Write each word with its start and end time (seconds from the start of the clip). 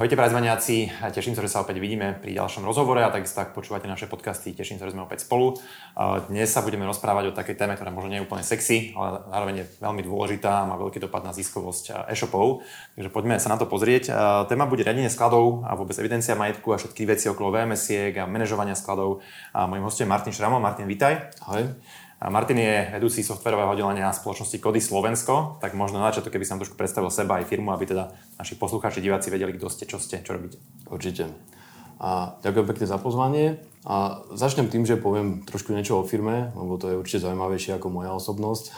Ahojte 0.00 0.16
prezvaniaci, 0.16 0.88
teším 1.12 1.36
sa, 1.36 1.44
že 1.44 1.52
sa 1.52 1.60
opäť 1.60 1.76
vidíme 1.76 2.16
pri 2.16 2.32
ďalšom 2.32 2.64
rozhovore 2.64 3.04
a 3.04 3.12
takisto 3.12 3.44
tak 3.44 3.52
počúvate 3.52 3.84
naše 3.84 4.08
podcasty, 4.08 4.56
teším 4.56 4.80
sa, 4.80 4.88
že 4.88 4.96
sme 4.96 5.04
opäť 5.04 5.28
spolu. 5.28 5.60
Dnes 6.32 6.48
sa 6.48 6.64
budeme 6.64 6.88
rozprávať 6.88 7.28
o 7.28 7.36
takej 7.36 7.60
téme, 7.60 7.76
ktorá 7.76 7.92
možno 7.92 8.08
nie 8.08 8.16
je 8.16 8.24
úplne 8.24 8.40
sexy, 8.40 8.96
ale 8.96 9.20
zároveň 9.28 9.54
je 9.60 9.64
veľmi 9.76 10.00
dôležitá, 10.00 10.64
má 10.64 10.80
veľký 10.80 11.04
dopad 11.04 11.20
na 11.20 11.36
ziskovosť 11.36 12.08
e-shopov, 12.16 12.64
takže 12.96 13.12
poďme 13.12 13.36
sa 13.36 13.52
na 13.52 13.60
to 13.60 13.68
pozrieť. 13.68 14.08
Téma 14.48 14.64
bude 14.64 14.88
riadenie 14.88 15.12
skladov 15.12 15.68
a 15.68 15.76
vôbec 15.76 15.92
evidencia 16.00 16.32
majetku 16.32 16.72
a 16.72 16.80
všetky 16.80 17.04
veci 17.04 17.28
okolo 17.28 17.52
VMS-iek 17.52 18.16
a 18.16 18.24
manažovania 18.24 18.80
skladov. 18.80 19.20
A 19.52 19.68
môjim 19.68 19.84
hostom 19.84 20.08
je 20.08 20.12
Martin 20.16 20.32
Šramo. 20.32 20.64
Martin, 20.64 20.88
vitaj. 20.88 21.28
Ahoj. 21.44 21.76
Martin 22.28 22.60
je 22.60 22.92
vedúci 22.92 23.24
softverového 23.24 23.72
oddelenia 23.72 24.12
spoločnosti 24.12 24.60
Kody 24.60 24.76
Slovensko, 24.76 25.56
tak 25.56 25.72
možno 25.72 26.04
na 26.04 26.12
začiatok, 26.12 26.36
keby 26.36 26.44
som 26.44 26.60
trošku 26.60 26.76
predstavil 26.76 27.08
seba 27.08 27.40
aj 27.40 27.48
firmu, 27.48 27.72
aby 27.72 27.88
teda 27.88 28.12
naši 28.36 28.60
poslucháči, 28.60 29.00
diváci 29.00 29.32
vedeli, 29.32 29.56
kto 29.56 29.72
ste, 29.72 29.88
čo 29.88 29.96
ste, 29.96 30.20
čo 30.20 30.36
robíte. 30.36 30.60
Určite. 30.92 31.32
A 31.96 32.36
ďakujem 32.44 32.66
pekne 32.68 32.86
za 32.88 33.00
pozvanie. 33.00 33.64
A 33.88 34.20
začnem 34.36 34.68
tým, 34.68 34.84
že 34.84 35.00
poviem 35.00 35.48
trošku 35.48 35.72
niečo 35.72 36.00
o 36.00 36.04
firme, 36.04 36.52
lebo 36.52 36.76
to 36.76 36.92
je 36.92 37.00
určite 37.00 37.24
zaujímavejšie 37.24 37.80
ako 37.80 37.88
moja 37.88 38.12
osobnosť. 38.12 38.64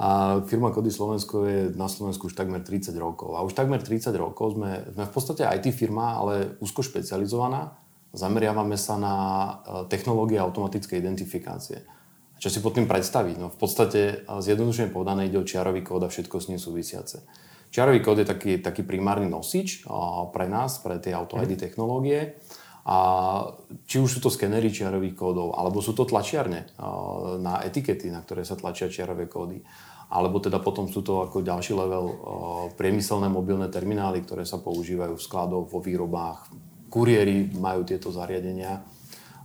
A 0.00 0.40
firma 0.48 0.72
Kody 0.72 0.88
Slovensko 0.88 1.44
je 1.44 1.60
na 1.76 1.84
Slovensku 1.84 2.32
už 2.32 2.38
takmer 2.38 2.64
30 2.64 2.96
rokov. 2.96 3.36
A 3.36 3.44
už 3.44 3.52
takmer 3.52 3.84
30 3.84 4.08
rokov 4.16 4.56
sme, 4.56 4.88
sme 4.96 5.04
v 5.04 5.12
podstate 5.12 5.44
IT 5.44 5.76
firma, 5.76 6.16
ale 6.16 6.56
úzko 6.64 6.80
špecializovaná. 6.80 7.76
Zameriavame 8.16 8.80
sa 8.80 8.96
na 8.96 9.14
e, 9.14 9.50
technológie 9.92 10.40
automatickej 10.40 11.04
identifikácie. 11.04 11.84
Čo 12.40 12.48
si 12.48 12.64
pod 12.64 12.72
tým 12.72 12.88
predstaviť? 12.88 13.36
No 13.36 13.52
v 13.52 13.58
podstate 13.60 14.24
zjednodušene 14.24 14.88
povedané 14.88 15.28
ide 15.28 15.36
o 15.36 15.44
čiarový 15.44 15.84
kód 15.84 16.08
a 16.08 16.08
všetko 16.08 16.40
s 16.40 16.48
ním 16.48 16.56
súvisiace. 16.56 17.28
Čiarový 17.68 18.00
kód 18.00 18.24
je 18.24 18.26
taký, 18.26 18.58
taký 18.64 18.82
primárny 18.82 19.28
nosič 19.28 19.84
pre 20.32 20.48
nás, 20.48 20.80
pre 20.80 20.96
tie 20.96 21.12
auto 21.12 21.36
ID 21.36 21.54
mhm. 21.54 21.62
technológie. 21.68 22.40
A 22.88 22.98
či 23.84 24.00
už 24.00 24.18
sú 24.18 24.18
to 24.24 24.32
skenery 24.32 24.72
čiarových 24.72 25.12
kódov, 25.12 25.52
alebo 25.52 25.84
sú 25.84 25.92
to 25.92 26.08
tlačiarne 26.08 26.72
na 27.38 27.60
etikety, 27.60 28.08
na 28.08 28.24
ktoré 28.24 28.42
sa 28.42 28.56
tlačia 28.56 28.88
čiarové 28.88 29.28
kódy. 29.28 29.60
Alebo 30.10 30.42
teda 30.42 30.58
potom 30.58 30.90
sú 30.90 31.04
to 31.04 31.22
ako 31.22 31.44
ďalší 31.44 31.76
level 31.76 32.06
priemyselné 32.74 33.30
mobilné 33.30 33.68
terminály, 33.70 34.24
ktoré 34.24 34.48
sa 34.48 34.58
používajú 34.58 35.14
v 35.14 35.22
skladoch, 35.22 35.70
vo 35.70 35.78
výrobách. 35.78 36.50
Kuriéri 36.90 37.52
majú 37.54 37.86
tieto 37.86 38.10
zariadenia 38.10 38.82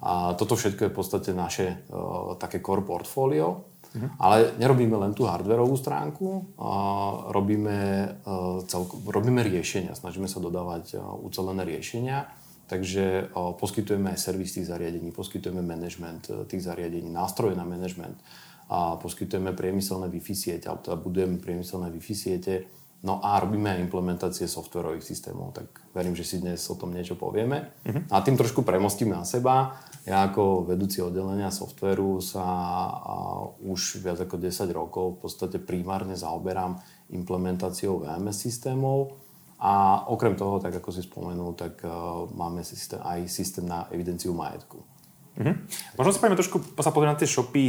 a 0.05 0.37
toto 0.37 0.53
všetko 0.53 0.85
je 0.85 0.91
v 0.93 0.97
podstate 1.01 1.33
naše 1.33 1.81
uh, 1.89 2.37
také 2.37 2.61
core 2.61 2.85
portfólio. 2.85 3.65
Uh-huh. 3.95 4.09
Ale 4.21 4.53
nerobíme 4.61 4.93
len 5.01 5.17
tú 5.17 5.25
hardwareovú 5.25 5.73
stránku, 5.73 6.53
uh, 6.61 7.33
robíme, 7.33 7.77
uh, 8.21 8.61
celko, 8.69 9.01
robíme 9.09 9.41
riešenia, 9.41 9.97
snažíme 9.97 10.29
sa 10.29 10.37
dodávať 10.37 11.01
uh, 11.01 11.17
ucelené 11.25 11.65
riešenia. 11.65 12.29
Takže 12.65 13.29
poskytujeme 13.61 14.09
aj 14.09 14.17
servis 14.17 14.57
tých 14.57 14.65
zariadení, 14.65 15.13
poskytujeme 15.13 15.61
management 15.61 16.49
tých 16.49 16.65
zariadení, 16.65 17.13
nástroje 17.13 17.53
na 17.53 17.61
management 17.61 18.17
a 18.73 18.97
poskytujeme 18.97 19.53
priemyselné 19.53 20.09
Wi-Fi 20.09 20.33
siete, 20.33 20.65
alebo 20.65 20.81
teda 20.81 20.97
budujeme 20.97 21.37
priemyselné 21.37 21.93
Wi-Fi 21.93 22.15
siete, 22.17 22.65
No 23.05 23.21
a 23.21 23.37
robíme 23.37 23.69
aj 23.69 23.85
implementácie 23.85 24.49
softwarových 24.49 25.05
systémov, 25.05 25.53
tak 25.53 25.69
verím, 25.93 26.17
že 26.17 26.25
si 26.25 26.41
dnes 26.41 26.65
o 26.73 26.75
tom 26.75 26.89
niečo 26.89 27.13
povieme. 27.13 27.69
Uh-huh. 27.85 28.01
A 28.09 28.25
tým 28.25 28.33
trošku 28.33 28.65
premostím 28.65 29.13
na 29.13 29.21
seba. 29.21 29.77
Ja 30.09 30.25
ako 30.25 30.65
vedúci 30.65 31.05
oddelenia 31.05 31.53
softveru 31.53 32.17
sa 32.17 32.45
už 33.61 34.01
viac 34.01 34.25
ako 34.25 34.41
10 34.41 34.73
rokov 34.73 35.05
v 35.17 35.19
podstate 35.21 35.61
primárne 35.61 36.17
zaoberám 36.17 36.81
implementáciou 37.13 38.01
VMS 38.01 38.41
systémov. 38.41 39.21
A 39.61 40.03
okrem 40.09 40.33
toho, 40.33 40.57
tak 40.57 40.73
ako 40.73 40.89
si 40.89 41.05
spomenul, 41.05 41.53
tak 41.53 41.79
uh, 41.85 42.25
máme 42.33 42.65
systém, 42.65 42.99
aj 42.99 43.29
systém 43.29 43.63
na 43.63 43.87
evidenciu 43.93 44.33
majetku. 44.35 44.81
Mm-hmm. 45.35 45.55
Možno 45.99 46.11
si 46.15 46.19
poďme 46.23 46.39
trošku 46.39 46.57
sa 46.79 46.95
pozrieť 46.95 47.11
na 47.11 47.19
tie 47.19 47.27
shopy 47.27 47.65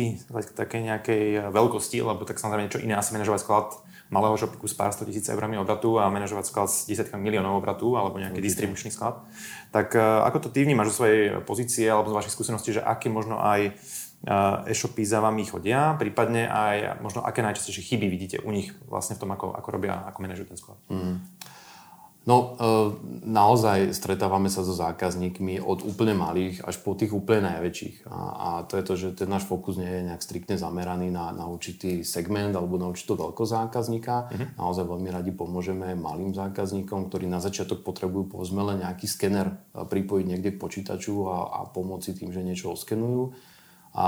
také 0.55 0.83
nejakej 0.87 1.51
veľkosti, 1.51 1.99
lebo 1.99 2.23
tak 2.23 2.39
samozrejme 2.39 2.71
niečo 2.71 2.83
iné 2.83 2.95
asi 2.95 3.11
manažovať 3.11 3.41
sklad 3.43 3.69
malého 4.11 4.39
shopiku 4.39 4.71
s 4.71 4.75
pár 4.75 4.95
100 4.95 5.09
tisíc 5.11 5.27
eurami 5.27 5.59
obratu 5.59 5.99
a 5.99 6.07
manažovať 6.07 6.45
sklad 6.47 6.69
s 6.71 6.87
desiatkami 6.87 7.23
miliónov 7.27 7.59
obratu 7.59 7.99
alebo 7.99 8.23
nejaký 8.23 8.39
Určite. 8.39 8.49
distribučný 8.49 8.91
sklad. 8.95 9.19
Tak 9.75 9.99
uh, 9.99 10.23
ako 10.27 10.47
to 10.47 10.49
ty 10.55 10.63
vnímaš 10.63 10.95
zo 10.95 11.03
svojej 11.03 11.43
pozície 11.43 11.87
alebo 11.91 12.11
z 12.11 12.17
vašich 12.23 12.35
skúseností, 12.35 12.71
že 12.71 12.83
aké 12.87 13.11
možno 13.11 13.43
aj 13.43 13.75
uh, 14.27 14.71
e-shopy 14.71 15.03
za 15.03 15.19
vami 15.19 15.43
chodia, 15.47 15.99
prípadne 15.99 16.47
aj 16.47 17.03
možno 17.03 17.27
aké 17.27 17.43
najčastejšie 17.43 17.83
chyby 17.95 18.07
vidíte 18.07 18.37
u 18.47 18.51
nich 18.55 18.71
vlastne 18.87 19.19
v 19.19 19.27
tom, 19.27 19.31
ako, 19.35 19.55
ako 19.55 19.69
robia, 19.75 20.07
ako 20.07 20.19
manažujú 20.23 20.47
ten 20.47 20.59
sklad? 20.59 20.79
Mm. 20.87 21.17
No, 22.27 22.59
e, 22.59 22.67
naozaj 23.23 23.95
stretávame 23.95 24.51
sa 24.51 24.67
so 24.67 24.75
zákazníkmi 24.75 25.63
od 25.63 25.87
úplne 25.87 26.19
malých 26.19 26.59
až 26.67 26.83
po 26.83 26.99
tých 26.99 27.15
úplne 27.15 27.55
najväčších. 27.55 28.11
A, 28.11 28.19
a 28.19 28.49
to 28.67 28.75
je 28.75 28.83
to, 28.83 28.95
že 28.99 29.09
ten 29.15 29.31
náš 29.31 29.47
fokus 29.47 29.79
nie 29.79 29.87
je 29.87 30.11
nejak 30.11 30.27
striktne 30.27 30.59
zameraný 30.59 31.15
na, 31.15 31.31
na 31.31 31.47
určitý 31.47 32.03
segment 32.03 32.51
alebo 32.59 32.83
na 32.83 32.91
určitú 32.91 33.15
veľkosť 33.15 33.71
zákazníka. 33.71 34.15
Uh-huh. 34.27 34.47
Naozaj 34.59 34.85
veľmi 34.91 35.11
radi 35.15 35.31
pomôžeme 35.31 35.95
malým 35.95 36.35
zákazníkom, 36.35 37.07
ktorí 37.07 37.31
na 37.31 37.39
začiatok 37.39 37.87
potrebujú 37.87 38.35
povedzme 38.35 38.75
len 38.75 38.83
nejaký 38.83 39.07
skener 39.07 39.47
e, 39.47 39.87
pripojiť 39.87 40.25
niekde 40.27 40.59
k 40.59 40.61
počítaču 40.61 41.31
a, 41.31 41.63
a 41.63 41.71
pomôcť 41.71 42.11
tým, 42.11 42.35
že 42.35 42.43
niečo 42.43 42.75
oskenujú. 42.75 43.39
A 43.95 44.07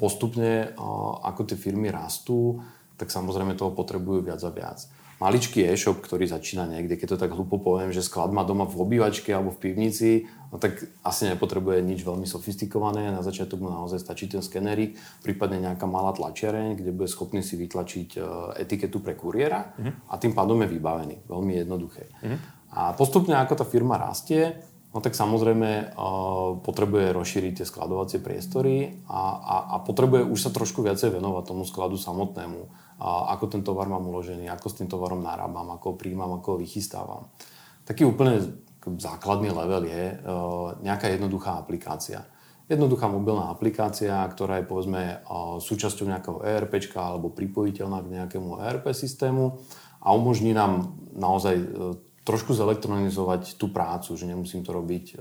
postupne, 0.00 0.72
e, 0.72 0.88
ako 1.20 1.44
tie 1.44 1.60
firmy 1.60 1.92
rastú, 1.92 2.64
tak 2.96 3.12
samozrejme 3.12 3.60
toho 3.60 3.76
potrebujú 3.76 4.24
viac 4.24 4.40
a 4.40 4.48
viac 4.48 5.01
maličký 5.22 5.62
e-shop, 5.62 6.02
ktorý 6.02 6.26
začína 6.26 6.66
niekde, 6.66 6.98
keď 6.98 7.14
to 7.14 7.22
tak 7.22 7.30
hlúpo 7.30 7.62
poviem, 7.62 7.94
že 7.94 8.02
sklad 8.02 8.34
má 8.34 8.42
doma 8.42 8.66
v 8.66 8.74
obývačke 8.82 9.30
alebo 9.30 9.54
v 9.54 9.70
pivnici, 9.70 10.26
no 10.50 10.58
tak 10.58 10.82
asi 11.06 11.30
nepotrebuje 11.30 11.78
nič 11.86 12.02
veľmi 12.02 12.26
sofistikované. 12.26 13.14
Na 13.14 13.22
začiatok 13.22 13.62
mu 13.62 13.70
naozaj 13.70 14.02
stačí 14.02 14.26
ten 14.26 14.42
skenerik, 14.42 14.98
prípadne 15.22 15.62
nejaká 15.62 15.86
malá 15.86 16.10
tlačiareň, 16.10 16.74
kde 16.74 16.90
bude 16.90 17.06
schopný 17.06 17.46
si 17.46 17.54
vytlačiť 17.54 18.18
e, 18.18 18.20
etiketu 18.66 18.98
pre 18.98 19.14
kuriéra 19.14 19.70
uh-huh. 19.78 20.10
a 20.10 20.14
tým 20.18 20.34
pádom 20.34 20.58
je 20.66 20.68
vybavený. 20.74 21.16
Veľmi 21.30 21.52
jednoduché. 21.62 22.10
Uh-huh. 22.18 22.38
A 22.74 22.80
postupne, 22.98 23.38
ako 23.38 23.62
tá 23.62 23.64
firma 23.68 23.94
rastie, 24.02 24.58
No 24.92 25.00
tak 25.00 25.16
samozrejme 25.16 25.96
uh, 25.96 26.60
potrebuje 26.60 27.16
rozšíriť 27.16 27.64
tie 27.64 27.64
skladovacie 27.64 28.20
priestory 28.20 29.00
a, 29.08 29.22
a, 29.40 29.56
a 29.72 29.76
potrebuje 29.80 30.28
už 30.28 30.36
sa 30.36 30.50
trošku 30.52 30.84
viacej 30.84 31.16
venovať 31.16 31.48
tomu 31.48 31.64
skladu 31.64 31.96
samotnému 31.96 32.68
a 33.02 33.34
ako 33.34 33.50
ten 33.50 33.66
tovar 33.66 33.90
mám 33.90 34.06
uložený, 34.06 34.46
ako 34.46 34.66
s 34.70 34.78
tým 34.78 34.86
tovarom 34.86 35.26
narábam, 35.26 35.74
ako 35.74 35.94
ho 35.94 35.96
príjmam, 35.98 36.38
ako 36.38 36.54
ho 36.54 36.62
vychystávam. 36.62 37.34
Taký 37.82 38.06
úplne 38.06 38.38
základný 38.78 39.50
level 39.50 39.90
je 39.90 40.02
uh, 40.14 40.78
nejaká 40.78 41.10
jednoduchá 41.10 41.58
aplikácia. 41.58 42.22
Jednoduchá 42.70 43.10
mobilná 43.10 43.50
aplikácia, 43.50 44.14
ktorá 44.30 44.62
je 44.62 44.70
povedzme 44.70 45.02
uh, 45.18 45.58
súčasťou 45.58 46.06
nejakého 46.06 46.38
ERP 46.46 46.78
alebo 46.94 47.34
pripojiteľná 47.34 47.98
k 48.06 48.12
nejakému 48.22 48.62
ERP 48.62 48.94
systému 48.94 49.58
a 49.98 50.14
umožní 50.14 50.54
nám 50.54 50.94
naozaj 51.10 51.56
uh, 51.58 51.98
trošku 52.22 52.54
zelektronizovať 52.54 53.58
tú 53.58 53.74
prácu, 53.74 54.14
že 54.14 54.30
nemusím 54.30 54.62
to 54.62 54.70
robiť 54.70 55.18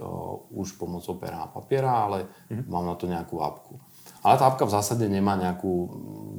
už 0.54 0.78
pomocou 0.78 1.18
pera 1.18 1.42
a 1.42 1.50
papiera, 1.50 2.06
ale 2.06 2.30
mm-hmm. 2.30 2.70
mám 2.70 2.86
na 2.86 2.94
to 2.94 3.10
nejakú 3.10 3.42
apku. 3.42 3.82
Ale 4.22 4.38
tá 4.38 4.46
apka 4.46 4.70
v 4.70 4.76
zásade 4.78 5.06
nemá 5.10 5.34
nejakú 5.38 5.72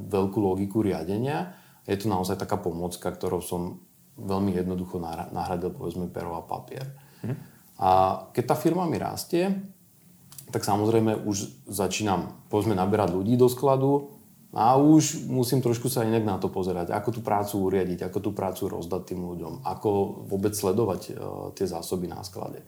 veľkú 0.07 0.39
logiku 0.39 0.79
riadenia. 0.79 1.55
Je 1.83 1.99
to 1.99 2.07
naozaj 2.07 2.39
taká 2.39 2.55
pomocka, 2.55 3.11
ktorou 3.11 3.43
som 3.43 3.83
veľmi 4.15 4.53
jednoducho 4.55 5.01
nahradil 5.33 5.73
povedzme 5.73 6.07
pero 6.07 6.37
a 6.37 6.45
papier. 6.45 6.85
Mm-hmm. 7.25 7.37
A 7.81 7.89
keď 8.31 8.43
tá 8.53 8.55
firma 8.55 8.85
mi 8.85 9.01
rastie, 9.01 9.49
tak 10.53 10.61
samozrejme 10.61 11.25
už 11.25 11.65
začínam 11.65 12.45
povedzme 12.47 12.77
naberať 12.77 13.17
ľudí 13.17 13.33
do 13.33 13.49
skladu 13.49 14.13
a 14.53 14.77
už 14.77 15.25
musím 15.25 15.65
trošku 15.65 15.89
sa 15.89 16.05
inak 16.05 16.21
na 16.21 16.37
to 16.37 16.53
pozerať, 16.53 16.93
ako 16.93 17.09
tú 17.09 17.21
prácu 17.25 17.57
uriadiť, 17.57 18.05
ako 18.05 18.19
tú 18.21 18.31
prácu 18.37 18.69
rozdať 18.69 19.01
tým 19.11 19.25
ľuďom, 19.25 19.65
ako 19.65 19.89
vôbec 20.29 20.53
sledovať 20.53 21.01
uh, 21.09 21.15
tie 21.57 21.65
zásoby 21.65 22.05
na 22.05 22.21
sklade. 22.21 22.61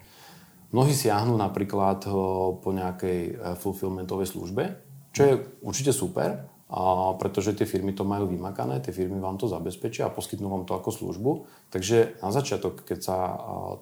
Mnohí 0.73 0.97
siahnu 0.97 1.37
napríklad 1.37 2.09
uh, 2.09 2.13
po 2.57 2.73
nejakej 2.73 3.19
uh, 3.37 3.53
fulfillmentovej 3.53 4.33
službe, 4.33 4.84
čo 5.15 5.21
je 5.23 5.33
určite 5.63 5.95
super, 5.95 6.43
a 6.65 7.13
pretože 7.21 7.53
tie 7.53 7.69
firmy 7.69 7.93
to 7.93 8.01
majú 8.01 8.25
vymakané, 8.25 8.81
tie 8.81 8.89
firmy 8.89 9.21
vám 9.21 9.37
to 9.37 9.45
zabezpečia 9.45 10.09
a 10.09 10.13
poskytnú 10.13 10.49
vám 10.49 10.65
to 10.65 10.73
ako 10.73 10.89
službu. 10.91 11.31
Takže 11.69 12.19
na 12.19 12.33
začiatok, 12.33 12.83
keď 12.83 12.99
sa 12.99 13.17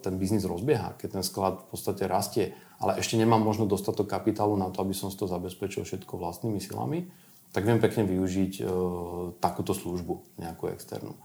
ten 0.03 0.19
biznis 0.19 0.43
rozbieha, 0.43 0.99
keď 0.99 1.19
ten 1.19 1.23
sklad 1.23 1.63
v 1.63 1.67
podstate 1.73 2.03
rastie, 2.05 2.53
ale 2.83 2.99
ešte 2.99 3.15
nemám 3.15 3.39
možno 3.39 3.65
dostatok 3.65 4.11
kapitálu 4.11 4.59
na 4.59 4.67
to, 4.67 4.83
aby 4.83 4.91
som 4.91 5.07
si 5.07 5.15
to 5.15 5.31
zabezpečil 5.31 5.87
všetko 5.87 6.19
vlastnými 6.19 6.59
silami, 6.59 7.07
tak 7.55 7.63
viem 7.63 7.79
pekne 7.79 8.03
využiť 8.03 8.53
e, 8.59 8.63
takúto 9.39 9.71
službu, 9.71 10.43
nejakú 10.43 10.67
externú. 10.69 11.15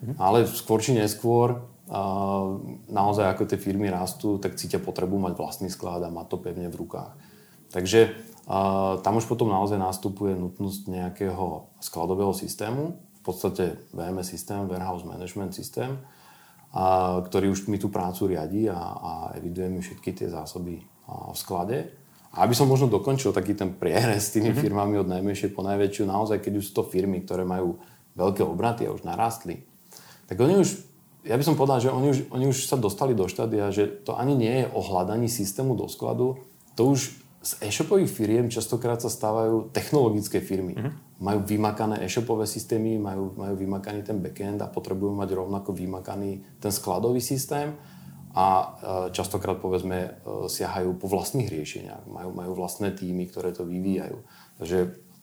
Mhm. 0.00 0.14
Ale 0.22 0.46
skôr 0.46 0.78
či 0.78 0.94
neskôr, 0.94 1.66
a 1.88 2.00
naozaj 2.92 3.32
ako 3.32 3.48
tie 3.48 3.58
firmy 3.58 3.88
rastú, 3.88 4.36
tak 4.36 4.60
cítia 4.60 4.76
potrebu 4.76 5.16
mať 5.16 5.34
vlastný 5.40 5.68
sklad 5.72 6.04
a 6.04 6.12
mať 6.12 6.26
to 6.30 6.36
pevne 6.36 6.68
v 6.68 6.78
rukách. 6.84 7.16
Takže 7.72 8.12
a 8.48 8.58
tam 9.04 9.20
už 9.20 9.28
potom 9.28 9.52
naozaj 9.52 9.76
nastupuje 9.76 10.32
nutnosť 10.32 10.88
nejakého 10.88 11.68
skladového 11.84 12.32
systému, 12.32 12.96
v 12.96 13.20
podstate 13.20 13.76
VMS 13.92 14.32
systém, 14.32 14.64
Warehouse 14.64 15.04
Management 15.04 15.52
systém, 15.52 16.00
a, 16.72 17.20
ktorý 17.20 17.52
už 17.52 17.68
mi 17.68 17.76
tú 17.76 17.92
prácu 17.92 18.32
riadi 18.32 18.72
a, 18.72 18.80
a 18.80 19.12
eviduje 19.36 19.68
mi 19.68 19.84
všetky 19.84 20.16
tie 20.16 20.32
zásoby 20.32 20.80
a, 21.04 21.28
v 21.28 21.36
sklade. 21.36 21.78
A 22.32 22.48
aby 22.48 22.56
som 22.56 22.64
možno 22.64 22.88
dokončil 22.88 23.36
taký 23.36 23.52
ten 23.52 23.76
prierez 23.76 24.32
s 24.32 24.32
tými 24.32 24.56
mm-hmm. 24.56 24.64
firmami 24.64 24.96
od 24.96 25.08
najmenšej 25.12 25.52
po 25.52 25.60
najväčšiu, 25.60 26.08
naozaj 26.08 26.40
keď 26.40 26.52
už 26.56 26.64
sú 26.64 26.72
to 26.80 26.88
firmy, 26.88 27.20
ktoré 27.20 27.44
majú 27.44 27.76
veľké 28.16 28.40
obraty 28.48 28.88
a 28.88 28.96
už 28.96 29.04
narastli, 29.04 29.60
tak 30.24 30.40
oni 30.40 30.64
už, 30.64 30.68
ja 31.28 31.36
by 31.36 31.44
som 31.44 31.52
povedal, 31.56 31.84
že 31.84 31.92
oni 31.92 32.08
už, 32.16 32.18
oni 32.32 32.48
už 32.48 32.64
sa 32.64 32.80
dostali 32.80 33.12
do 33.12 33.28
štádia, 33.28 33.68
že 33.68 33.88
to 33.88 34.16
ani 34.16 34.32
nie 34.32 34.64
je 34.64 34.66
o 34.72 34.80
hľadaní 34.80 35.28
systému 35.28 35.76
do 35.76 35.84
skladu, 35.84 36.40
to 36.76 36.96
už 36.96 37.27
z 37.38 37.62
e-shopových 37.62 38.10
firiem 38.10 38.46
častokrát 38.50 38.98
sa 38.98 39.06
stávajú 39.06 39.70
technologické 39.70 40.42
firmy. 40.42 40.74
Mm-hmm. 40.74 41.22
Majú 41.22 41.40
vymakané 41.46 42.02
e-shopové 42.02 42.50
systémy, 42.50 42.98
majú, 42.98 43.34
majú 43.38 43.54
vymakaný 43.54 44.02
ten 44.02 44.18
backend 44.18 44.58
a 44.58 44.66
potrebujú 44.66 45.14
mať 45.14 45.38
rovnako 45.38 45.70
vymakaný 45.70 46.42
ten 46.58 46.74
skladový 46.74 47.22
systém 47.22 47.78
a 48.34 48.46
e, 48.46 48.66
častokrát 49.14 49.62
povedzme 49.62 49.98
e, 49.98 50.10
siahajú 50.50 50.98
po 50.98 51.06
vlastných 51.06 51.46
riešeniach. 51.46 52.10
Majú, 52.10 52.30
majú 52.34 52.52
vlastné 52.58 52.90
týmy, 52.90 53.30
ktoré 53.30 53.54
to 53.54 53.62
vyvíjajú. 53.62 54.18
Takže 54.58 54.78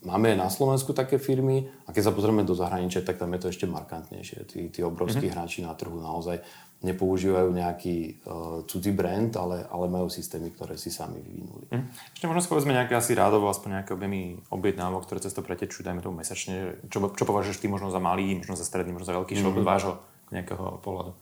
máme 0.07 0.39
na 0.39 0.47
Slovensku 0.47 0.95
také 0.95 1.19
firmy 1.19 1.67
a 1.83 1.91
keď 1.91 2.11
sa 2.11 2.15
pozrieme 2.15 2.47
do 2.47 2.55
zahraničia, 2.55 3.03
tak 3.03 3.19
tam 3.19 3.35
je 3.35 3.39
to 3.43 3.51
ešte 3.51 3.65
markantnejšie. 3.67 4.39
Tí, 4.47 4.59
tí 4.71 4.79
obrovskí 4.87 5.27
mm-hmm. 5.27 5.35
hráči 5.35 5.59
na 5.67 5.75
trhu 5.75 5.99
naozaj 5.99 6.39
nepoužívajú 6.85 7.49
nejaký 7.49 8.21
uh, 8.23 8.61
cudzí 8.69 8.93
brand, 8.93 9.33
ale, 9.33 9.65
ale 9.65 9.85
majú 9.89 10.07
systémy, 10.07 10.53
ktoré 10.53 10.77
si 10.77 10.93
sami 10.93 11.17
vyvinuli. 11.17 11.65
Mm. 11.73 11.89
Ešte 12.13 12.25
možno 12.29 12.45
povedzme 12.45 12.77
nejaké 12.77 12.93
asi 12.93 13.17
rádovo, 13.17 13.49
aspoň 13.49 13.81
nejaké 13.81 13.91
objemy 13.97 14.37
objednávok, 14.53 15.09
ktoré 15.09 15.19
cez 15.25 15.33
to 15.33 15.41
pretečú, 15.41 15.81
dajme 15.81 16.05
tomu 16.05 16.21
mesačne. 16.21 16.77
Čo, 16.93 17.09
čo 17.17 17.25
považuješ 17.25 17.57
ty 17.57 17.67
možno 17.67 17.89
za 17.89 17.97
malý, 17.97 18.37
možno 18.37 18.53
za 18.53 18.63
stredný, 18.63 18.93
možno 18.93 19.09
za 19.09 19.17
veľký 19.17 19.33
mm. 19.33 19.41
shop 19.41 19.55
od 19.57 19.65
vášho 19.65 19.93
nejakého 20.29 20.65
pohľadu? 20.85 21.17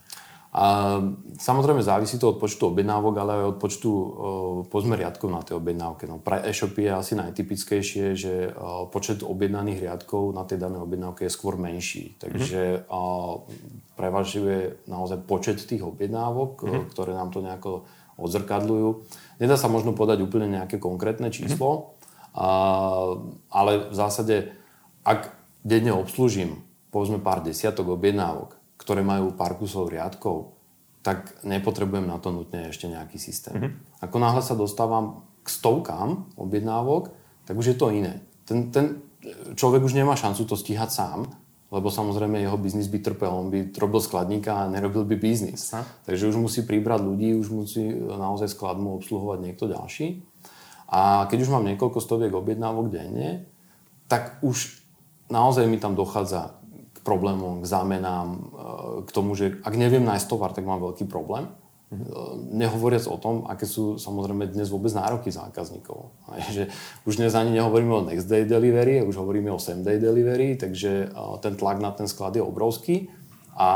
A 0.54 1.02
samozrejme 1.42 1.82
závisí 1.82 2.22
to 2.22 2.30
od 2.30 2.38
počtu 2.38 2.70
objednávok, 2.70 3.18
ale 3.18 3.42
aj 3.42 3.46
od 3.52 3.58
počtu 3.58 3.90
uh, 3.90 4.06
pozme 4.70 4.94
riadkov 4.94 5.34
na 5.34 5.42
tej 5.42 5.58
objednávke. 5.58 6.06
No, 6.06 6.22
pre 6.22 6.46
e-shopy 6.46 6.86
je 6.86 6.94
asi 6.94 7.14
najtypickejšie, 7.18 8.06
že 8.14 8.54
uh, 8.54 8.86
počet 8.86 9.26
objednaných 9.26 9.90
riadkov 9.90 10.30
na 10.30 10.46
tej 10.46 10.62
danej 10.62 10.86
objednávke 10.86 11.26
je 11.26 11.34
skôr 11.34 11.58
menší. 11.58 12.14
Takže 12.22 12.86
uh, 12.86 13.42
prevažuje 13.98 14.86
naozaj 14.86 15.26
počet 15.26 15.58
tých 15.58 15.82
objednávok, 15.82 16.62
mm-hmm. 16.62 16.86
ktoré 16.94 17.18
nám 17.18 17.34
to 17.34 17.42
nejako 17.42 17.90
odzrkadľujú. 18.22 18.88
Nedá 19.42 19.58
sa 19.58 19.74
možno 19.74 19.98
podať 19.98 20.22
úplne 20.22 20.54
nejaké 20.54 20.78
konkrétne 20.78 21.34
číslo, 21.34 21.98
mm-hmm. 21.98 22.38
uh, 22.38 23.26
ale 23.50 23.90
v 23.90 23.96
zásade, 23.98 24.54
ak 25.02 25.34
denne 25.66 25.98
obslúžim 25.98 26.62
povedzme 26.94 27.18
pár 27.18 27.42
desiatok 27.42 27.98
objednávok, 27.98 28.62
ktoré 28.84 29.00
majú 29.02 29.32
pár 29.32 29.56
kusov 29.56 29.88
riadkov, 29.88 30.52
tak 31.04 31.36
nepotrebujem 31.44 32.08
na 32.08 32.20
to 32.20 32.36
nutne 32.36 32.72
ešte 32.72 32.92
nejaký 32.92 33.16
systém. 33.20 33.56
Mm-hmm. 33.56 34.04
Ako 34.04 34.18
náhle 34.20 34.44
sa 34.44 34.56
dostávam 34.56 35.24
k 35.44 35.48
stovkám 35.48 36.36
objednávok, 36.40 37.12
tak 37.44 37.56
už 37.56 37.76
je 37.76 37.78
to 37.80 37.92
iné. 37.92 38.24
Ten, 38.48 38.72
ten 38.72 39.04
človek 39.56 39.84
už 39.84 39.96
nemá 39.96 40.16
šancu 40.16 40.48
to 40.48 40.56
stíhať 40.56 40.92
sám, 40.92 41.28
lebo 41.74 41.90
samozrejme 41.90 42.38
jeho 42.38 42.56
biznis 42.56 42.86
by 42.88 43.00
trpel, 43.02 43.34
on 43.34 43.50
by 43.50 43.74
robil 43.76 44.00
skladníka 44.00 44.54
a 44.54 44.70
nerobil 44.70 45.04
by 45.10 45.18
biznis. 45.18 45.74
Aha. 45.74 45.84
Takže 46.06 46.30
už 46.30 46.38
musí 46.38 46.62
pribrať 46.64 47.02
ľudí, 47.02 47.34
už 47.34 47.50
musí 47.50 47.84
naozaj 47.98 48.54
skladmu 48.54 49.02
obsluhovať 49.02 49.40
niekto 49.42 49.66
ďalší. 49.68 50.22
A 50.94 51.26
keď 51.26 51.50
už 51.50 51.50
mám 51.50 51.66
niekoľko 51.66 51.98
stoviek 51.98 52.30
objednávok 52.30 52.94
denne, 52.94 53.50
tak 54.06 54.38
už 54.46 54.86
naozaj 55.34 55.66
mi 55.66 55.82
tam 55.82 55.98
dochádza 55.98 56.62
problémom, 57.04 57.62
k 57.62 57.68
zámenám, 57.68 58.28
e, 58.32 58.40
k 59.06 59.10
tomu, 59.12 59.36
že 59.36 59.60
ak 59.62 59.76
neviem 59.76 60.04
nájsť 60.08 60.28
tovar, 60.28 60.56
tak 60.56 60.64
mám 60.64 60.80
veľký 60.82 61.06
problém. 61.06 61.52
Mm-hmm. 61.94 62.58
Nehovoriac 62.58 63.06
o 63.06 63.22
tom, 63.22 63.46
aké 63.46 63.70
sú 63.70 64.02
samozrejme 64.02 64.50
dnes 64.50 64.72
vôbec 64.74 64.90
nároky 64.98 65.30
zákazníkov. 65.30 66.10
Že 66.56 66.74
už 67.06 67.22
dnes 67.22 67.38
ani 67.38 67.54
nehovoríme 67.60 67.94
o 67.94 68.02
next 68.02 68.26
day 68.26 68.48
delivery, 68.50 69.06
už 69.06 69.20
hovoríme 69.20 69.54
o 69.54 69.62
same 69.62 69.86
day 69.86 70.02
delivery, 70.02 70.58
takže 70.58 71.12
e, 71.12 71.38
ten 71.44 71.54
tlak 71.54 71.78
na 71.78 71.94
ten 71.94 72.10
sklad 72.10 72.34
je 72.34 72.42
obrovský. 72.42 73.14
A, 73.54 73.70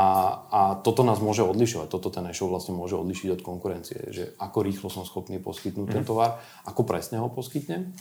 a 0.50 0.60
toto 0.82 1.06
nás 1.06 1.22
môže 1.22 1.46
odlišovať, 1.46 1.86
toto 1.86 2.10
ten 2.10 2.26
e-shop 2.26 2.50
vlastne 2.50 2.74
môže 2.74 2.98
odlišiť 2.98 3.38
od 3.38 3.40
konkurencie, 3.46 4.10
že 4.10 4.34
ako 4.34 4.66
rýchlo 4.66 4.90
som 4.90 5.06
schopný 5.06 5.38
poskytnúť 5.38 5.86
mm. 5.86 5.94
ten 5.94 6.02
mhm. 6.02 6.08
tovar, 6.10 6.42
ako 6.66 6.82
presne 6.82 7.22
ho 7.22 7.30
poskytnem. 7.30 7.94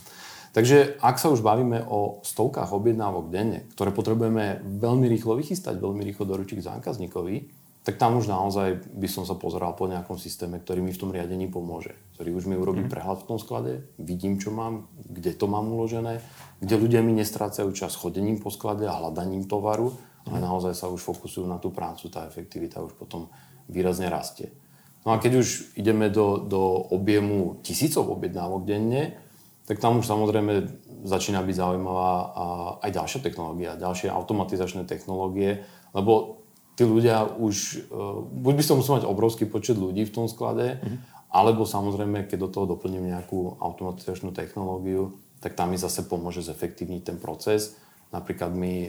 Takže 0.57 0.97
ak 1.05 1.21
sa 1.21 1.29
už 1.29 1.45
bavíme 1.45 1.85
o 1.85 2.25
stovkách 2.25 2.73
objednávok 2.73 3.29
denne, 3.29 3.69
ktoré 3.77 3.93
potrebujeme 3.93 4.57
veľmi 4.65 5.05
rýchlo 5.05 5.37
vychystať, 5.37 5.77
veľmi 5.77 6.01
rýchlo 6.01 6.25
doručiť 6.25 6.65
zákazníkovi, 6.65 7.35
tak 7.85 8.01
tam 8.01 8.17
už 8.17 8.25
naozaj 8.25 8.89
by 8.89 9.05
som 9.05 9.21
sa 9.21 9.37
pozeral 9.37 9.77
po 9.77 9.85
nejakom 9.85 10.17
systéme, 10.17 10.57
ktorý 10.57 10.81
mi 10.81 10.89
v 10.89 10.97
tom 10.97 11.13
riadení 11.13 11.45
pomôže. 11.45 11.93
Ktorý 12.17 12.41
už 12.41 12.49
mi 12.49 12.57
urobí 12.57 12.83
mm. 12.83 12.89
prehľad 12.89 13.21
v 13.21 13.27
tom 13.29 13.37
sklade, 13.37 13.85
vidím, 14.01 14.41
čo 14.41 14.49
mám, 14.49 14.89
kde 14.97 15.37
to 15.37 15.45
mám 15.45 15.69
uložené, 15.69 16.25
kde 16.57 16.73
ľudia 16.73 17.05
mi 17.05 17.13
nestrácajú 17.13 17.69
čas 17.77 17.93
chodením 17.93 18.41
po 18.41 18.49
sklade 18.49 18.89
a 18.89 18.97
hľadaním 18.97 19.45
tovaru, 19.45 19.93
ale 20.25 20.41
mhm. 20.41 20.45
naozaj 20.49 20.73
sa 20.73 20.89
už 20.89 21.05
fokusujú 21.05 21.45
na 21.45 21.61
tú 21.61 21.69
prácu, 21.69 22.09
tá 22.09 22.25
efektivita 22.25 22.81
už 22.81 22.97
potom 22.97 23.29
výrazne 23.69 24.09
rastie. 24.09 24.57
No 25.05 25.13
a 25.13 25.21
keď 25.21 25.37
už 25.37 25.77
ideme 25.77 26.09
do, 26.09 26.41
do 26.41 26.91
objemu 26.91 27.61
tisícov 27.61 28.09
objednávok 28.09 28.65
denne, 28.65 29.26
tak 29.67 29.83
tam 29.83 29.99
už 29.99 30.07
samozrejme 30.07 30.71
začína 31.03 31.43
byť 31.43 31.55
zaujímavá 31.59 32.11
aj 32.79 32.91
ďalšia 32.95 33.19
technológia, 33.19 33.75
ďalšie 33.75 34.07
automatizačné 34.07 34.87
technológie, 34.87 35.67
lebo 35.91 36.39
tí 36.79 36.87
ľudia 36.87 37.27
už, 37.27 37.55
e, 37.91 37.99
buď 38.31 38.53
by 38.55 38.63
som 38.63 38.79
musel 38.79 39.03
mať 39.03 39.05
obrovský 39.11 39.43
počet 39.43 39.75
ľudí 39.75 40.07
v 40.07 40.13
tom 40.15 40.31
sklade, 40.31 40.79
mm-hmm. 40.79 40.99
alebo 41.35 41.67
samozrejme, 41.67 42.31
keď 42.31 42.47
do 42.47 42.49
toho 42.49 42.65
doplním 42.65 43.11
nejakú 43.11 43.59
automatizačnú 43.59 44.31
technológiu, 44.31 45.19
tak 45.43 45.59
tam 45.59 45.75
mi 45.75 45.77
zase 45.77 46.07
pomôže 46.07 46.41
zefektívniť 46.47 47.01
ten 47.03 47.17
proces. 47.19 47.75
Napríklad 48.07 48.55
mi 48.55 48.87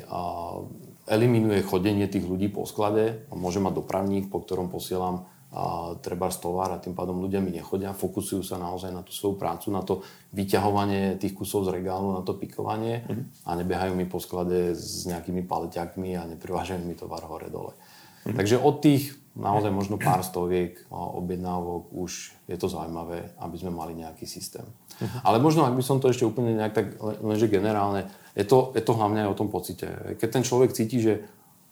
eliminuje 1.11 1.67
chodenie 1.67 2.07
tých 2.07 2.23
ľudí 2.23 2.47
po 2.55 2.63
sklade, 2.65 3.27
môže 3.35 3.59
mať 3.59 3.83
dopravník, 3.83 4.31
po 4.31 4.39
ktorom 4.39 4.71
posielam 4.71 5.27
a 5.49 5.97
treba 6.05 6.29
tovar 6.29 6.77
a 6.77 6.83
tým 6.83 6.93
pádom 6.93 7.25
ľudia 7.25 7.41
mi 7.41 7.49
nechodia, 7.49 7.97
fokusujú 7.97 8.45
sa 8.45 8.61
naozaj 8.61 8.93
na 8.93 9.01
tú 9.01 9.17
svoju 9.17 9.41
prácu, 9.41 9.73
na 9.73 9.81
to 9.81 10.05
vyťahovanie 10.37 11.17
tých 11.17 11.33
kusov 11.33 11.65
z 11.65 11.81
regálu, 11.81 12.13
na 12.13 12.21
to 12.21 12.37
pikovanie 12.37 13.09
mm-hmm. 13.09 13.49
a 13.49 13.51
nebehajú 13.57 13.97
mi 13.97 14.05
po 14.05 14.21
sklade 14.21 14.77
s 14.77 15.09
nejakými 15.09 15.49
paleťakmi 15.49 16.21
a 16.21 16.29
neprivážajú 16.37 16.85
mi 16.85 16.93
tovar 16.93 17.25
hore-dole. 17.25 17.73
Mm-hmm. 17.73 18.37
Takže 18.37 18.61
od 18.61 18.77
tých 18.85 19.17
naozaj 19.39 19.73
možno 19.73 19.97
pár 19.97 20.21
stoviek 20.21 20.85
objednávok 20.93 21.97
už 21.97 22.37
je 22.45 22.57
to 22.61 22.69
zaujímavé, 22.69 23.33
aby 23.41 23.57
sme 23.57 23.73
mali 23.73 23.97
nejaký 23.97 24.29
systém. 24.29 24.69
Mm-hmm. 25.01 25.25
Ale 25.25 25.41
možno, 25.41 25.65
ak 25.65 25.73
by 25.73 25.81
som 25.81 25.97
to 25.97 26.13
ešte 26.13 26.29
úplne 26.29 26.61
nejak 26.61 26.75
tak, 26.77 26.87
lenže 27.01 27.49
generálne, 27.49 28.13
je 28.37 28.45
to, 28.45 28.77
je 28.77 28.85
to 28.85 28.93
hlavne 28.93 29.25
aj 29.25 29.33
o 29.33 29.39
tom 29.39 29.49
pocite. 29.49 30.19
Keď 30.21 30.29
ten 30.29 30.45
človek 30.45 30.77
cíti, 30.77 31.01
že 31.01 31.25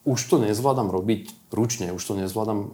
už 0.07 0.31
to 0.31 0.39
nezvládam 0.39 0.89
robiť 0.95 1.51
ručne, 1.51 1.91
už 1.91 2.01
to 2.07 2.15
nezvládam 2.15 2.71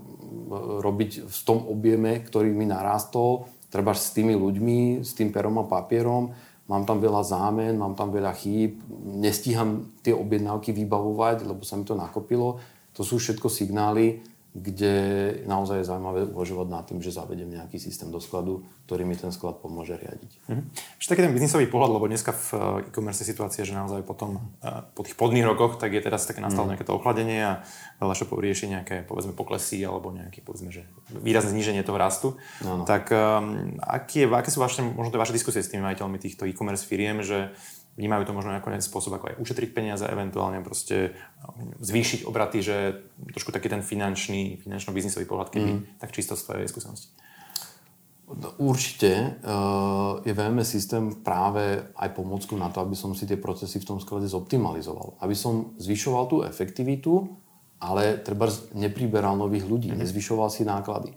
robiť 0.82 1.26
v 1.28 1.38
tom 1.44 1.64
objeme, 1.68 2.20
ktorý 2.22 2.52
mi 2.52 2.68
narástol, 2.68 3.48
treba 3.72 3.96
s 3.96 4.12
tými 4.12 4.36
ľuďmi, 4.36 5.00
s 5.00 5.16
tým 5.16 5.32
perom 5.32 5.60
a 5.60 5.64
papierom, 5.64 6.32
mám 6.68 6.84
tam 6.84 7.00
veľa 7.00 7.22
zámen, 7.24 7.76
mám 7.76 7.96
tam 7.96 8.12
veľa 8.12 8.32
chýb, 8.36 8.80
nestíham 9.04 9.92
tie 10.04 10.12
objednávky 10.12 10.72
vybavovať, 10.76 11.48
lebo 11.48 11.64
sa 11.64 11.80
mi 11.80 11.84
to 11.84 11.96
nakopilo. 11.96 12.60
To 12.92 13.00
sú 13.00 13.16
všetko 13.16 13.48
signály, 13.48 14.20
kde 14.52 14.94
naozaj 15.48 15.80
je 15.80 15.88
zaujímavé 15.88 16.28
uvažovať 16.28 16.68
nad 16.68 16.84
tým, 16.84 17.00
že 17.00 17.08
zavedem 17.08 17.48
nejaký 17.48 17.80
systém 17.80 18.12
do 18.12 18.20
skladu, 18.20 18.68
ktorý 18.84 19.08
mi 19.08 19.16
ten 19.16 19.32
sklad 19.32 19.64
pomôže 19.64 19.96
riadiť. 19.96 20.32
Mm-hmm. 20.44 20.64
Ešte 21.00 21.16
taký 21.16 21.24
ten 21.24 21.32
biznisový 21.32 21.72
pohľad, 21.72 21.96
lebo 21.96 22.04
dneska 22.04 22.36
v 22.36 22.46
eh, 22.52 22.92
e-commerce 22.92 23.24
je 23.24 23.32
situácia, 23.32 23.64
že 23.64 23.72
naozaj 23.72 24.04
potom 24.04 24.44
eh, 24.60 24.84
po 24.92 25.08
tých 25.08 25.16
podných 25.16 25.48
rokoch, 25.48 25.80
tak 25.80 25.96
je 25.96 26.04
teraz 26.04 26.28
také 26.28 26.44
nastalo 26.44 26.68
mm. 26.68 26.76
nejaké 26.76 26.84
to 26.84 26.92
ochladenie 26.92 27.40
a 27.40 27.52
veľa 27.96 28.12
shopov 28.12 28.44
rieši 28.44 28.68
nejaké 28.76 29.08
povedzme 29.08 29.32
poklesy 29.32 29.80
alebo 29.88 30.12
nejaké 30.12 30.44
povedzme, 30.44 30.68
že 30.68 30.84
výrazné 31.08 31.56
zníženie 31.56 31.80
toho 31.80 31.96
rastu. 31.96 32.28
No, 32.60 32.82
no. 32.82 32.84
Tak 32.84 33.08
um, 33.08 33.80
aký 33.80 34.24
je, 34.24 34.36
aké 34.36 34.52
sú 34.52 34.60
vaše, 34.60 34.84
možno 34.84 35.16
vaše 35.16 35.32
diskusie 35.32 35.64
s 35.64 35.72
tými 35.72 35.80
majiteľmi 35.80 36.20
týchto 36.20 36.44
e-commerce 36.44 36.84
firiem, 36.84 37.24
že 37.24 37.56
vnímajú 37.96 38.24
to 38.24 38.32
možno 38.32 38.56
ako 38.56 38.72
nejaký 38.72 38.88
spôsob, 38.88 39.12
ako 39.16 39.26
aj 39.32 39.38
ušetriť 39.40 39.70
peniaze, 39.76 40.04
eventuálne 40.08 40.64
proste 40.64 41.12
um, 41.44 41.76
zvýšiť 41.80 42.24
obraty, 42.24 42.64
že 42.64 42.76
trošku 43.36 43.52
taký 43.52 43.68
ten 43.68 43.84
finančný, 43.84 44.64
finančno-biznisový 44.64 45.28
pohľad, 45.28 45.52
keby 45.52 45.70
mm. 45.76 45.80
tak 46.00 46.10
čisto 46.16 46.32
z 46.32 46.42
tvojej 46.48 46.68
skúsenosti. 46.72 47.12
No, 48.32 48.48
určite 48.64 49.36
uh, 49.44 50.24
je 50.24 50.32
VMS 50.32 50.72
systém 50.72 51.20
práve 51.20 51.84
aj 51.92 52.16
pomôcku 52.16 52.56
na 52.56 52.72
to, 52.72 52.80
aby 52.80 52.96
som 52.96 53.12
si 53.12 53.28
tie 53.28 53.36
procesy 53.36 53.76
v 53.76 53.88
tom 53.92 53.98
sklade 54.00 54.24
zoptimalizoval. 54.24 55.20
Aby 55.20 55.36
som 55.36 55.76
zvyšoval 55.76 56.24
tú 56.32 56.36
efektivitu, 56.40 57.28
ale 57.76 58.16
treba 58.24 58.48
nepriberal 58.72 59.36
nových 59.36 59.68
ľudí, 59.68 59.92
mm. 59.92 60.00
nezvyšoval 60.00 60.48
si 60.48 60.64
náklady. 60.64 61.12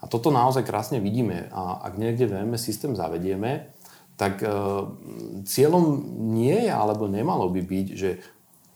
A 0.00 0.06
toto 0.06 0.30
naozaj 0.30 0.62
krásne 0.62 1.02
vidíme. 1.02 1.50
A 1.50 1.82
ak 1.84 1.98
niekde 1.98 2.30
VMS 2.30 2.62
systém 2.62 2.94
zavedieme, 2.94 3.74
tak 4.20 4.44
e, 4.44 4.48
cieľom 5.48 6.04
nie 6.36 6.68
je, 6.68 6.68
alebo 6.68 7.08
nemalo 7.08 7.48
by 7.48 7.64
byť, 7.64 7.86
že 7.96 8.20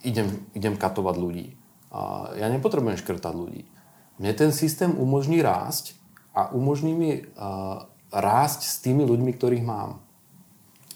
idem, 0.09 0.49
idem 0.57 0.81
katovať 0.81 1.17
ľudí. 1.21 1.47
A 1.93 2.33
ja 2.41 2.49
nepotrebujem 2.49 2.97
škrtať 2.97 3.35
ľudí. 3.37 3.69
mne 4.17 4.33
ten 4.33 4.57
systém 4.57 4.97
umožní 4.97 5.45
rásť 5.45 6.01
a 6.35 6.51
umožní 6.51 6.93
mi 6.95 7.23
uh, 7.23 7.87
rásť 8.11 8.61
s 8.67 8.83
tými 8.83 9.07
ľuďmi, 9.07 9.31
ktorých 9.39 9.63
mám. 9.63 10.03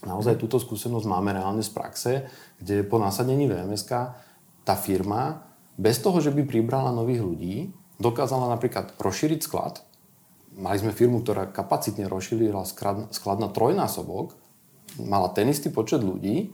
Naozaj 0.02 0.38
túto 0.38 0.58
skúsenosť 0.58 1.06
máme 1.06 1.34
reálne 1.34 1.62
z 1.62 1.70
praxe, 1.70 2.12
kde 2.58 2.82
po 2.82 2.98
nasadení 2.98 3.46
VMSK 3.46 3.90
tá 4.66 4.74
firma 4.74 5.46
bez 5.78 6.02
toho, 6.02 6.18
že 6.18 6.34
by 6.34 6.42
pribrala 6.46 6.90
nových 6.90 7.22
ľudí, 7.22 7.54
dokázala 7.98 8.50
napríklad 8.50 8.94
rozšíriť 8.98 9.40
sklad. 9.42 9.82
Mali 10.58 10.76
sme 10.82 10.90
firmu, 10.90 11.22
ktorá 11.22 11.46
kapacitne 11.46 12.10
rozšírila 12.10 12.66
sklad 13.14 13.38
na 13.38 13.46
trojnásobok, 13.46 14.34
mala 14.98 15.30
ten 15.30 15.46
istý 15.46 15.70
počet 15.70 16.02
ľudí 16.02 16.50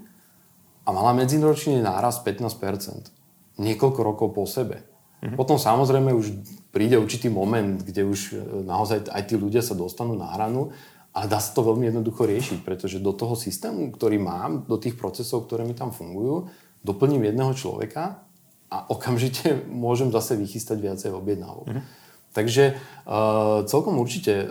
a 0.85 0.93
mala 0.93 1.17
medziročný 1.17 1.81
náraz 1.81 2.21
15%. 2.21 3.09
Niekoľko 3.57 4.01
rokov 4.05 4.29
po 4.37 4.45
sebe. 4.45 4.85
Mm-hmm. 5.25 5.41
Potom 5.41 5.57
samozrejme 5.57 6.13
už 6.13 6.37
príde 6.69 7.01
určitý 7.01 7.33
moment, 7.33 7.81
kde 7.81 8.05
už 8.05 8.21
e, 8.35 8.67
naozaj 8.69 9.09
aj 9.09 9.23
tí 9.25 9.41
ľudia 9.41 9.65
sa 9.65 9.73
dostanú 9.73 10.13
na 10.13 10.29
hranu 10.37 10.77
a 11.17 11.25
dá 11.25 11.41
sa 11.41 11.57
to 11.57 11.65
veľmi 11.65 11.89
jednoducho 11.89 12.29
riešiť, 12.29 12.59
pretože 12.61 13.01
do 13.01 13.17
toho 13.17 13.33
systému, 13.33 13.89
ktorý 13.95 14.21
mám, 14.21 14.69
do 14.69 14.77
tých 14.77 15.01
procesov, 15.01 15.49
ktoré 15.49 15.65
mi 15.65 15.73
tam 15.73 15.95
fungujú, 15.97 16.53
doplním 16.85 17.25
jedného 17.25 17.57
človeka 17.57 18.21
a 18.69 18.77
okamžite 18.93 19.65
môžem 19.87 20.13
zase 20.13 20.37
vychystať 20.37 20.77
viacej 20.83 21.11
objednávok. 21.17 21.73
Mm-hmm. 21.73 22.04
Takže 22.35 22.75
uh, 22.75 23.63
celkom 23.65 23.95
určite 24.03 24.45
uh, 24.45 24.51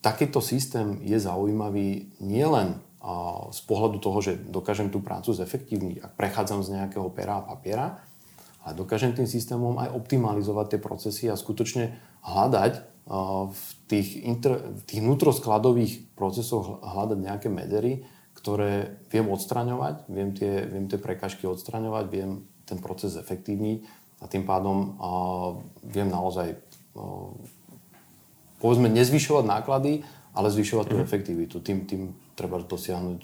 takýto 0.00 0.40
systém 0.40 0.96
je 1.04 1.20
zaujímavý 1.20 2.08
nielen 2.24 2.80
uh, 2.80 3.52
z 3.52 3.60
pohľadu 3.68 4.00
toho, 4.00 4.18
že 4.24 4.40
dokážem 4.40 4.88
tú 4.88 5.04
prácu 5.04 5.36
zefektívniť, 5.36 6.00
ak 6.00 6.12
prechádzam 6.16 6.64
z 6.64 6.80
nejakého 6.80 7.12
pera 7.12 7.44
a 7.44 7.46
papiera, 7.46 8.00
ale 8.64 8.72
dokážem 8.72 9.12
tým 9.12 9.28
systémom 9.28 9.76
aj 9.76 9.92
optimalizovať 9.92 10.66
tie 10.72 10.80
procesy 10.80 11.24
a 11.28 11.36
skutočne 11.36 11.92
hľadať 12.24 12.92
v 13.50 13.64
tých, 13.90 14.22
inter, 14.22 14.62
v 14.62 14.82
tých 14.86 15.02
vnútroskladových 15.02 16.14
procesoch 16.14 16.78
hľadať 16.86 17.18
nejaké 17.18 17.48
medzery, 17.50 18.06
ktoré 18.38 19.02
viem 19.10 19.26
odstraňovať, 19.26 20.06
viem 20.06 20.30
tie, 20.30 20.66
viem 20.70 20.86
tie 20.86 21.02
prekažky 21.02 21.50
odstraňovať, 21.50 22.04
viem 22.06 22.46
ten 22.62 22.78
proces 22.78 23.18
efektívniť 23.18 23.78
a 24.22 24.30
tým 24.30 24.46
pádom 24.46 24.76
uh, 24.78 25.58
viem 25.82 26.06
naozaj 26.06 26.54
povedzme 28.60 28.88
nezvyšovať 28.92 29.44
náklady, 29.48 29.92
ale 30.32 30.48
zvyšovať 30.48 30.86
tú 30.88 30.96
mm-hmm. 30.96 31.08
efektivitu. 31.08 31.56
Tým, 31.60 31.84
tým 31.84 32.02
treba 32.32 32.56
dosiahnuť 32.62 33.20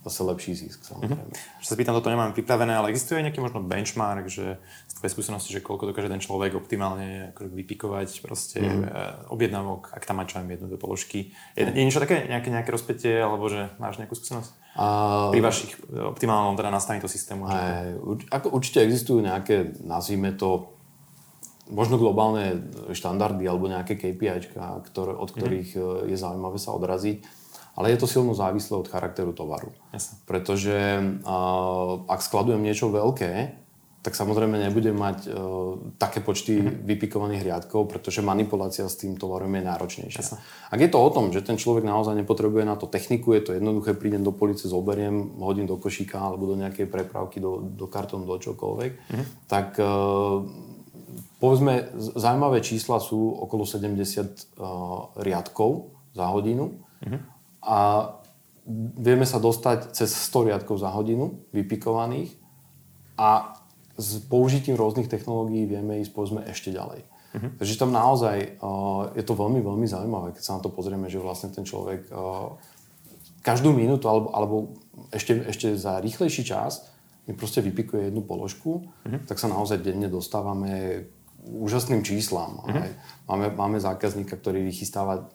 zase 0.00 0.20
lepší 0.24 0.52
zisk 0.56 0.80
samozrejme. 0.80 1.28
Mm-hmm. 1.28 1.60
sa 1.60 1.76
pýtam, 1.76 1.92
toto 1.92 2.08
nemám 2.08 2.32
pripravené, 2.32 2.72
ale 2.72 2.88
existuje 2.88 3.20
nejaký 3.20 3.36
možno 3.44 3.60
benchmark, 3.60 4.32
že 4.32 4.56
z 4.88 4.92
tvojej 4.96 5.12
skúsenosti, 5.12 5.52
že 5.52 5.60
koľko 5.60 5.92
dokáže 5.92 6.08
ten 6.08 6.24
človek 6.24 6.56
optimálne 6.56 7.36
vypikovať 7.36 8.24
proste 8.24 8.64
mm-hmm. 8.64 9.28
objednávok, 9.28 9.92
ak 9.92 10.08
tam 10.08 10.16
má 10.16 10.24
čo 10.24 10.40
jednu 10.40 10.72
do 10.72 10.80
položky. 10.80 11.36
Je, 11.52 11.68
je 11.68 11.84
niečo 11.84 12.00
také, 12.00 12.24
nejaké, 12.32 12.48
nejaké 12.48 12.72
rozpätie, 12.72 13.20
alebo 13.20 13.52
že 13.52 13.68
máš 13.76 14.00
nejakú 14.00 14.16
skúsenosť? 14.16 14.50
A... 14.80 14.84
Pri 15.28 15.42
vašich 15.44 15.76
e, 15.76 16.00
optimálnom 16.00 16.56
teda 16.56 16.72
nastavení 16.72 17.04
toho 17.04 17.12
systému? 17.12 17.44
Aj, 17.44 17.92
ako 18.32 18.56
určite 18.56 18.80
existujú 18.80 19.20
nejaké, 19.20 19.76
nazvime 19.84 20.32
to, 20.32 20.79
možno 21.70 21.96
globálne 21.96 22.66
štandardy 22.90 23.46
alebo 23.46 23.70
nejaké 23.70 23.94
KPI, 23.96 24.54
ktoré, 24.90 25.14
od 25.14 25.30
mhm. 25.30 25.36
ktorých 25.38 25.70
mm-hmm. 25.74 26.06
je 26.10 26.16
zaujímavé 26.18 26.58
sa 26.58 26.74
odraziť 26.74 27.40
ale 27.80 27.96
je 27.96 28.00
to 28.02 28.10
silno 28.10 28.36
závislé 28.36 28.76
od 28.76 28.92
charakteru 28.92 29.32
tovaru. 29.32 29.72
Jasne. 29.94 30.18
Pretože 30.26 31.00
uh, 31.00 32.04
ak 32.10 32.20
skladujem 32.20 32.60
niečo 32.60 32.90
veľké, 32.90 33.56
tak 34.00 34.16
samozrejme 34.16 34.56
nebudem 34.56 34.96
mať 34.96 35.28
uh, 35.28 35.76
také 36.00 36.24
počty 36.24 36.56
mm-hmm. 36.56 36.88
vypikovaných 36.88 37.44
riadkov, 37.44 37.84
pretože 37.84 38.24
manipulácia 38.24 38.88
s 38.88 38.96
tým 38.96 39.16
tovarom 39.16 39.52
je 39.52 39.62
náročnejšia. 39.64 40.20
Jasne. 40.24 40.40
Ak 40.72 40.80
je 40.80 40.88
to 40.88 41.00
o 41.00 41.08
tom, 41.12 41.32
že 41.32 41.44
ten 41.44 41.60
človek 41.60 41.84
naozaj 41.84 42.16
nepotrebuje 42.16 42.64
na 42.64 42.80
to 42.80 42.88
techniku, 42.88 43.36
je 43.36 43.44
to 43.44 43.50
jednoduché, 43.56 43.92
prídem 43.92 44.24
do 44.24 44.32
police, 44.32 44.64
zoberiem, 44.68 45.36
hodím 45.40 45.68
do 45.68 45.76
košíka 45.76 46.16
alebo 46.16 46.48
do 46.48 46.56
nejakej 46.56 46.88
prepravky, 46.88 47.44
do, 47.44 47.60
do 47.60 47.84
kartónu, 47.88 48.24
do 48.24 48.40
čokoľvek, 48.40 48.92
mm-hmm. 48.92 49.24
tak 49.48 49.76
uh, 49.76 50.44
povedzme, 51.40 51.88
zaujímavé 51.96 52.60
čísla 52.60 53.00
sú 53.00 53.16
okolo 53.18 53.64
70 53.64 53.96
uh, 54.60 55.10
riadkov 55.18 55.96
za 56.12 56.28
hodinu. 56.28 56.78
Mm-hmm 57.00 57.40
a 57.60 58.08
vieme 58.96 59.28
sa 59.28 59.40
dostať 59.40 59.92
cez 59.92 60.08
100 60.32 60.52
riadkov 60.52 60.80
za 60.80 60.88
hodinu 60.92 61.44
vypikovaných 61.52 62.32
a 63.20 63.56
s 64.00 64.16
použitím 64.24 64.80
rôznych 64.80 65.12
technológií 65.12 65.68
vieme 65.68 66.00
ísť 66.00 66.12
povedzme 66.16 66.40
ešte 66.48 66.72
ďalej. 66.72 67.04
Uh-huh. 67.04 67.50
Takže 67.60 67.74
tam 67.76 67.92
naozaj 67.92 68.56
uh, 68.58 69.12
je 69.12 69.24
to 69.24 69.36
veľmi, 69.36 69.60
veľmi 69.60 69.84
zaujímavé, 69.84 70.32
keď 70.32 70.42
sa 70.42 70.56
na 70.56 70.64
to 70.64 70.72
pozrieme, 70.72 71.12
že 71.12 71.20
vlastne 71.20 71.52
ten 71.52 71.68
človek 71.68 72.08
uh, 72.08 72.56
každú 73.44 73.76
minútu 73.76 74.08
alebo, 74.08 74.32
alebo 74.32 74.56
ešte, 75.12 75.36
ešte 75.52 75.76
za 75.76 76.00
rýchlejší 76.00 76.42
čas 76.48 76.88
mi 77.28 77.36
proste 77.36 77.60
vypikuje 77.60 78.08
jednu 78.08 78.24
položku, 78.24 78.88
uh-huh. 78.88 79.20
tak 79.28 79.36
sa 79.36 79.52
naozaj 79.52 79.84
denne 79.84 80.08
dostávame 80.08 81.04
úžasným 81.44 82.04
číslam. 82.04 82.60
Uh-huh. 82.60 82.90
Máme, 83.28 83.46
máme 83.56 83.78
zákazníka, 83.80 84.36
ktorý 84.36 84.60
vychystáva 84.66 85.28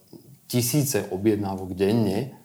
tisíce 0.45 1.09
objednávok 1.09 1.73
denne 1.73 2.37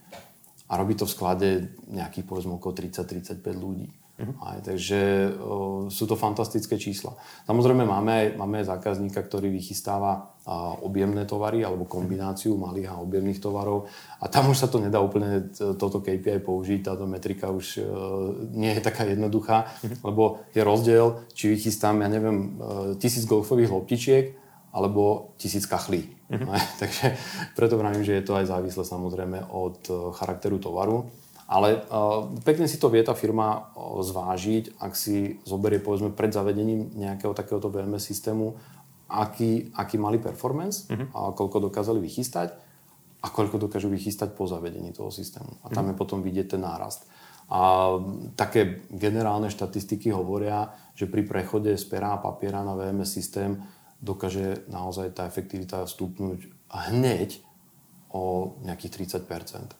a 0.71 0.73
robí 0.81 0.97
to 0.97 1.05
v 1.05 1.15
sklade 1.15 1.49
nejakých 1.91 2.25
povedzme 2.25 2.57
okolo 2.57 2.73
30-35 2.79 3.43
ľudí. 3.59 3.89
Uh-huh. 4.21 4.53
Aj, 4.53 4.61
takže 4.61 5.33
o, 5.41 5.89
sú 5.89 6.05
to 6.05 6.13
fantastické 6.13 6.77
čísla. 6.77 7.17
Samozrejme 7.49 7.89
máme 7.89 8.11
aj, 8.13 8.27
máme 8.37 8.61
aj 8.61 8.77
zákazníka, 8.77 9.25
ktorý 9.25 9.49
vychystáva 9.49 10.37
a, 10.45 10.77
objemné 10.85 11.25
tovary 11.25 11.65
alebo 11.65 11.89
kombináciu 11.89 12.61
malých 12.61 12.93
a 12.93 13.01
objemných 13.01 13.41
tovarov 13.41 13.89
a 14.21 14.29
tam 14.29 14.53
už 14.53 14.61
sa 14.61 14.69
to 14.69 14.77
nedá 14.77 15.01
úplne 15.01 15.49
toto 15.81 16.05
KPI 16.05 16.45
použiť, 16.45 16.85
táto 16.85 17.09
metrika 17.09 17.49
už 17.49 17.81
e, 17.81 17.83
nie 18.53 18.77
je 18.77 18.85
taká 18.85 19.09
jednoduchá, 19.09 19.67
uh-huh. 19.67 20.05
lebo 20.05 20.45
je 20.53 20.63
rozdiel, 20.63 21.07
či 21.33 21.57
vychystám, 21.57 22.05
ja 22.05 22.09
neviem, 22.13 22.37
e, 22.37 22.47
tisíc 23.01 23.25
golfových 23.25 23.73
loptičiek 23.73 24.25
alebo 24.71 25.35
tisíc 25.35 25.67
kachlí. 25.67 26.21
Mm-hmm. 26.31 26.47
Takže 26.83 27.07
preto 27.59 27.75
vravím, 27.75 28.07
že 28.07 28.23
je 28.23 28.25
to 28.25 28.39
aj 28.39 28.47
závislé 28.47 28.85
samozrejme 28.87 29.51
od 29.51 29.79
e, 29.91 29.93
charakteru 30.15 30.63
tovaru. 30.63 31.11
Ale 31.51 31.83
uh, 31.83 32.31
pekne 32.47 32.71
si 32.71 32.79
to 32.79 32.87
vie 32.87 33.03
tá 33.03 33.11
firma 33.19 33.75
uh, 33.75 33.99
zvážiť, 33.99 34.79
ak 34.79 34.95
si 34.95 35.43
zoberie 35.43 35.83
povedzme 35.83 36.15
pred 36.15 36.31
zavedením 36.31 36.95
nejakého 36.95 37.35
takéhoto 37.35 37.75
VMS 37.75 38.07
systému, 38.07 38.55
aký, 39.11 39.75
aký 39.75 39.99
mali 39.99 40.23
performance 40.23 40.87
mm-hmm. 40.87 41.11
a 41.11 41.35
koľko 41.35 41.67
dokázali 41.67 41.99
vychystať 41.99 42.55
a 43.21 43.27
koľko 43.29 43.67
dokážu 43.67 43.91
vychystať 43.91 44.39
po 44.39 44.47
zavedení 44.47 44.95
toho 44.95 45.11
systému. 45.11 45.59
A 45.67 45.75
tam 45.75 45.91
mm-hmm. 45.91 45.99
je 45.99 46.01
potom 46.01 46.23
vidieť 46.23 46.55
ten 46.55 46.63
nárast. 46.63 47.11
A 47.51 47.99
také 48.39 48.87
generálne 48.95 49.51
štatistiky 49.51 50.15
hovoria, 50.15 50.71
že 50.95 51.11
pri 51.11 51.27
prechode 51.27 51.75
z 51.75 51.85
pera 51.91 52.15
a 52.15 52.23
papiera 52.23 52.63
na 52.63 52.79
VMS 52.79 53.11
systém 53.11 53.59
dokáže 53.99 54.71
naozaj 54.71 55.19
tá 55.19 55.27
efektivita 55.27 55.83
stúpnuť 55.83 56.47
hneď 56.95 57.43
o 58.15 58.55
nejakých 58.63 59.19
30%. 59.19 59.27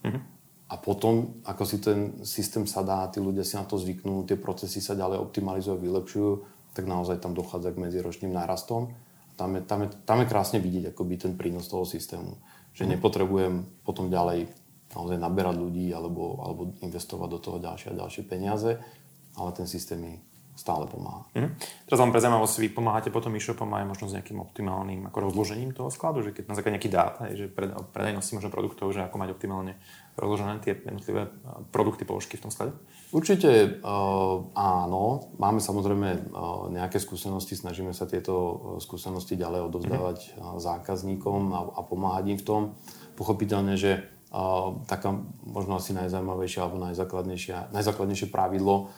Mm-hmm. 0.03 0.40
A 0.71 0.79
potom, 0.79 1.43
ako 1.43 1.67
si 1.67 1.83
ten 1.83 2.23
systém 2.23 2.63
sadá, 2.63 3.11
tí 3.11 3.19
ľudia 3.19 3.43
si 3.43 3.59
na 3.59 3.67
to 3.67 3.75
zvyknú, 3.75 4.23
tie 4.23 4.39
procesy 4.39 4.79
sa 4.79 4.95
ďalej 4.95 5.19
optimalizujú, 5.19 5.83
vylepšujú, 5.83 6.33
tak 6.79 6.87
naozaj 6.87 7.19
tam 7.19 7.35
dochádza 7.35 7.75
k 7.75 7.83
medziročným 7.83 8.31
nárastom. 8.31 8.95
Tam 9.35 9.59
je, 9.59 9.67
tam 9.67 9.83
je, 9.83 9.89
tam 10.07 10.23
je 10.23 10.31
krásne 10.31 10.63
vidieť 10.63 10.95
akoby 10.95 11.19
ten 11.19 11.33
prínos 11.35 11.67
toho 11.67 11.83
systému. 11.83 12.39
Že 12.71 12.87
mm. 12.87 12.91
nepotrebujem 12.95 13.55
potom 13.83 14.07
ďalej 14.07 14.47
naozaj 14.95 15.19
naberať 15.19 15.57
ľudí 15.59 15.91
alebo, 15.91 16.39
alebo 16.39 16.71
investovať 16.87 17.29
do 17.31 17.39
toho 17.43 17.59
ďalšie 17.59 17.91
a 17.91 17.99
ďalšie 17.99 18.23
peniaze, 18.31 18.79
ale 19.35 19.51
ten 19.51 19.67
systém 19.67 19.99
je 20.07 20.15
stále 20.61 20.85
pomáha. 20.85 21.25
Mm. 21.33 21.57
Teraz 21.89 21.99
vám 21.99 22.13
pre 22.13 22.21
zaujímavosť, 22.21 22.61
vy 22.61 22.69
pomáhate 22.69 23.09
potom 23.09 23.33
e-shopom 23.33 23.71
aj 23.73 23.85
možno 23.89 24.13
s 24.13 24.15
nejakým 24.19 24.39
optimálnym 24.45 25.09
ako 25.09 25.33
rozložením 25.33 25.73
toho 25.73 25.89
skladu, 25.89 26.21
že 26.21 26.37
keď 26.37 26.53
na 26.53 26.55
základe 26.59 26.75
nejaký 26.77 26.91
dát, 26.93 27.15
že 27.33 27.49
pred, 27.49 27.73
predajnosti 27.97 28.37
možno 28.37 28.53
produktov, 28.53 28.93
že 28.93 29.01
ako 29.01 29.17
mať 29.17 29.31
optimálne 29.33 29.81
rozložené 30.21 30.61
tie 30.61 30.77
jednotlivé 30.77 31.33
produkty, 31.73 32.05
položky 32.05 32.37
v 32.37 32.45
tom 32.45 32.53
sklade? 32.53 32.77
Určite 33.11 33.81
uh, 33.81 34.53
áno. 34.53 35.33
Máme 35.41 35.59
samozrejme 35.59 36.09
uh, 36.13 36.69
nejaké 36.69 37.01
skúsenosti, 37.01 37.57
snažíme 37.57 37.97
sa 37.97 38.05
tieto 38.05 38.77
skúsenosti 38.85 39.35
ďalej 39.35 39.67
odovzdávať 39.73 40.19
mm. 40.37 40.61
zákazníkom 40.61 41.41
a, 41.57 41.61
a 41.75 41.81
pomáhať 41.83 42.25
im 42.31 42.39
v 42.39 42.45
tom. 42.45 42.63
Pochopiteľne, 43.17 43.75
že 43.81 44.21
taká 44.87 45.11
možno 45.43 45.75
asi 45.75 45.91
najzaujímavejšia 45.91 46.63
alebo 46.63 46.79
najzákladnejšie 47.75 48.31
pravidlo 48.31 48.95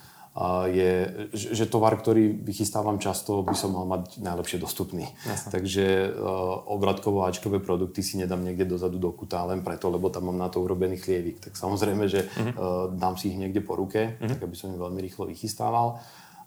je, 0.73 0.93
že 1.37 1.69
tovar, 1.69 1.93
ktorý 1.93 2.33
vychystávam 2.41 2.97
často, 2.97 3.45
by 3.45 3.53
som 3.53 3.77
mal 3.77 3.85
mať 3.85 4.17
najlepšie 4.25 4.57
dostupný. 4.57 5.05
Jasne. 5.29 5.53
Takže 5.53 5.85
uh, 6.09 6.73
obratkovo 6.73 7.29
Ačkové 7.29 7.61
produkty 7.61 8.01
si 8.01 8.17
nedám 8.17 8.41
niekde 8.41 8.65
dozadu 8.65 8.97
do 8.97 9.13
kuta 9.13 9.45
len 9.45 9.61
preto, 9.61 9.93
lebo 9.93 10.09
tam 10.09 10.33
mám 10.33 10.41
na 10.41 10.49
to 10.49 10.65
urobený 10.65 10.97
chlievik. 10.97 11.37
Tak 11.45 11.53
samozrejme, 11.53 12.09
že 12.09 12.25
uh-huh. 12.25 12.49
uh, 12.49 12.55
dám 12.97 13.21
si 13.21 13.29
ich 13.29 13.37
niekde 13.37 13.61
po 13.61 13.77
ruke, 13.77 14.17
uh-huh. 14.17 14.29
tak 14.33 14.41
aby 14.41 14.57
som 14.57 14.73
ich 14.73 14.81
veľmi 14.81 15.05
rýchlo 15.05 15.29
vychystával. 15.29 16.01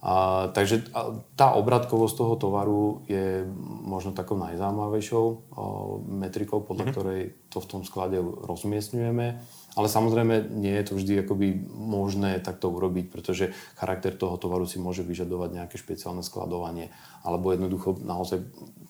A, 0.05 0.53
takže 0.53 0.93
tá 1.33 1.57
obratkovosť 1.57 2.13
toho 2.13 2.35
tovaru 2.37 3.01
je 3.09 3.41
možno 3.89 4.13
takou 4.13 4.37
najzaujímavejšou 4.37 5.25
metrikou, 6.05 6.61
podľa 6.61 6.85
mm-hmm. 6.85 6.93
ktorej 6.93 7.21
to 7.49 7.57
v 7.57 7.69
tom 7.69 7.81
sklade 7.81 8.21
rozmiestňujeme. 8.21 9.41
Ale 9.75 9.91
samozrejme 9.91 10.55
nie 10.55 10.71
je 10.71 10.85
to 10.87 10.93
vždy 10.95 11.13
akoby 11.27 11.51
možné 11.67 12.39
takto 12.39 12.71
urobiť, 12.71 13.11
pretože 13.11 13.51
charakter 13.75 14.15
toho 14.15 14.39
tovaru 14.39 14.63
si 14.63 14.79
môže 14.79 15.03
vyžadovať 15.03 15.49
nejaké 15.51 15.75
špeciálne 15.75 16.23
skladovanie. 16.23 16.95
Alebo 17.27 17.51
jednoducho 17.51 17.99
naozaj 17.99 18.39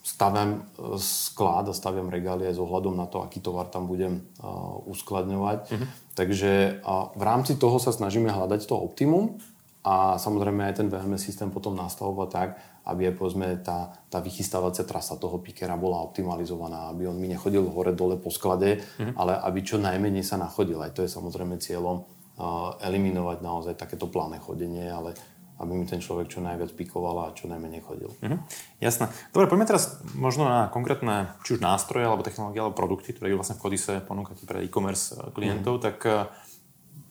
staviam 0.05 0.69
e, 0.77 1.01
sklad 1.01 1.65
a 1.69 1.73
staviam 1.73 2.13
regály 2.13 2.45
aj 2.45 2.55
s 2.55 2.61
ohľadom 2.61 2.93
na 2.93 3.09
to, 3.09 3.25
aký 3.25 3.41
tovar 3.41 3.73
tam 3.73 3.89
budem 3.89 4.21
uh, 4.37 4.77
uskladňovať. 4.85 5.59
Mm-hmm. 5.65 5.89
Takže 6.13 6.51
uh, 6.85 7.09
v 7.17 7.23
rámci 7.25 7.57
toho 7.57 7.81
sa 7.81 7.89
snažíme 7.89 8.29
hľadať 8.29 8.69
to 8.69 8.77
optimum 8.77 9.41
a 9.81 10.21
samozrejme 10.21 10.65
aj 10.69 10.81
ten 10.81 10.87
VMS 10.89 11.25
systém 11.25 11.49
potom 11.49 11.73
nastavovať 11.73 12.29
tak, 12.29 12.49
aby 12.85 13.09
aj 13.09 13.15
povedzme 13.17 13.47
tá, 13.65 13.97
tá 14.13 14.21
vychystávacia 14.21 14.85
trasa 14.85 15.17
toho 15.17 15.41
pikera 15.41 15.73
bola 15.73 16.05
optimalizovaná, 16.05 16.93
aby 16.93 17.09
on 17.09 17.17
mi 17.17 17.25
nechodil 17.25 17.65
hore-dole 17.65 18.21
po 18.21 18.29
sklade, 18.29 18.77
mm-hmm. 18.77 19.17
ale 19.17 19.41
aby 19.41 19.59
čo 19.65 19.81
najmenej 19.81 20.21
sa 20.21 20.37
nachodil. 20.37 20.77
Aj 20.85 20.93
to 20.93 21.01
je 21.01 21.09
samozrejme 21.09 21.57
cieľom 21.57 22.05
uh, 22.05 22.77
eliminovať 22.85 23.41
naozaj 23.41 23.73
takéto 23.73 24.05
pláne 24.05 24.37
chodenie, 24.37 24.85
ale 24.85 25.17
aby 25.55 25.71
mi 25.71 25.87
ten 25.87 26.03
človek 26.03 26.27
čo 26.27 26.43
najviac 26.43 26.75
pikoval 26.75 27.15
a 27.25 27.33
čo 27.33 27.47
najmenej 27.47 27.81
chodil. 27.81 28.11
Mm-hmm. 28.21 28.39
Jasné. 28.83 29.07
Dobre, 29.31 29.47
poďme 29.47 29.65
teraz 29.65 30.03
možno 30.13 30.45
na 30.45 30.67
konkrétne 30.67 31.31
či 31.47 31.55
už 31.57 31.63
nástroje, 31.63 32.05
alebo 32.05 32.27
technológie, 32.27 32.59
alebo 32.59 32.75
produkty, 32.75 33.15
ktoré 33.15 33.31
vlastne 33.33 33.55
v 33.55 33.63
Kodise 33.63 34.03
ponúkate 34.03 34.43
pre 34.43 34.61
e-commerce 34.67 35.15
klientov, 35.31 35.79
mm-hmm. 35.79 35.87
tak 35.87 35.97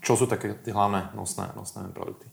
čo 0.05 0.13
sú 0.21 0.29
také 0.29 0.61
tie 0.61 0.77
hlavné 0.77 1.17
nosné, 1.17 1.57
nosné 1.57 1.89
produkty? 1.97 2.29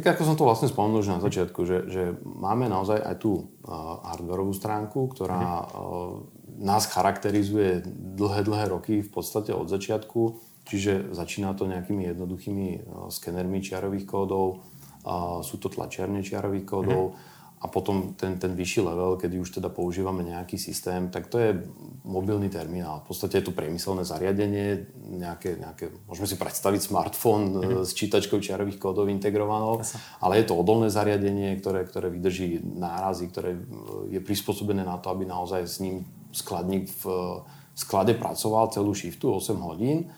Tak 0.00 0.16
ako 0.16 0.22
som 0.24 0.36
to 0.40 0.48
vlastne 0.48 0.72
spomenul 0.72 1.04
už 1.04 1.12
na 1.12 1.20
začiatku, 1.20 1.60
že, 1.68 1.78
že 1.92 2.02
máme 2.24 2.72
naozaj 2.72 3.04
aj 3.04 3.16
tú 3.20 3.32
uh, 3.36 4.00
hardwareovú 4.08 4.56
stránku, 4.56 5.12
ktorá 5.12 5.60
uh, 5.60 6.24
nás 6.56 6.88
charakterizuje 6.88 7.84
dlhé, 8.16 8.40
dlhé 8.48 8.64
roky 8.72 9.04
v 9.04 9.10
podstate 9.12 9.52
od 9.52 9.68
začiatku. 9.68 10.40
Čiže 10.64 11.12
začína 11.12 11.52
to 11.52 11.68
nejakými 11.68 12.08
jednoduchými 12.16 12.68
uh, 12.80 12.80
skenermi 13.12 13.60
čiarových 13.60 14.08
kódov, 14.08 14.64
uh, 15.04 15.44
sú 15.44 15.60
to 15.60 15.68
tlačiarne 15.68 16.24
čiarových 16.24 16.64
kódov. 16.64 17.04
Mm-hmm 17.12 17.38
a 17.60 17.68
potom 17.68 18.16
ten, 18.16 18.40
ten 18.40 18.56
vyšší 18.56 18.80
level, 18.80 19.20
kedy 19.20 19.36
už 19.36 19.60
teda 19.60 19.68
používame 19.68 20.24
nejaký 20.24 20.56
systém, 20.56 21.12
tak 21.12 21.28
to 21.28 21.36
je 21.36 21.60
mobilný 22.08 22.48
terminál. 22.48 23.04
V 23.04 23.12
podstate 23.12 23.36
je 23.36 23.52
to 23.52 23.52
priemyselné 23.52 24.00
zariadenie, 24.00 24.88
nejaké, 24.96 25.60
nejaké 25.60 25.92
môžeme 26.08 26.24
si 26.24 26.40
predstaviť 26.40 26.88
smartfón 26.88 27.52
mm-hmm. 27.52 27.84
s 27.84 27.92
čítačkou 27.92 28.40
čiarových 28.40 28.80
kódov 28.80 29.12
integrovanou, 29.12 29.84
ale 30.24 30.40
je 30.40 30.48
to 30.48 30.56
odolné 30.56 30.88
zariadenie, 30.88 31.60
ktoré, 31.60 31.84
ktoré 31.84 32.08
vydrží 32.08 32.64
nárazy, 32.64 33.28
ktoré 33.28 33.60
je 34.08 34.20
prispôsobené 34.24 34.80
na 34.80 34.96
to, 34.96 35.12
aby 35.12 35.28
naozaj 35.28 35.60
s 35.68 35.84
ním 35.84 36.08
skladník 36.32 36.88
v 37.04 37.44
sklade 37.76 38.16
pracoval 38.16 38.72
celú 38.72 38.96
shiftu 38.96 39.36
8 39.36 39.60
hodín 39.60 40.08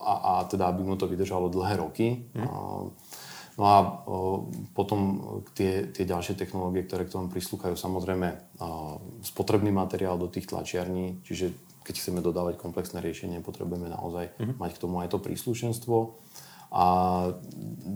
a, 0.00 0.14
a 0.16 0.32
teda 0.48 0.72
aby 0.72 0.88
mu 0.88 0.96
to 0.96 1.04
vydržalo 1.04 1.52
dlhé 1.52 1.84
roky. 1.84 2.24
Mm. 2.32 2.48
No 3.60 3.64
a 3.68 3.76
potom 4.72 5.20
tie, 5.52 5.84
tie 5.92 6.08
ďalšie 6.08 6.40
technológie, 6.40 6.88
ktoré 6.88 7.04
k 7.04 7.12
tomu 7.12 7.28
prislúchajú, 7.28 7.76
samozrejme 7.76 8.56
spotrebný 9.20 9.68
materiál 9.68 10.16
do 10.16 10.32
tých 10.32 10.48
tlačiarní, 10.48 11.20
čiže 11.20 11.52
keď 11.82 11.94
chceme 11.98 12.24
dodávať 12.24 12.56
komplexné 12.62 13.02
riešenie, 13.02 13.44
potrebujeme 13.44 13.90
naozaj 13.90 14.32
mm-hmm. 14.38 14.56
mať 14.56 14.70
k 14.72 14.80
tomu 14.80 15.02
aj 15.02 15.12
to 15.12 15.18
príslušenstvo. 15.20 15.96
A 16.72 16.84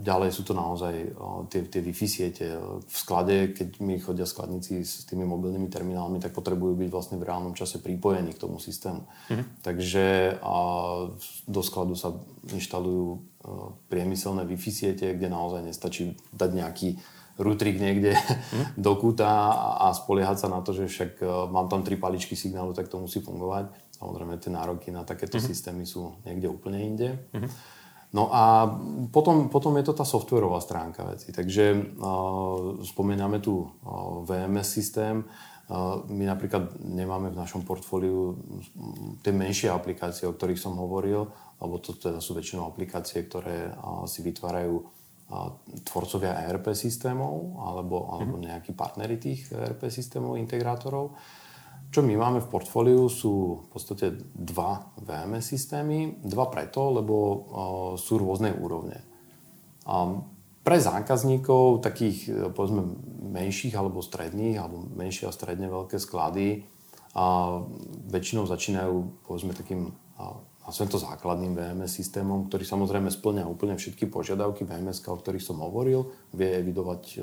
ďalej 0.04 0.36
sú 0.36 0.44
to 0.44 0.52
naozaj 0.52 1.16
o, 1.16 1.48
tie, 1.48 1.64
tie 1.64 1.80
Wi-Fi 1.80 2.04
siete. 2.04 2.60
V 2.60 2.92
sklade, 2.92 3.56
keď 3.56 3.80
mi 3.80 3.96
chodia 3.96 4.28
skladníci 4.28 4.84
s 4.84 5.08
tými 5.08 5.24
mobilnými 5.24 5.72
terminálmi, 5.72 6.20
tak 6.20 6.36
potrebujú 6.36 6.76
byť 6.76 6.88
vlastne 6.92 7.16
v 7.16 7.24
reálnom 7.24 7.56
čase 7.56 7.80
pripojení 7.80 8.36
k 8.36 8.42
tomu 8.44 8.60
systému. 8.60 9.08
Mm-hmm. 9.32 9.46
Takže 9.64 10.06
a, 10.44 10.56
do 11.48 11.60
skladu 11.64 11.96
sa 11.96 12.12
inštalujú 12.52 13.24
priemyselné 13.86 14.42
Wi-Fi 14.44 14.70
siete, 14.72 15.06
kde 15.14 15.28
naozaj 15.30 15.62
nestačí 15.62 16.18
dať 16.34 16.50
nejaký 16.50 16.88
rutrik 17.36 17.76
niekde 17.76 18.16
mm. 18.16 18.80
do 18.80 18.92
kúta 18.96 19.28
a 19.76 19.92
spoliehať 19.92 20.46
sa 20.46 20.48
na 20.48 20.64
to, 20.64 20.72
že 20.72 20.88
však 20.88 21.20
mám 21.52 21.68
tam 21.68 21.84
tri 21.84 22.00
paličky 22.00 22.32
signálu, 22.32 22.72
tak 22.72 22.88
to 22.88 22.96
musí 22.96 23.20
fungovať. 23.20 23.68
Samozrejme, 23.96 24.40
tie 24.40 24.52
nároky 24.52 24.88
na 24.92 25.04
takéto 25.04 25.36
mm. 25.36 25.44
systémy 25.44 25.84
sú 25.84 26.16
niekde 26.24 26.48
úplne 26.48 26.80
inde. 26.80 27.08
Mm. 27.36 27.48
No 28.16 28.32
a 28.32 28.70
potom, 29.10 29.52
potom 29.52 29.76
je 29.76 29.84
to 29.84 29.92
tá 29.96 30.06
softwarová 30.06 30.62
stránka 30.62 31.04
veci. 31.04 31.34
Takže 31.34 31.64
uh, 31.74 32.80
spomíname 32.80 33.42
tu 33.42 33.66
uh, 33.66 34.22
VMS 34.24 34.68
systém. 34.72 35.26
Uh, 35.66 36.00
my 36.08 36.24
napríklad 36.30 36.78
nemáme 36.80 37.34
v 37.34 37.36
našom 37.36 37.66
portfóliu 37.66 38.38
tie 39.26 39.34
menšie 39.34 39.68
aplikácie, 39.68 40.24
o 40.24 40.32
ktorých 40.32 40.56
som 40.56 40.78
hovoril, 40.78 41.28
lebo 41.56 41.80
to 41.80 41.96
teda 41.96 42.20
sú 42.20 42.36
väčšinou 42.36 42.68
aplikácie, 42.68 43.24
ktoré 43.24 43.72
si 44.04 44.20
vytvárajú 44.20 44.84
tvorcovia 45.82 46.46
ERP 46.46 46.70
systémov 46.76 47.58
alebo, 47.58 48.14
alebo 48.14 48.38
mhm. 48.38 48.42
nejakí 48.46 48.70
partnery 48.76 49.18
tých 49.18 49.50
ERP 49.50 49.90
systémov, 49.90 50.38
integrátorov. 50.38 51.18
Čo 51.86 52.02
my 52.02 52.18
máme 52.18 52.42
v 52.42 52.50
portfóliu 52.50 53.06
sú 53.06 53.62
v 53.62 53.66
podstate 53.70 54.06
dva 54.34 54.90
VMS 54.98 55.54
systémy. 55.54 56.18
Dva 56.18 56.50
preto, 56.50 56.90
lebo 56.90 57.14
sú 57.94 58.18
rôznej 58.18 58.52
úrovne. 58.58 59.06
Pre 60.66 60.78
zákazníkov 60.82 61.86
takých 61.86 62.50
povedzme 62.50 62.82
menších 63.30 63.74
alebo 63.78 64.02
stredných 64.02 64.58
alebo 64.58 64.82
menšie 64.82 65.30
a 65.30 65.32
stredne 65.34 65.70
veľké 65.70 66.02
sklady 66.02 66.66
a 67.14 67.58
väčšinou 68.10 68.50
začínajú 68.50 69.24
povedzme 69.24 69.54
takým 69.54 69.94
nazvem 70.66 70.90
to 70.90 70.98
základným 70.98 71.54
VMS 71.54 72.02
systémom, 72.02 72.50
ktorý 72.50 72.66
samozrejme 72.66 73.08
splňa 73.08 73.46
úplne 73.46 73.78
všetky 73.78 74.10
požiadavky 74.10 74.66
VMS, 74.66 75.06
o 75.06 75.14
ktorých 75.14 75.42
som 75.42 75.62
hovoril. 75.62 76.10
Vie 76.34 76.58
evidovať, 76.58 77.02
e, 77.16 77.18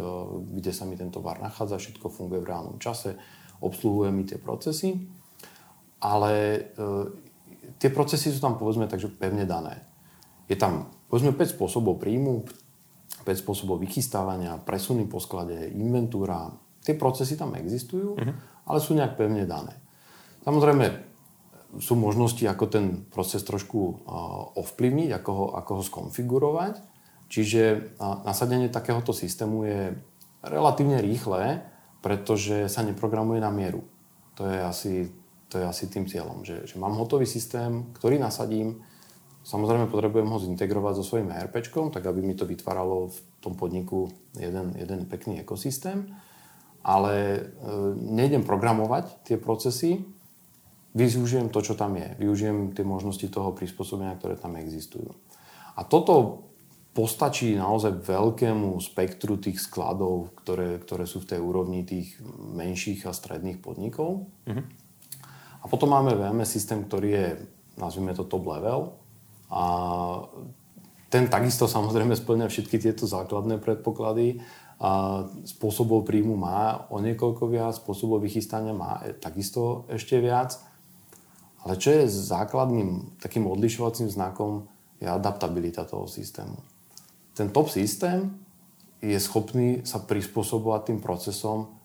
kde 0.57 0.71
sa 0.71 0.87
mi 0.87 0.95
ten 0.95 1.11
tovar 1.11 1.43
nachádza, 1.43 1.75
všetko 1.75 2.07
funguje 2.07 2.39
v 2.39 2.49
reálnom 2.49 2.79
čase 2.79 3.19
obsluhuje 3.63 4.11
mi 4.11 4.27
tie 4.27 4.35
procesy, 4.35 4.99
ale 6.03 6.31
e, 6.35 6.61
tie 7.79 7.87
procesy 7.87 8.27
sú 8.35 8.43
tam 8.43 8.59
povedzme 8.59 8.91
takže 8.91 9.15
pevne 9.15 9.47
dané. 9.47 9.87
Je 10.51 10.59
tam 10.59 10.91
povedzme 11.07 11.31
5 11.31 11.55
spôsobov 11.55 12.03
príjmu, 12.03 12.43
5 13.23 13.31
spôsobov 13.39 13.79
vychystávania, 13.79 14.59
presuny 14.59 15.07
po 15.07 15.23
sklade, 15.23 15.71
inventúra. 15.71 16.51
Tie 16.83 16.99
procesy 16.99 17.39
tam 17.39 17.55
existujú, 17.55 18.19
uh-huh. 18.19 18.35
ale 18.67 18.77
sú 18.83 18.91
nejak 18.91 19.15
pevne 19.15 19.47
dané. 19.47 19.79
Samozrejme, 20.43 21.12
sú 21.79 21.93
možnosti, 21.97 22.43
ako 22.45 22.65
ten 22.69 22.85
proces 23.09 23.41
trošku 23.41 24.05
ovplyvniť, 24.57 25.09
ako 25.17 25.31
ho, 25.31 25.45
ako 25.57 25.71
ho 25.79 25.83
skonfigurovať. 25.83 26.73
Čiže 27.31 27.95
nasadenie 28.25 28.69
takéhoto 28.69 29.09
systému 29.09 29.65
je 29.65 29.81
relatívne 30.45 31.01
rýchle, 31.01 31.65
pretože 32.03 32.69
sa 32.69 32.85
neprogramuje 32.85 33.41
na 33.41 33.49
mieru. 33.49 33.81
To 34.37 34.45
je 34.45 34.59
asi, 34.59 34.93
to 35.49 35.57
je 35.61 35.65
asi 35.65 35.89
tým 35.89 36.05
cieľom, 36.05 36.45
že, 36.45 36.67
že 36.67 36.75
mám 36.77 36.93
hotový 36.93 37.25
systém, 37.25 37.89
ktorý 37.95 38.21
nasadím, 38.21 38.83
Samozrejme 39.43 39.91
potrebujem 39.91 40.31
ho 40.31 40.39
zintegrovať 40.39 40.93
so 40.95 41.03
svojím 41.03 41.35
ERP, 41.35 41.59
tak 41.67 42.03
aby 42.07 42.23
mi 42.23 42.31
to 42.31 42.47
vytváralo 42.47 43.11
v 43.11 43.17
tom 43.43 43.59
podniku 43.59 44.07
jeden, 44.39 44.71
jeden 44.79 45.03
pekný 45.03 45.43
ekosystém. 45.43 46.15
Ale 46.79 47.15
e, 47.15 47.39
nejdem 47.99 48.47
programovať 48.47 49.27
tie 49.27 49.35
procesy, 49.35 49.99
využijem 50.93 51.49
to, 51.49 51.59
čo 51.65 51.73
tam 51.73 51.97
je. 51.97 52.13
Využijem 52.21 52.71
tie 52.71 52.85
možnosti 52.85 53.25
toho 53.29 53.51
prispôsobenia, 53.53 54.17
ktoré 54.17 54.37
tam 54.37 54.57
existujú. 54.57 55.13
A 55.73 55.81
toto 55.85 56.45
postačí 56.93 57.57
naozaj 57.57 58.05
veľkému 58.05 58.77
spektru 58.77 59.41
tých 59.41 59.57
skladov, 59.57 60.37
ktoré, 60.45 60.77
ktoré 60.77 61.09
sú 61.09 61.25
v 61.25 61.29
tej 61.33 61.39
úrovni 61.41 61.81
tých 61.81 62.21
menších 62.53 63.09
a 63.09 63.11
stredných 63.17 63.57
podnikov. 63.57 64.29
Mm-hmm. 64.45 64.65
A 65.63 65.65
potom 65.65 65.89
máme 65.89 66.13
VMS 66.13 66.53
systém, 66.53 66.85
ktorý 66.85 67.09
je, 67.09 67.27
nazvime 67.81 68.13
to 68.13 68.29
top 68.29 68.45
level. 68.45 69.01
A 69.49 69.63
ten 71.09 71.25
takisto 71.29 71.65
samozrejme 71.65 72.13
splňa 72.13 72.45
všetky 72.49 72.77
tieto 72.77 73.09
základné 73.09 73.57
predpoklady. 73.57 74.41
A 74.83 75.23
spôsobov 75.47 76.03
príjmu 76.03 76.35
má 76.35 76.85
o 76.91 76.99
niekoľko 76.99 77.47
viac, 77.49 77.73
spôsobov 77.79 78.21
vychystania 78.21 78.75
má 78.75 79.01
takisto 79.17 79.87
ešte 79.89 80.19
viac. 80.19 80.59
Ale 81.63 81.79
čo 81.79 81.95
je 81.95 82.11
základným 82.11 83.19
takým 83.23 83.47
odlišovacím 83.47 84.11
znakom, 84.11 84.67
je 84.99 85.07
adaptabilita 85.07 85.87
toho 85.87 86.07
systému 86.07 86.73
ten 87.33 87.49
top 87.49 87.69
systém 87.69 88.29
je 89.03 89.17
schopný 89.19 89.83
sa 89.83 89.99
prispôsobovať 89.99 90.81
tým 90.93 90.99
procesom 91.03 91.75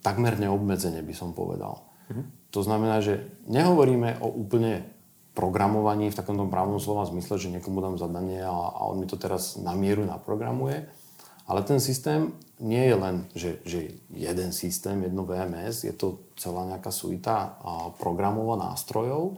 takmer 0.00 0.40
neobmedzene, 0.40 1.04
by 1.04 1.12
som 1.12 1.36
povedal. 1.36 1.84
Mm-hmm. 2.08 2.26
To 2.56 2.60
znamená, 2.64 3.04
že 3.04 3.28
nehovoríme 3.44 4.24
o 4.24 4.32
úplne 4.32 4.88
programovaní 5.36 6.08
v 6.08 6.16
takomto 6.16 6.48
právnom 6.48 6.80
slova 6.80 7.04
zmysle, 7.06 7.36
že 7.36 7.52
niekomu 7.52 7.84
dám 7.84 8.00
zadanie 8.00 8.40
a, 8.40 8.50
a 8.50 8.80
on 8.88 8.98
mi 8.98 9.06
to 9.06 9.20
teraz 9.20 9.60
na 9.60 9.76
mieru 9.76 10.02
naprogramuje, 10.08 10.88
Ale 11.50 11.66
ten 11.66 11.82
systém 11.82 12.30
nie 12.62 12.86
je 12.86 12.94
len, 12.94 13.16
že, 13.34 13.58
že 13.66 13.98
jeden 14.14 14.54
systém, 14.54 15.02
jedno 15.02 15.26
VMS, 15.26 15.82
je 15.82 15.90
to 15.90 16.30
celá 16.38 16.62
nejaká 16.70 16.94
suita 16.94 17.58
programov 17.98 18.54
a 18.54 18.70
nástrojov 18.70 19.34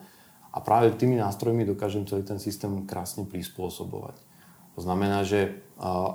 a 0.53 0.61
práve 0.61 0.92
tými 0.92 1.16
nástrojmi 1.16 1.64
dokážem 1.64 2.05
celý 2.05 2.20
ten 2.29 2.37
systém 2.37 2.85
krásne 2.85 3.25
prispôsobovať. 3.25 4.20
To 4.77 4.81
znamená, 4.85 5.25
že 5.25 5.64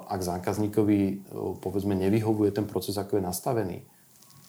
ak 0.06 0.22
zákazníkovi 0.22 1.26
povedzme 1.66 1.98
nevyhovuje 1.98 2.54
ten 2.54 2.70
proces, 2.70 2.94
ako 3.02 3.18
je 3.18 3.26
nastavený, 3.26 3.78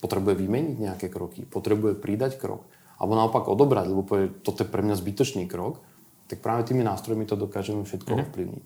potrebuje 0.05 0.37
vymeniť 0.37 0.77
nejaké 0.77 1.09
kroky, 1.09 1.49
potrebuje 1.49 1.97
pridať 1.97 2.37
krok, 2.37 2.69
alebo 3.01 3.17
naopak 3.17 3.49
odobrať, 3.49 3.87
lebo 3.89 4.05
povie, 4.05 4.29
toto 4.45 4.67
je 4.67 4.69
pre 4.69 4.85
mňa 4.85 5.01
zbytočný 5.01 5.49
krok, 5.49 5.81
tak 6.29 6.45
práve 6.45 6.69
tými 6.69 6.85
nástrojmi 6.85 7.25
to 7.25 7.41
dokážeme 7.41 7.89
všetko 7.89 8.13
mm-hmm. 8.13 8.25
ovplyvniť. 8.29 8.65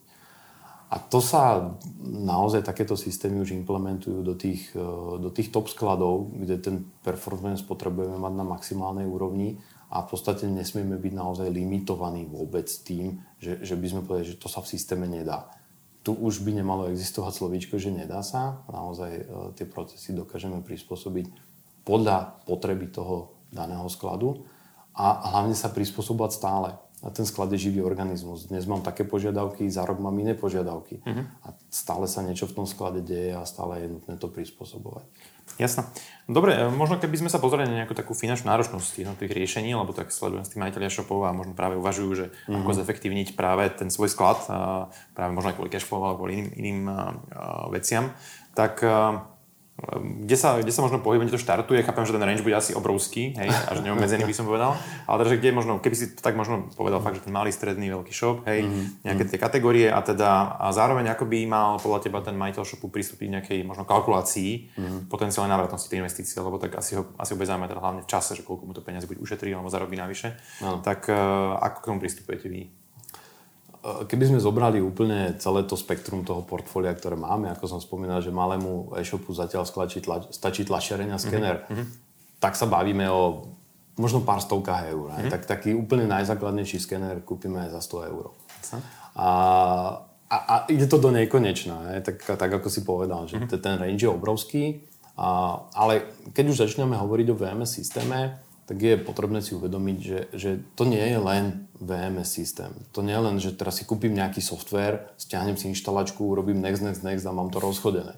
A 0.92 1.00
to 1.00 1.24
sa 1.24 1.72
naozaj 2.05 2.68
takéto 2.68 3.00
systémy 3.00 3.40
už 3.40 3.57
implementujú 3.57 4.20
do 4.20 4.37
tých, 4.37 4.76
e, 4.76 4.85
do 5.16 5.33
tých 5.33 5.48
top 5.48 5.72
skladov, 5.72 6.28
kde 6.37 6.61
ten 6.61 6.76
performance 7.00 7.64
potrebujeme 7.64 8.20
mať 8.20 8.33
na 8.37 8.44
maximálnej 8.44 9.09
úrovni 9.09 9.57
a 9.88 10.05
v 10.05 10.07
podstate 10.12 10.44
nesmieme 10.44 11.00
byť 11.00 11.12
naozaj 11.16 11.48
limitovaní 11.48 12.28
vôbec 12.28 12.68
tým, 12.68 13.24
že, 13.40 13.64
že 13.64 13.72
by 13.72 13.87
sme 13.88 14.00
povedali, 14.05 14.37
že 14.37 14.40
to 14.40 14.52
sa 14.52 14.61
v 14.61 14.68
systéme 14.68 15.09
nedá. 15.09 15.48
Tu 16.05 16.12
už 16.12 16.44
by 16.44 16.61
nemalo 16.61 16.92
existovať 16.92 17.40
slovíčko, 17.40 17.81
že 17.81 17.88
nedá 17.88 18.20
sa. 18.20 18.61
Naozaj 18.68 19.12
e, 19.16 19.24
tie 19.57 19.64
procesy 19.64 20.12
dokážeme 20.12 20.61
prispôsobiť 20.61 21.33
podľa 21.88 22.44
potreby 22.44 22.92
toho 22.92 23.33
daného 23.48 23.88
skladu 23.88 24.44
a 24.92 25.24
hlavne 25.33 25.57
sa 25.57 25.72
prispôsobovať 25.72 26.31
stále 26.37 26.76
a 27.02 27.10
ten 27.10 27.26
sklad 27.26 27.50
je 27.50 27.58
živý 27.58 27.82
organizmus. 27.82 28.46
Dnes 28.46 28.62
mám 28.70 28.78
také 28.86 29.02
požiadavky, 29.02 29.66
za 29.66 29.82
rok 29.82 29.98
mám 29.98 30.14
iné 30.22 30.38
požiadavky. 30.38 31.02
Uh-huh. 31.02 31.26
A 31.42 31.50
stále 31.66 32.06
sa 32.06 32.22
niečo 32.22 32.46
v 32.46 32.62
tom 32.62 32.66
sklade 32.66 33.02
deje 33.02 33.34
a 33.34 33.42
stále 33.42 33.82
je 33.82 33.88
nutné 33.90 34.14
to 34.22 34.30
prispôsobovať. 34.30 35.02
Jasné. 35.58 35.82
Dobre, 36.30 36.54
e, 36.54 36.70
možno 36.70 37.02
keby 37.02 37.26
sme 37.26 37.30
sa 37.30 37.42
pozreli 37.42 37.66
na 37.66 37.82
nejakú 37.82 37.98
takú 37.98 38.14
finančnú 38.14 38.54
náročnosť 38.54 39.02
jednotlivých 39.02 39.34
riešení, 39.34 39.74
lebo 39.74 39.90
tak 39.90 40.14
sledujem 40.14 40.46
s 40.46 40.54
tým 40.54 40.62
majiteľia 40.62 40.94
shopov 40.94 41.26
a 41.26 41.34
možno 41.34 41.58
práve 41.58 41.74
uvažujú, 41.74 42.10
že 42.14 42.26
uh-huh. 42.30 42.62
ako 42.62 42.70
zefektívniť 42.70 43.34
práve 43.34 43.66
ten 43.74 43.90
svoj 43.90 44.06
sklad, 44.06 44.38
práve 45.18 45.30
možno 45.34 45.50
aj 45.50 45.56
kvôli 45.58 45.74
cashflow 45.74 46.06
alebo 46.06 46.22
kvôli 46.22 46.38
iným, 46.38 46.48
iným 46.54 46.80
veciam, 47.74 48.14
tak 48.54 48.78
kde 49.98 50.37
sa, 50.37 50.61
kde 50.61 50.68
sa 50.68 50.85
možno 50.85 51.00
pohybujete, 51.00 51.35
to 51.35 51.40
štartuje, 51.40 51.80
chápem, 51.82 52.04
že 52.04 52.12
ten 52.12 52.22
range 52.22 52.44
bude 52.44 52.54
asi 52.54 52.76
obrovský, 52.76 53.32
hej, 53.35 53.48
až 53.50 53.80
neobmedzený 53.80 54.28
by 54.28 54.37
som 54.37 54.44
povedal, 54.44 54.76
ale 55.08 55.16
takže 55.24 55.40
kde 55.40 55.50
možno, 55.56 55.72
keby 55.80 55.96
si 55.96 56.12
to 56.12 56.20
tak 56.20 56.37
možno 56.37 56.68
povedal 56.76 57.00
fakt, 57.00 57.18
že 57.18 57.26
ten 57.26 57.35
malý, 57.35 57.50
stredný, 57.50 57.88
veľký 57.88 58.12
shop, 58.12 58.44
hej, 58.46 58.62
mm-hmm. 58.62 59.02
nejaké 59.02 59.24
tie 59.32 59.38
kategórie 59.40 59.88
a 59.88 59.98
teda 60.04 60.61
a 60.61 60.70
zároveň 60.70 61.16
ako 61.16 61.24
by 61.24 61.38
mal 61.48 61.80
podľa 61.80 62.04
teba 62.04 62.20
ten 62.20 62.37
majiteľ 62.37 62.62
shopu 62.68 62.92
pristúpiť 62.92 63.28
nejakej 63.40 63.58
možno 63.64 63.88
kalkulácii 63.88 64.76
mm-hmm. 64.76 65.00
potenciálnej 65.08 65.50
návratnosti 65.50 65.88
tej 65.88 66.04
investície, 66.04 66.37
lebo 66.38 66.61
tak 66.61 66.76
asi 66.76 67.00
ho, 67.00 67.16
asi 67.16 67.32
ho 67.32 67.37
bude 67.40 67.48
zaujímať 67.48 67.70
teda 67.72 67.82
hlavne 67.82 68.02
v 68.04 68.11
čase, 68.12 68.37
že 68.37 68.44
koľko 68.44 68.68
mu 68.68 68.76
to 68.76 68.85
peniaze 68.85 69.08
bude 69.08 69.24
ušetriť 69.24 69.56
alebo 69.56 69.72
zarobí 69.72 69.96
navyše, 69.96 70.37
no. 70.61 70.85
tak 70.85 71.08
uh, 71.08 71.56
ako 71.58 71.78
k 71.80 71.87
tomu 71.88 71.98
pristupujete 71.98 72.46
vy? 72.52 72.82
Keby 73.83 74.31
sme 74.31 74.38
zobrali 74.38 74.79
úplne 74.79 75.35
celé 75.42 75.66
to 75.66 75.75
spektrum 75.75 76.23
toho 76.23 76.47
portfólia, 76.47 76.95
ktoré 76.95 77.18
máme, 77.18 77.51
ako 77.51 77.66
som 77.66 77.81
spomínal, 77.83 78.23
že 78.23 78.31
malému 78.31 78.95
e-shopu 78.95 79.35
zatiaľ 79.35 79.66
sklačí 79.66 79.99
tla, 79.99 80.23
stačí 80.31 80.62
tlačiareň 80.62 81.11
a 81.11 81.18
skener, 81.18 81.66
mm-hmm. 81.66 81.87
tak 82.38 82.55
sa 82.55 82.71
bavíme 82.71 83.11
o 83.11 83.51
možno 83.99 84.23
pár 84.23 84.38
stovkách 84.38 84.87
eur. 84.87 85.11
Mm-hmm. 85.11 85.31
Tak, 85.35 85.42
taký 85.51 85.75
úplne 85.75 86.07
najzákladnejší 86.07 86.79
skener 86.79 87.27
kúpime 87.27 87.66
aj 87.66 87.83
za 87.83 88.07
100 88.07 88.11
eur. 88.14 88.31
A, 89.18 89.29
a, 90.31 90.37
a 90.47 90.55
ide 90.71 90.87
to 90.87 91.03
do 91.03 91.11
nekonečna, 91.11 92.07
tak, 92.07 92.23
tak 92.23 92.51
ako 92.55 92.71
si 92.71 92.87
povedal, 92.87 93.27
že 93.27 93.42
mm-hmm. 93.42 93.59
ten 93.59 93.75
range 93.83 94.07
je 94.07 94.14
obrovský, 94.14 94.64
a, 95.18 95.59
ale 95.75 96.07
keď 96.31 96.45
už 96.55 96.62
začneme 96.71 96.95
hovoriť 96.95 97.27
o 97.35 97.38
VMS 97.38 97.83
systéme, 97.83 98.38
tak 98.66 98.79
je 98.79 98.94
potrebné 98.94 99.42
si 99.42 99.59
uvedomiť, 99.59 99.98
že, 99.98 100.20
že 100.33 100.51
to 100.79 100.87
nie 100.87 101.03
je 101.03 101.18
len 101.18 101.66
VMS 101.83 102.31
systém. 102.31 102.70
To 102.94 103.03
nie 103.03 103.12
je 103.12 103.22
len, 103.27 103.37
že 103.42 103.51
teraz 103.53 103.83
si 103.83 103.85
kúpim 103.85 104.14
nejaký 104.14 104.38
software, 104.38 105.11
stiahnem 105.18 105.59
si 105.59 105.66
inštalačku, 105.66 106.22
urobím 106.22 106.62
next, 106.62 106.81
next, 106.81 107.03
next 107.03 107.27
a 107.27 107.35
mám 107.35 107.51
to 107.51 107.59
rozchodené. 107.59 108.14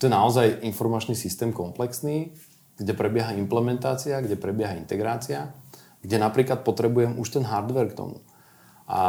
To 0.00 0.08
je 0.08 0.12
naozaj 0.12 0.64
informačný 0.64 1.12
systém 1.14 1.52
komplexný, 1.52 2.32
kde 2.80 2.92
prebieha 2.96 3.36
implementácia, 3.36 4.18
kde 4.24 4.34
prebieha 4.40 4.74
integrácia, 4.74 5.52
kde 6.00 6.16
napríklad 6.18 6.64
potrebujem 6.64 7.20
už 7.20 7.38
ten 7.38 7.44
hardware 7.44 7.92
k 7.92 7.98
tomu. 8.00 8.18
A 8.90 9.00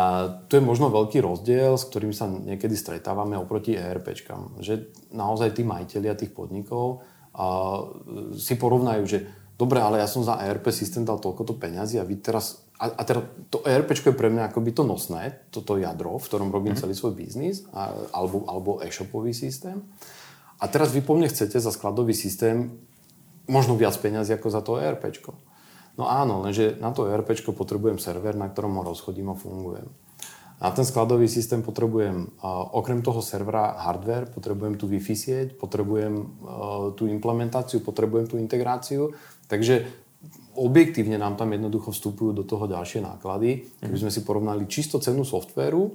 tu 0.47 0.59
je 0.59 0.63
možno 0.63 0.93
veľký 0.93 1.19
rozdiel, 1.25 1.75
s 1.75 1.89
ktorým 1.89 2.13
sa 2.13 2.29
niekedy 2.29 2.77
stretávame 2.77 3.35
oproti 3.35 3.73
ERPčkám. 3.73 4.61
Že 4.61 4.93
naozaj 5.11 5.57
tí 5.57 5.65
majiteľia 5.65 6.13
tých 6.13 6.31
podnikov 6.31 7.03
a, 7.33 7.81
si 8.37 8.53
porovnajú, 8.53 9.03
že 9.09 9.25
dobre, 9.57 9.79
ale 9.79 10.01
ja 10.01 10.07
som 10.09 10.25
za 10.25 10.39
ERP 10.41 10.73
systém 10.73 11.05
dal 11.05 11.21
toľko 11.21 11.41
to 11.45 11.53
peňazí 11.57 12.01
a 12.01 12.07
vy 12.07 12.19
teraz, 12.19 12.63
a, 12.77 12.89
a 12.89 13.01
teda 13.05 13.21
to 13.53 13.61
ERP 13.63 13.93
je 13.93 14.13
pre 14.13 14.29
mňa 14.29 14.49
akoby 14.49 14.73
to 14.73 14.83
nosné, 14.83 15.49
toto 15.53 15.77
jadro, 15.77 16.17
v 16.17 16.27
ktorom 16.27 16.49
robím 16.49 16.73
mm. 16.73 16.81
celý 16.81 16.93
svoj 16.97 17.13
biznis, 17.13 17.65
a, 17.71 17.93
alebo, 18.11 18.45
alebo 18.49 18.71
e-shopový 18.81 19.31
systém. 19.31 19.81
A 20.61 20.65
teraz 20.71 20.95
vy 20.95 21.03
po 21.03 21.17
mne 21.17 21.27
chcete 21.27 21.59
za 21.59 21.71
skladový 21.75 22.15
systém 22.15 22.79
možno 23.47 23.75
viac 23.75 23.95
peňazí 23.99 24.31
ako 24.35 24.47
za 24.47 24.61
to 24.63 24.79
ERP. 24.79 25.11
No 25.99 26.09
áno, 26.09 26.41
lenže 26.41 26.79
na 26.81 26.89
to 26.89 27.05
ERP 27.05 27.37
potrebujem 27.53 28.01
server, 28.01 28.33
na 28.33 28.49
ktorom 28.49 28.81
ho 28.81 28.83
rozchodím 28.87 29.29
a 29.29 29.35
fungujem. 29.37 29.91
Na 30.63 30.71
ten 30.71 30.87
skladový 30.87 31.27
systém 31.27 31.59
potrebujem 31.59 32.39
okrem 32.71 33.03
toho 33.03 33.19
servera 33.19 33.75
hardware, 33.83 34.31
potrebujem 34.31 34.79
tú 34.79 34.87
Wi-Fi 34.87 35.15
sieť, 35.15 35.47
potrebujem 35.59 36.23
tú 36.95 37.11
implementáciu, 37.11 37.83
potrebujem 37.83 38.31
tú 38.31 38.39
integráciu 38.39 39.11
Takže 39.53 39.85
objektívne 40.57 41.21
nám 41.21 41.37
tam 41.37 41.51
jednoducho 41.53 41.91
vstupujú 41.91 42.31
do 42.33 42.41
toho 42.41 42.65
ďalšie 42.65 43.05
náklady. 43.05 43.69
Keby 43.77 43.97
sme 44.01 44.11
si 44.13 44.25
porovnali 44.25 44.65
čisto 44.65 44.97
cenu 44.97 45.21
softvéru, 45.27 45.93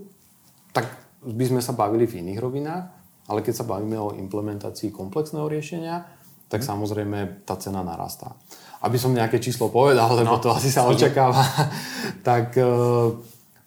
tak 0.70 0.86
by 1.24 1.42
sme 1.42 1.58
sa 1.58 1.74
bavili 1.74 2.06
v 2.06 2.22
iných 2.22 2.38
rovinách, 2.38 2.84
ale 3.26 3.42
keď 3.42 3.54
sa 3.58 3.68
bavíme 3.68 3.98
o 3.98 4.14
implementácii 4.14 4.94
komplexného 4.94 5.50
riešenia, 5.50 6.06
tak 6.48 6.64
samozrejme 6.64 7.44
tá 7.44 7.58
cena 7.60 7.84
narastá. 7.84 8.32
Aby 8.80 8.96
som 8.96 9.10
nejaké 9.10 9.42
číslo 9.42 9.68
povedal, 9.68 10.08
lebo 10.14 10.38
no, 10.38 10.40
to 10.40 10.54
asi 10.54 10.70
sa 10.70 10.86
očakáva, 10.86 11.42
tak 12.28 12.56
e, 12.56 12.64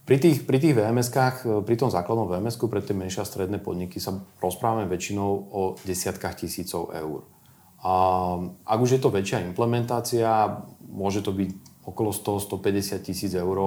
pri 0.01 0.17
tých, 0.17 0.43
pri 0.49 0.57
tých 0.57 0.73
VMS-kách, 0.73 1.35
e, 1.45 1.47
pri 1.61 1.75
tom 1.77 1.93
základnom 1.93 2.25
VMS-ku 2.25 2.65
pre 2.67 2.81
tie 2.81 2.97
menšie 2.97 3.21
a 3.21 3.29
stredné 3.29 3.61
podniky 3.61 4.01
sa 4.01 4.17
rozprávame 4.41 4.89
väčšinou 4.89 5.29
o 5.53 5.61
desiatkách 5.85 6.45
tisícov 6.45 6.89
eur. 6.91 7.23
A 7.81 7.93
ak 8.65 8.79
už 8.81 8.97
je 8.97 9.01
to 9.01 9.09
väčšia 9.09 9.45
implementácia, 9.45 10.61
môže 10.85 11.25
to 11.25 11.33
byť 11.33 11.49
okolo 11.85 12.13
100-150 12.13 13.01
tisíc 13.01 13.33
eur, 13.33 13.57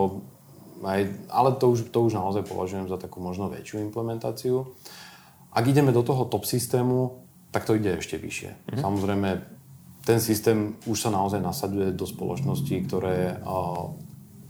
ale 1.31 1.49
to 1.59 1.67
už, 1.71 1.91
to 1.91 1.99
už 2.03 2.15
naozaj 2.15 2.47
považujem 2.47 2.87
za 2.87 3.01
takú 3.01 3.19
možno 3.19 3.51
väčšiu 3.51 3.83
implementáciu. 3.91 4.71
Ak 5.55 5.65
ideme 5.67 5.91
do 5.91 6.03
toho 6.03 6.27
top 6.27 6.47
systému, 6.47 7.25
tak 7.51 7.67
to 7.67 7.79
ide 7.79 7.99
ešte 7.99 8.19
vyššie. 8.19 8.51
Mm-hmm. 8.51 8.83
Samozrejme, 8.83 9.29
ten 10.05 10.19
systém 10.21 10.77
už 10.85 10.99
sa 10.99 11.11
naozaj 11.15 11.41
nasaduje 11.41 11.95
do 11.95 12.05
spoločností, 12.05 12.85
ktoré 12.85 13.41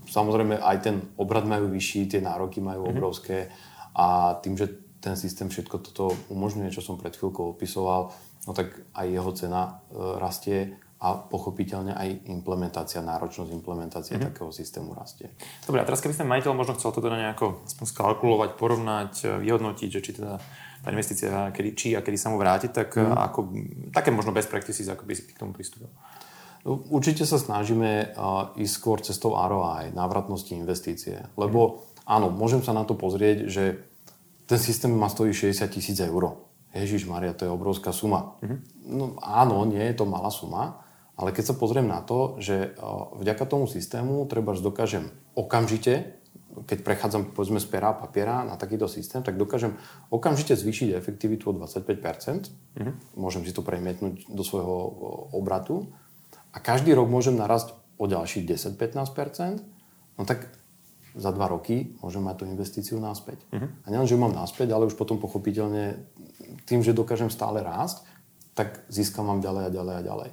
samozrejme 0.08 0.60
aj 0.60 0.76
ten 0.80 0.96
obrad 1.16 1.44
majú 1.48 1.68
vyšší, 1.72 2.16
tie 2.16 2.20
nároky 2.20 2.60
majú 2.60 2.84
mm-hmm. 2.84 2.94
obrovské 2.96 3.48
a 3.94 4.38
tým, 4.42 4.58
že 4.58 4.66
ten 5.04 5.20
systém 5.20 5.52
všetko 5.52 5.76
toto 5.84 6.16
umožňuje, 6.32 6.72
čo 6.72 6.80
som 6.80 6.96
pred 6.96 7.12
chvíľkou 7.12 7.52
opisoval, 7.52 8.08
no 8.48 8.52
tak 8.56 8.72
aj 8.96 9.06
jeho 9.06 9.30
cena 9.36 9.60
e, 9.68 9.72
rastie 10.16 10.80
a 11.04 11.20
pochopiteľne 11.20 11.92
aj 11.92 12.32
implementácia, 12.32 13.04
náročnosť 13.04 13.52
implementácie 13.52 14.16
mm-hmm. 14.16 14.32
takého 14.32 14.48
systému 14.48 14.96
rastie. 14.96 15.28
Dobre, 15.68 15.84
a 15.84 15.86
teraz 15.86 16.00
keby 16.00 16.16
ten 16.16 16.30
majiteľ 16.30 16.56
možno 16.56 16.72
chcel 16.80 16.96
to 16.96 17.04
teda 17.04 17.20
nejako 17.20 17.68
skalkulovať, 17.84 18.50
porovnať, 18.56 19.12
e, 19.28 19.44
vyhodnotiť, 19.44 19.88
že 19.92 20.00
či 20.00 20.12
teda 20.16 20.40
tá 20.84 20.92
investícia 20.92 21.48
kedy, 21.48 21.70
či 21.72 21.88
a 21.96 22.04
kedy 22.04 22.16
sa 22.20 22.28
mu 22.28 22.36
vráti, 22.36 22.68
tak 22.68 23.00
mm. 23.00 23.16
ako, 23.16 23.40
také 23.88 24.12
možno 24.12 24.36
best 24.36 24.52
practices, 24.52 24.84
ako 24.88 25.08
by 25.08 25.12
si 25.16 25.24
k 25.32 25.40
tomu 25.40 25.56
pristúpil. 25.56 25.88
Určite 26.64 27.28
sa 27.28 27.36
snažíme 27.36 28.16
uh, 28.16 28.56
ísť 28.56 28.72
skôr 28.72 28.96
cestou 29.04 29.36
ROI, 29.36 29.92
návratnosti 29.92 30.56
investície. 30.56 31.20
Lebo 31.36 31.84
áno, 32.08 32.32
môžem 32.32 32.64
sa 32.64 32.72
na 32.72 32.88
to 32.88 32.96
pozrieť, 32.96 33.52
že 33.52 33.84
ten 34.48 34.56
systém 34.56 34.92
ma 34.92 35.12
stojí 35.12 35.36
60 35.36 35.60
tisíc 35.68 36.00
eur. 36.00 36.40
Ježiš 36.74 37.06
Maria, 37.06 37.36
to 37.36 37.46
je 37.46 37.54
obrovská 37.54 37.92
suma. 37.94 38.34
Mm-hmm. 38.42 38.58
No 38.90 39.04
áno, 39.22 39.62
nie 39.68 39.84
je 39.92 39.94
to 39.94 40.08
malá 40.08 40.32
suma, 40.32 40.82
ale 41.14 41.30
keď 41.30 41.54
sa 41.54 41.54
pozriem 41.54 41.86
na 41.86 42.02
to, 42.02 42.34
že 42.42 42.74
vďaka 43.14 43.46
tomu 43.46 43.70
systému 43.70 44.26
treba 44.26 44.58
dokážem 44.58 45.14
okamžite, 45.38 46.18
keď 46.66 46.78
prechádzam 46.86 47.34
povedzme 47.34 47.58
z 47.58 47.66
pera 47.66 47.94
a 47.94 47.98
papiera 47.98 48.46
na 48.46 48.54
takýto 48.58 48.86
systém, 48.86 49.22
tak 49.22 49.38
dokážem 49.38 49.74
okamžite 50.10 50.54
zvýšiť 50.54 50.94
efektivitu 50.94 51.50
o 51.50 51.54
25%. 51.54 51.94
Mm-hmm. 51.94 52.94
Môžem 53.18 53.42
si 53.46 53.54
to 53.54 53.62
premietnúť 53.62 54.26
do 54.30 54.42
svojho 54.42 54.74
obratu. 55.34 55.94
A 56.54 56.62
každý 56.62 56.94
rok 56.94 57.10
môžem 57.10 57.34
narazť 57.34 57.74
o 57.98 58.06
ďalších 58.06 58.46
10-15%. 58.46 59.60
No 60.14 60.22
tak 60.22 60.46
za 61.14 61.30
dva 61.30 61.46
roky 61.46 61.94
môžem 62.02 62.22
mať 62.22 62.42
tú 62.42 62.44
investíciu 62.46 62.98
naspäť. 62.98 63.42
Uh-huh. 63.54 63.70
A 63.70 63.86
nielen, 63.90 64.06
že 64.06 64.18
ju 64.18 64.20
mám 64.22 64.34
naspäť, 64.34 64.74
ale 64.74 64.90
už 64.90 64.98
potom 64.98 65.22
pochopiteľne 65.22 65.98
tým, 66.66 66.82
že 66.82 66.94
dokážem 66.94 67.30
stále 67.30 67.62
rásť, 67.62 68.02
tak 68.54 68.82
získam 68.90 69.26
vám 69.26 69.42
ďalej 69.42 69.62
a 69.66 69.70
ďalej 69.70 69.94
a 69.94 70.02
ďalej. 70.02 70.30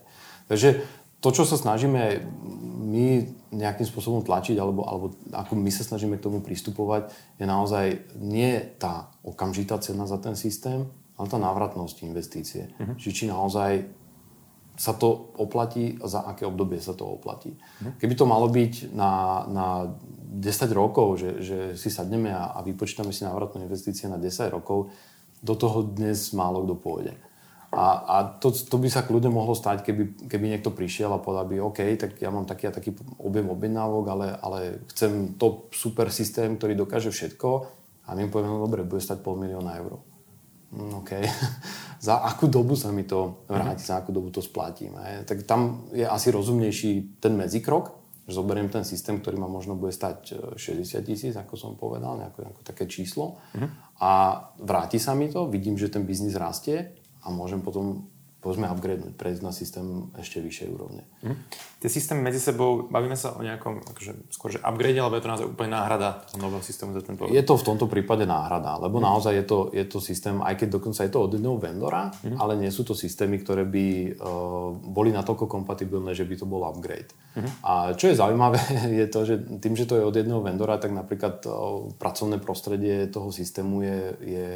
Takže 0.50 0.70
to, 1.22 1.30
čo 1.30 1.46
sa 1.46 1.58
snažíme 1.58 2.26
my 2.82 3.06
nejakým 3.54 3.86
spôsobom 3.86 4.26
tlačiť, 4.26 4.58
alebo, 4.58 4.82
alebo 4.90 5.06
ako 5.30 5.54
my 5.54 5.70
sa 5.70 5.86
snažíme 5.86 6.18
k 6.18 6.26
tomu 6.26 6.42
pristupovať, 6.42 7.14
je 7.38 7.46
naozaj 7.46 8.18
nie 8.18 8.58
tá 8.82 9.14
okamžitá 9.22 9.78
cena 9.78 10.10
za 10.10 10.18
ten 10.18 10.34
systém, 10.34 10.90
ale 11.14 11.30
tá 11.30 11.38
návratnosť 11.38 12.10
investície. 12.10 12.74
Uh-huh. 12.74 12.98
Či, 12.98 13.10
či 13.14 13.24
naozaj 13.30 13.86
sa 14.82 14.98
to 14.98 15.30
oplatí 15.38 16.02
a 16.02 16.10
za 16.10 16.26
aké 16.26 16.50
obdobie 16.50 16.82
sa 16.82 16.98
to 16.98 17.06
oplatí. 17.06 17.54
Uh-huh. 17.54 17.94
Keby 18.02 18.18
to 18.18 18.26
malo 18.26 18.50
byť 18.50 18.90
na, 18.98 19.46
na 19.46 19.68
10 20.42 20.42
rokov, 20.74 21.22
že, 21.22 21.30
že 21.46 21.58
si 21.78 21.94
sadneme 21.94 22.34
a, 22.34 22.58
a 22.58 22.66
vypočítame 22.66 23.14
si 23.14 23.22
návratnú 23.22 23.62
investície 23.62 24.10
na 24.10 24.18
10 24.18 24.50
rokov, 24.50 24.90
do 25.46 25.54
toho 25.54 25.86
dnes 25.86 26.34
málo 26.34 26.66
kto 26.66 26.76
pôjde. 26.82 27.14
A, 27.72 27.86
a 28.04 28.16
to, 28.42 28.52
to 28.52 28.76
by 28.82 28.90
sa 28.92 29.06
kľudne 29.06 29.32
mohlo 29.32 29.56
stať, 29.56 29.86
keby, 29.86 30.28
keby 30.28 30.46
niekto 30.50 30.74
prišiel 30.74 31.14
a 31.14 31.24
povedal 31.24 31.48
by, 31.48 31.56
OK, 31.62 31.80
tak 31.96 32.20
ja 32.20 32.34
mám 32.34 32.44
taký 32.44 32.68
a 32.68 32.76
taký 32.76 32.98
objem 33.22 33.48
objednávok, 33.48 34.06
ale, 34.12 34.28
ale 34.44 34.60
chcem 34.92 35.38
top 35.40 35.72
super 35.72 36.12
systém, 36.12 36.58
ktorý 36.60 36.76
dokáže 36.76 37.14
všetko 37.14 37.50
a 38.10 38.18
my 38.18 38.28
povieme, 38.28 38.60
no 38.60 38.66
dobre, 38.66 38.84
bude 38.84 39.00
stať 39.00 39.24
pol 39.24 39.40
milióna 39.40 39.78
eur. 39.80 40.04
Mm, 40.76 40.92
OK. 41.00 41.12
za 42.02 42.18
akú 42.18 42.50
dobu 42.50 42.74
sa 42.74 42.90
mi 42.90 43.06
to 43.06 43.46
vráti, 43.46 43.86
za 43.86 44.02
akú 44.02 44.10
dobu 44.10 44.34
to 44.34 44.42
splatím. 44.42 44.98
He? 44.98 45.22
Tak 45.22 45.46
tam 45.46 45.86
je 45.94 46.02
asi 46.02 46.34
rozumnejší 46.34 47.22
ten 47.22 47.38
medzikrok, 47.38 47.94
že 48.26 48.34
zoberiem 48.34 48.74
ten 48.74 48.82
systém, 48.82 49.22
ktorý 49.22 49.38
ma 49.38 49.46
možno 49.46 49.78
bude 49.78 49.94
stať 49.94 50.58
60 50.58 50.98
e, 50.98 51.02
tisíc, 51.06 51.34
ako 51.38 51.54
som 51.54 51.78
povedal, 51.78 52.18
nejaké, 52.18 52.42
nejaké 52.42 52.62
také 52.66 52.84
číslo 52.90 53.38
uh-huh. 53.54 53.70
a 54.02 54.12
vráti 54.58 54.98
sa 54.98 55.14
mi 55.14 55.30
to, 55.30 55.46
vidím, 55.46 55.78
že 55.78 55.94
ten 55.94 56.02
biznis 56.02 56.34
rastie 56.34 56.98
a 57.22 57.30
môžem 57.30 57.62
potom 57.62 58.10
povedzme 58.42 58.66
upgradenúť, 58.66 59.14
prejsť 59.14 59.42
na 59.46 59.54
systém 59.54 59.86
ešte 60.18 60.42
vyššej 60.42 60.68
úrovne. 60.74 61.06
Mm. 61.22 61.38
Tie 61.78 61.90
systémy 61.94 62.26
medzi 62.26 62.42
sebou, 62.42 62.90
bavíme 62.90 63.14
sa 63.14 63.38
o 63.38 63.42
nejakom 63.46 63.86
akože, 63.86 64.34
skôr, 64.34 64.50
že 64.50 64.60
upgrade, 64.66 64.98
alebo 64.98 65.14
je 65.14 65.24
to 65.24 65.30
naozaj 65.30 65.48
úplne 65.54 65.78
náhrada 65.78 66.26
nového 66.42 66.66
systému 66.66 66.98
za 66.98 67.06
tento 67.06 67.30
Je 67.30 67.46
to 67.46 67.54
v 67.54 67.66
tomto 67.70 67.86
prípade 67.86 68.26
náhrada, 68.26 68.82
lebo 68.82 68.98
mm. 68.98 69.04
naozaj 69.06 69.34
je 69.38 69.46
to, 69.46 69.58
je 69.70 69.86
to 69.86 70.02
systém, 70.02 70.42
aj 70.42 70.58
keď 70.58 70.82
dokonca 70.82 71.06
je 71.06 71.14
to 71.14 71.20
od 71.22 71.32
jedného 71.38 71.58
vendora, 71.62 72.10
mm. 72.26 72.42
ale 72.42 72.58
nie 72.58 72.74
sú 72.74 72.82
to 72.82 72.98
systémy, 72.98 73.38
ktoré 73.46 73.62
by 73.62 73.86
uh, 74.18 74.74
boli 74.74 75.14
natoľko 75.14 75.46
kompatibilné, 75.46 76.18
že 76.18 76.26
by 76.26 76.42
to 76.42 76.50
bol 76.50 76.66
upgrade. 76.66 77.14
Mm. 77.38 77.46
A 77.62 77.94
čo 77.94 78.10
je 78.10 78.18
zaujímavé, 78.18 78.58
je 79.06 79.06
to, 79.06 79.22
že 79.22 79.38
tým, 79.62 79.78
že 79.78 79.86
to 79.86 80.02
je 80.02 80.08
od 80.10 80.18
jedného 80.18 80.42
vendora, 80.42 80.82
tak 80.82 80.98
napríklad 80.98 81.46
uh, 81.46 81.94
pracovné 81.94 82.42
prostredie 82.42 83.06
toho 83.06 83.30
systému 83.30 83.86
je, 83.86 84.00
je 84.26 84.48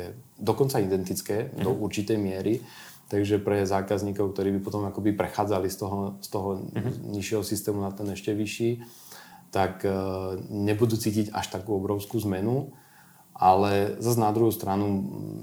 dokonca 0.41 0.81
identické 0.81 1.53
mm. 1.53 1.61
do 1.61 1.69
určitej 1.69 2.17
miery. 2.17 2.65
Takže 3.05 3.37
pre 3.37 3.69
zákazníkov, 3.69 4.33
ktorí 4.33 4.49
by 4.57 4.59
potom 4.65 4.83
akoby 4.89 5.13
prechádzali 5.13 5.69
z 5.69 5.77
toho, 5.77 5.97
z 6.21 6.27
toho 6.29 6.49
uh-huh. 6.57 6.95
nižšieho 7.13 7.45
systému 7.45 7.81
na 7.85 7.93
ten 7.93 8.09
ešte 8.09 8.33
vyšší, 8.33 8.81
tak 9.53 9.85
uh, 9.85 10.35
nebudú 10.49 10.97
cítiť 10.97 11.29
až 11.29 11.53
takú 11.53 11.77
obrovskú 11.77 12.17
zmenu. 12.25 12.73
Ale 13.35 13.99
zase 13.99 14.15
na 14.15 14.31
druhú 14.31 14.47
stranu 14.47 14.87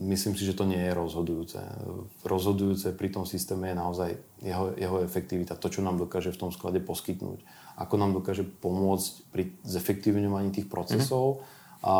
myslím 0.08 0.32
si, 0.32 0.48
že 0.48 0.56
to 0.56 0.64
nie 0.64 0.80
je 0.80 0.96
rozhodujúce. 0.96 1.60
Rozhodujúce 2.24 2.96
pri 2.96 3.12
tom 3.12 3.28
systéme 3.28 3.68
je 3.68 3.76
naozaj 3.76 4.10
jeho, 4.40 4.72
jeho 4.80 5.04
efektivita, 5.04 5.60
to, 5.60 5.68
čo 5.68 5.84
nám 5.84 6.00
dokáže 6.00 6.32
v 6.32 6.40
tom 6.40 6.48
sklade 6.48 6.80
poskytnúť, 6.80 7.44
ako 7.76 7.94
nám 8.00 8.16
dokáže 8.16 8.48
pomôcť 8.48 9.28
pri 9.28 9.52
zefektívňovaní 9.68 10.56
tých 10.56 10.72
procesov 10.72 11.44
mm-hmm. 11.44 11.84
a, 11.84 11.96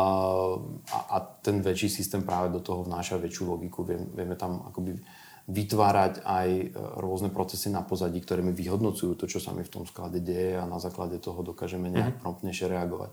a, 0.81 0.99
a 1.13 1.17
ten 1.45 1.61
väčší 1.61 1.93
systém 1.93 2.25
práve 2.25 2.49
do 2.49 2.57
toho 2.57 2.81
vnáša 2.89 3.21
väčšiu 3.21 3.53
logiku. 3.53 3.85
Vieme, 3.85 4.09
vieme 4.17 4.33
tam 4.33 4.65
akoby 4.65 4.97
vytvárať 5.43 6.23
aj 6.23 6.49
e, 6.49 6.65
rôzne 7.03 7.27
procesy 7.27 7.67
na 7.67 7.83
pozadí, 7.83 8.23
ktoré 8.23 8.39
mi 8.39 8.55
vyhodnocujú 8.55 9.19
to, 9.19 9.25
čo 9.27 9.43
sa 9.43 9.51
mi 9.51 9.67
v 9.67 9.73
tom 9.73 9.83
sklade 9.83 10.23
deje 10.23 10.55
a 10.55 10.63
na 10.63 10.79
základe 10.79 11.19
toho 11.19 11.43
dokážeme 11.43 11.91
nejak 11.91 12.15
mm-hmm. 12.15 12.23
promptnejšie 12.23 12.71
reagovať. 12.71 13.11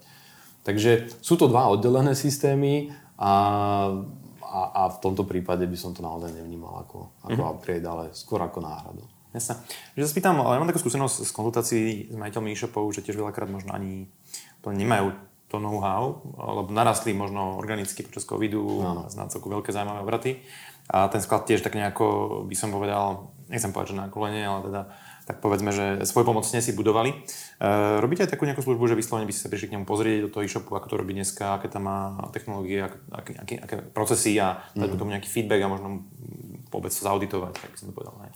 Takže 0.62 1.10
sú 1.18 1.34
to 1.34 1.50
dva 1.50 1.66
oddelené 1.72 2.14
systémy 2.14 2.94
a, 3.18 3.32
a, 4.46 4.60
a 4.78 4.82
v 4.94 4.98
tomto 5.02 5.26
prípade 5.26 5.66
by 5.66 5.74
som 5.74 5.90
to 5.90 6.06
naozaj 6.06 6.30
nevnímal 6.30 6.86
ako, 6.86 7.10
ako 7.26 7.40
mm-hmm. 7.40 7.52
upgrade, 7.58 7.86
ale 7.86 8.04
skôr 8.14 8.38
ako 8.38 8.62
náhradu. 8.62 9.02
Jasne. 9.30 9.62
Že 9.94 10.02
sa 10.06 10.10
spýtam, 10.10 10.42
ale 10.42 10.58
ja 10.58 10.60
mám 10.62 10.70
takú 10.70 10.82
skúsenosť 10.82 11.22
z 11.22 11.30
konzultácií 11.30 11.84
s 12.10 12.16
majiteľmi 12.18 12.50
e-shopov, 12.50 12.90
že 12.90 13.02
tiež 13.02 13.18
veľakrát 13.18 13.46
možno 13.46 13.74
ani 13.74 14.10
to 14.58 14.74
nemajú 14.74 15.14
to 15.50 15.58
know-how, 15.58 16.22
lebo 16.38 16.70
narastli 16.70 17.10
možno 17.10 17.58
organicky 17.58 18.06
počas 18.06 18.22
covidu, 18.22 18.62
no. 18.62 19.10
na 19.10 19.26
celku 19.26 19.50
veľké 19.50 19.74
zaujímavé 19.74 19.98
obraty. 20.02 20.38
A 20.90 21.06
ten 21.06 21.22
sklad 21.22 21.46
tiež 21.46 21.62
tak 21.62 21.78
nejako, 21.78 22.42
by 22.50 22.56
som 22.58 22.74
povedal, 22.74 23.30
nechcem 23.46 23.70
povedať, 23.70 23.94
že 23.94 24.00
na 24.02 24.10
kolene, 24.10 24.42
ale 24.42 24.60
teda 24.66 24.82
tak 25.30 25.38
povedzme, 25.38 25.70
že 25.70 26.02
svoj 26.10 26.26
pomocne 26.26 26.58
si 26.58 26.74
budovali. 26.74 27.14
E, 27.14 27.16
robíte 28.02 28.26
aj 28.26 28.34
takú 28.34 28.50
nejakú 28.50 28.66
službu, 28.66 28.90
že 28.90 28.98
vyslovene 28.98 29.30
by 29.30 29.34
ste 29.34 29.46
sa 29.46 29.52
prišli 29.52 29.70
k 29.70 29.74
nemu 29.78 29.86
pozrieť 29.86 30.26
do 30.26 30.30
toho 30.34 30.42
e-shopu, 30.42 30.74
ako 30.74 30.90
to 30.90 30.98
robí 30.98 31.14
dneska, 31.14 31.54
aké 31.54 31.70
tam 31.70 31.86
má 31.86 32.18
technológie, 32.34 32.82
aké, 32.82 33.38
aké, 33.38 33.54
aké 33.62 33.74
procesy 33.94 34.34
a 34.42 34.58
dať 34.74 34.90
mm. 34.90 34.98
tomu 34.98 35.14
nejaký 35.14 35.30
feedback 35.30 35.62
a 35.62 35.70
možno 35.70 36.02
vôbec 36.74 36.90
to 36.90 36.98
zauditovať, 36.98 37.54
tak 37.62 37.70
by 37.70 37.78
som 37.78 37.86
to 37.86 37.94
povedal. 37.94 38.18
Ne? 38.18 38.34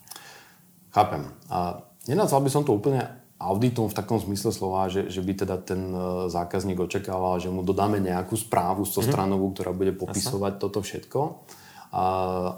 Chápem. 0.94 1.22
A 1.50 1.82
nenazval 2.06 2.46
by 2.46 2.50
som 2.54 2.62
to 2.62 2.70
úplne 2.70 3.02
auditom 3.42 3.90
v 3.90 3.98
takom 3.98 4.22
zmysle 4.22 4.54
slova, 4.54 4.86
že, 4.86 5.10
že 5.10 5.18
by 5.18 5.32
teda 5.34 5.58
ten 5.66 5.90
e, 5.90 6.30
zákazník 6.30 6.78
očakával, 6.78 7.42
že 7.42 7.50
mu 7.50 7.66
dodáme 7.66 7.98
nejakú 7.98 8.38
správu 8.38 8.86
mhm. 8.86 9.02
stranovú, 9.02 9.50
ktorá 9.50 9.74
bude 9.74 9.90
popisovať 9.90 10.52
Jasne. 10.54 10.62
toto 10.62 10.78
všetko 10.78 11.20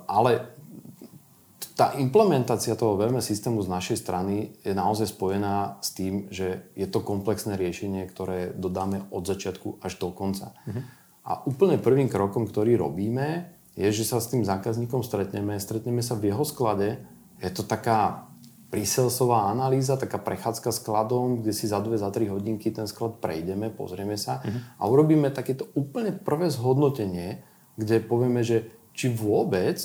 ale 0.07 0.57
tá 1.77 1.93
implementácia 2.01 2.73
toho 2.73 2.97
VMS 2.97 3.29
systému 3.29 3.61
z 3.61 3.69
našej 3.69 4.01
strany 4.01 4.57
je 4.65 4.73
naozaj 4.73 5.13
spojená 5.13 5.77
s 5.85 5.93
tým, 5.93 6.25
že 6.33 6.65
je 6.73 6.89
to 6.89 7.05
komplexné 7.05 7.61
riešenie, 7.61 8.09
ktoré 8.09 8.57
dodáme 8.57 9.05
od 9.13 9.29
začiatku 9.29 9.85
až 9.85 10.01
do 10.01 10.09
konca. 10.09 10.57
Uh-huh. 10.65 10.81
A 11.29 11.45
úplne 11.45 11.77
prvým 11.77 12.09
krokom, 12.09 12.49
ktorý 12.49 12.81
robíme, 12.81 13.53
je, 13.77 13.93
že 13.93 14.09
sa 14.09 14.25
s 14.25 14.33
tým 14.33 14.41
zákazníkom 14.41 15.05
stretneme, 15.05 15.61
stretneme 15.61 16.01
sa 16.01 16.17
v 16.17 16.33
jeho 16.33 16.49
sklade. 16.49 16.97
Je 17.45 17.53
to 17.53 17.61
taká 17.61 18.25
príselsová 18.73 19.53
analýza, 19.53 20.01
taká 20.01 20.17
prechádzka 20.17 20.73
skladom, 20.73 21.45
kde 21.45 21.53
si 21.53 21.69
za 21.69 21.85
dve, 21.85 22.01
za 22.01 22.09
tri 22.09 22.25
hodinky 22.33 22.73
ten 22.73 22.89
sklad 22.89 23.21
prejdeme, 23.21 23.69
pozrieme 23.69 24.17
sa 24.17 24.41
uh-huh. 24.41 24.81
a 24.81 24.83
urobíme 24.89 25.29
takéto 25.29 25.69
úplne 25.77 26.17
prvé 26.17 26.49
zhodnotenie, 26.49 27.45
kde 27.77 28.01
povieme, 28.01 28.41
že 28.41 28.76
či 28.97 29.13
vôbec 29.13 29.77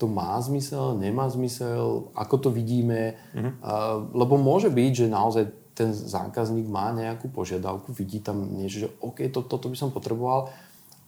to 0.00 0.08
má 0.08 0.40
zmysel, 0.40 0.96
nemá 0.96 1.28
zmysel, 1.28 2.08
ako 2.16 2.48
to 2.48 2.48
vidíme. 2.48 3.20
Uh, 3.36 4.08
lebo 4.16 4.40
môže 4.40 4.72
byť, 4.72 4.92
že 5.04 5.12
naozaj 5.12 5.44
ten 5.76 5.92
zákazník 5.92 6.64
má 6.68 6.92
nejakú 6.96 7.28
požiadavku, 7.28 7.92
vidí 7.92 8.20
tam 8.20 8.56
niečo, 8.56 8.84
že 8.84 8.88
OK, 9.04 9.28
to, 9.28 9.44
toto 9.44 9.68
by 9.68 9.76
som 9.76 9.92
potreboval, 9.92 10.52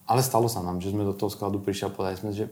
ale 0.05 0.21
stalo 0.21 0.45
sa 0.45 0.61
nám, 0.61 0.77
že 0.77 0.93
sme 0.93 1.05
do 1.05 1.17
toho 1.17 1.33
skladu 1.33 1.57
prišli 1.61 1.89
a 1.89 1.93
povedali 1.93 2.17
sme, 2.21 2.31
že 2.33 2.45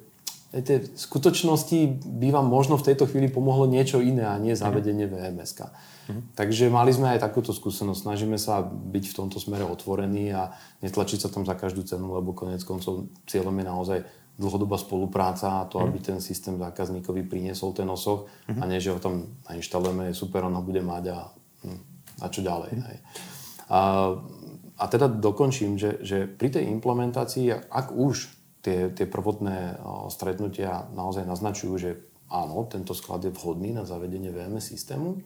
viete, 0.54 0.86
v 0.86 1.00
skutočnosti 1.00 2.04
by 2.06 2.28
vám 2.34 2.46
možno 2.46 2.76
v 2.76 2.94
tejto 2.94 3.08
chvíli 3.08 3.32
pomohlo 3.32 3.66
niečo 3.66 4.04
iné 4.04 4.28
a 4.28 4.36
nie 4.42 4.58
zavedenie 4.58 5.08
mm-hmm. 5.08 5.34
VMS. 5.34 5.52
Mm-hmm. 5.58 6.22
Takže 6.36 6.70
mali 6.70 6.92
sme 6.92 7.16
aj 7.16 7.24
takúto 7.24 7.56
skúsenosť. 7.56 8.04
Snažíme 8.04 8.36
sa 8.36 8.62
byť 8.66 9.04
v 9.14 9.18
tomto 9.18 9.38
smere 9.40 9.64
otvorení 9.64 10.30
a 10.36 10.52
netlačiť 10.84 11.26
sa 11.26 11.30
tam 11.32 11.48
za 11.48 11.56
každú 11.56 11.88
cenu, 11.88 12.12
lebo 12.12 12.36
konec 12.36 12.62
koncov 12.68 13.08
cieľom 13.26 13.56
je 13.56 13.66
naozaj 13.66 14.00
dlhodobá 14.40 14.78
spolupráca 14.78 15.62
a 15.62 15.68
to, 15.68 15.80
aby 15.80 16.00
mhm. 16.02 16.06
ten 16.06 16.20
systém 16.22 16.58
zákazníkovi 16.58 17.24
priniesol 17.28 17.76
ten 17.76 17.90
osoch 17.90 18.26
mm-hmm. 18.48 18.62
a 18.62 18.64
nie, 18.66 18.80
že 18.82 18.92
ho 18.92 19.00
tam 19.00 19.28
nainštalujeme, 19.50 20.10
je 20.10 20.16
super, 20.18 20.48
on 20.48 20.56
ho 20.56 20.64
bude 20.64 20.82
mať 20.82 21.04
a, 21.14 21.20
hm, 21.68 21.80
a 22.22 22.26
čo 22.32 22.42
ďalej. 22.42 22.72
Mm-hmm. 22.74 22.88
Hej. 22.90 22.98
A, 23.72 23.80
a 24.82 24.84
teda 24.90 25.08
dokončím, 25.08 25.78
že, 25.78 26.02
že 26.02 26.26
pri 26.26 26.50
tej 26.58 26.68
implementácii, 26.74 27.54
ak 27.70 27.94
už 27.94 28.34
tie, 28.66 28.90
tie 28.94 29.06
prvotné 29.06 29.78
stretnutia 30.10 30.90
naozaj 30.94 31.26
naznačujú, 31.26 31.74
že 31.78 31.92
áno, 32.32 32.66
tento 32.72 32.96
sklad 32.96 33.28
je 33.28 33.36
vhodný 33.36 33.76
na 33.76 33.84
zavedenie 33.84 34.32
VMS 34.32 34.74
systému, 34.74 35.20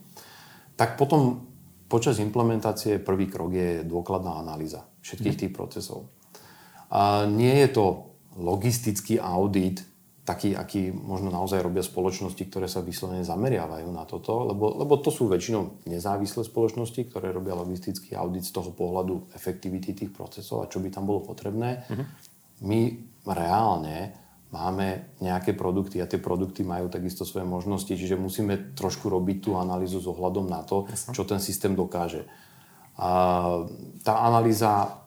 tak 0.75 0.99
potom 0.99 1.45
počas 1.85 2.17
implementácie 2.19 2.97
prvý 2.99 3.29
krok 3.29 3.53
je 3.53 3.85
dôkladná 3.85 4.41
analýza 4.41 4.89
všetkých 5.05 5.35
mhm. 5.37 5.41
tých 5.45 5.53
procesov. 5.53 6.09
A 6.89 7.29
nie 7.29 7.53
je 7.65 7.69
to 7.71 8.14
logistický 8.35 9.17
audit, 9.19 9.83
taký, 10.25 10.57
aký 10.57 10.89
možno 10.89 11.29
naozaj 11.29 11.61
robia 11.61 11.85
spoločnosti, 11.85 12.43
ktoré 12.49 12.65
sa 12.65 12.81
vyslovene 12.81 13.21
zameriavajú 13.21 13.87
na 13.93 14.03
toto, 14.09 14.49
lebo, 14.49 14.73
lebo 14.81 14.97
to 14.97 15.13
sú 15.13 15.29
väčšinou 15.29 15.85
nezávislé 15.85 16.41
spoločnosti, 16.43 16.97
ktoré 17.07 17.29
robia 17.29 17.53
logistický 17.53 18.17
audit 18.17 18.43
z 18.43 18.51
toho 18.51 18.73
pohľadu 18.73 19.31
efektivity 19.37 19.93
tých 19.93 20.11
procesov 20.11 20.65
a 20.65 20.69
čo 20.69 20.81
by 20.81 20.89
tam 20.89 21.05
bolo 21.05 21.21
potrebné. 21.21 21.85
Uh-huh. 21.85 22.05
My 22.65 22.97
reálne 23.29 24.17
máme 24.49 25.13
nejaké 25.21 25.53
produkty 25.53 26.01
a 26.01 26.09
tie 26.09 26.17
produkty 26.17 26.65
majú 26.65 26.89
takisto 26.89 27.21
svoje 27.21 27.45
možnosti, 27.45 27.91
čiže 27.91 28.17
musíme 28.17 28.73
trošku 28.73 29.11
robiť 29.11 29.37
tú 29.45 29.51
analýzu 29.61 30.01
s 30.01 30.09
ohľadom 30.09 30.49
na 30.49 30.65
to, 30.65 30.89
čo 31.13 31.21
ten 31.27 31.37
systém 31.37 31.77
dokáže. 31.77 32.25
A 32.95 33.07
tá 34.01 34.13
analýza 34.23 35.04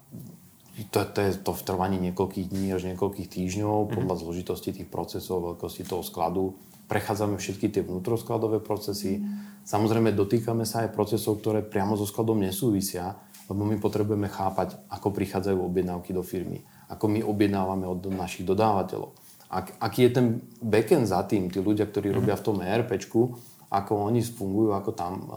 to, 0.87 1.03
to 1.03 1.19
je 1.19 1.31
to 1.43 1.51
v 1.51 1.63
trvaní 1.67 1.99
niekoľkých 1.99 2.47
dní 2.55 2.71
až 2.71 2.87
niekoľkých 2.95 3.27
týždňov, 3.27 3.91
podľa 3.91 4.15
mm. 4.15 4.23
zložitosti 4.23 4.71
tých 4.71 4.87
procesov, 4.87 5.55
veľkosti 5.55 5.83
toho 5.83 6.07
skladu. 6.07 6.55
Prechádzame 6.87 7.37
všetky 7.37 7.69
tie 7.69 7.83
vnútroskladové 7.83 8.63
procesy. 8.63 9.19
Samozrejme, 9.67 10.15
dotýkame 10.15 10.63
sa 10.65 10.87
aj 10.87 10.95
procesov, 10.95 11.43
ktoré 11.43 11.67
priamo 11.67 11.99
so 11.99 12.07
skladom 12.07 12.41
nesúvisia, 12.41 13.19
lebo 13.51 13.67
my 13.67 13.77
potrebujeme 13.83 14.31
chápať, 14.31 14.79
ako 14.89 15.13
prichádzajú 15.13 15.59
objednávky 15.59 16.15
do 16.15 16.23
firmy, 16.23 16.63
ako 16.89 17.05
my 17.11 17.21
objednávame 17.27 17.85
od 17.85 18.09
našich 18.09 18.47
dodávateľov. 18.49 19.13
Ak, 19.49 19.77
aký 19.81 20.09
je 20.09 20.11
ten 20.13 20.27
backend 20.61 21.09
za 21.09 21.25
tým, 21.25 21.49
tí 21.49 21.59
ľudia, 21.59 21.89
ktorí 21.89 22.13
mm. 22.13 22.17
robia 22.17 22.37
v 22.37 22.45
tom 22.45 22.57
ERPčku, 22.61 23.21
ako 23.69 24.09
oni 24.09 24.25
fungujú, 24.25 24.73
ako 24.73 24.91
tam 24.97 25.13
uh, 25.21 25.29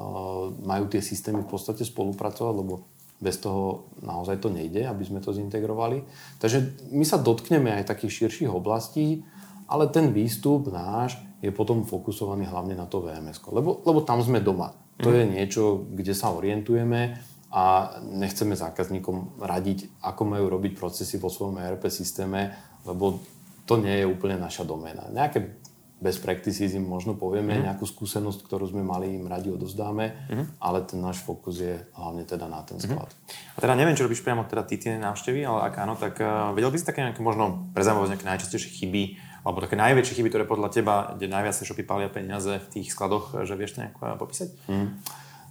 majú 0.63 0.87
tie 0.87 1.03
systémy 1.03 1.43
v 1.43 1.51
podstate 1.51 1.83
spolupracovať, 1.83 2.53
lebo 2.55 2.90
bez 3.21 3.37
toho 3.37 3.93
naozaj 4.01 4.41
to 4.41 4.49
nejde, 4.49 4.81
aby 4.89 5.05
sme 5.05 5.21
to 5.21 5.29
zintegrovali. 5.29 6.01
Takže 6.41 6.89
my 6.89 7.05
sa 7.05 7.21
dotkneme 7.21 7.69
aj 7.69 7.93
takých 7.93 8.25
širších 8.25 8.49
oblastí, 8.49 9.21
ale 9.69 9.87
ten 9.87 10.09
výstup 10.09 10.73
náš 10.73 11.21
je 11.39 11.53
potom 11.53 11.85
fokusovaný 11.85 12.49
hlavne 12.49 12.73
na 12.73 12.89
to 12.89 13.05
VMS. 13.05 13.39
Lebo, 13.53 13.85
lebo 13.85 14.01
tam 14.01 14.19
sme 14.19 14.41
doma. 14.41 14.73
To 15.01 15.09
je 15.09 15.25
niečo, 15.25 15.89
kde 15.89 16.13
sa 16.13 16.29
orientujeme 16.29 17.17
a 17.49 17.97
nechceme 18.05 18.53
zákazníkom 18.53 19.41
radiť, 19.41 20.01
ako 20.05 20.21
majú 20.23 20.45
robiť 20.49 20.77
procesy 20.77 21.17
vo 21.17 21.33
svojom 21.33 21.57
ERP 21.57 21.89
systéme, 21.89 22.53
lebo 22.85 23.17
to 23.65 23.81
nie 23.81 24.01
je 24.01 24.09
úplne 24.09 24.37
naša 24.37 24.61
doména. 24.61 25.09
Nejaké 25.09 25.60
bez 26.01 26.17
practices 26.17 26.73
im 26.73 26.81
možno 26.81 27.13
povieme 27.13 27.61
mm. 27.61 27.61
nejakú 27.69 27.85
skúsenosť, 27.85 28.49
ktorú 28.49 28.73
sme 28.73 28.81
mali, 28.81 29.13
im 29.13 29.29
radi 29.29 29.53
odozdáme, 29.53 30.17
mm. 30.33 30.57
ale 30.57 30.81
ten 30.81 30.97
náš 30.97 31.21
fokus 31.21 31.61
je 31.61 31.77
hlavne 31.93 32.25
teda 32.25 32.49
na 32.49 32.65
ten 32.65 32.81
mhm. 32.81 32.83
sklad. 32.89 33.09
Mm. 33.13 33.53
A 33.53 33.57
teda 33.61 33.73
neviem, 33.77 33.93
čo 33.93 34.09
robíš 34.09 34.25
priamo 34.25 34.49
teda 34.49 34.65
ty 34.65 34.81
tie 34.81 34.97
návštevy, 34.97 35.45
ale 35.45 35.69
ak 35.69 35.73
áno, 35.77 35.93
tak 35.93 36.17
uh, 36.17 36.49
vedel 36.57 36.73
by 36.73 36.77
si 36.81 36.89
také 36.89 37.05
nejaké 37.05 37.21
možno 37.21 37.69
prezamovať 37.77 38.17
nejaké 38.17 38.25
najčastejšie 38.25 38.69
chyby, 38.81 39.03
alebo 39.45 39.61
také 39.61 39.77
najväčšie 39.77 40.17
chyby, 40.17 40.29
ktoré 40.33 40.45
podľa 40.49 40.69
teba, 40.73 40.95
kde 41.13 41.29
najviac 41.29 41.53
sa 41.53 41.65
shopy 41.65 41.85
palia 41.85 42.09
peniaze 42.09 42.49
v 42.49 42.67
tých 42.73 42.93
skladoch, 42.93 43.45
že 43.45 43.53
vieš 43.53 43.77
to 43.77 43.85
nejako 43.85 44.01
eh, 44.01 44.17
popísať? 44.17 44.49
Mm. 44.73 44.89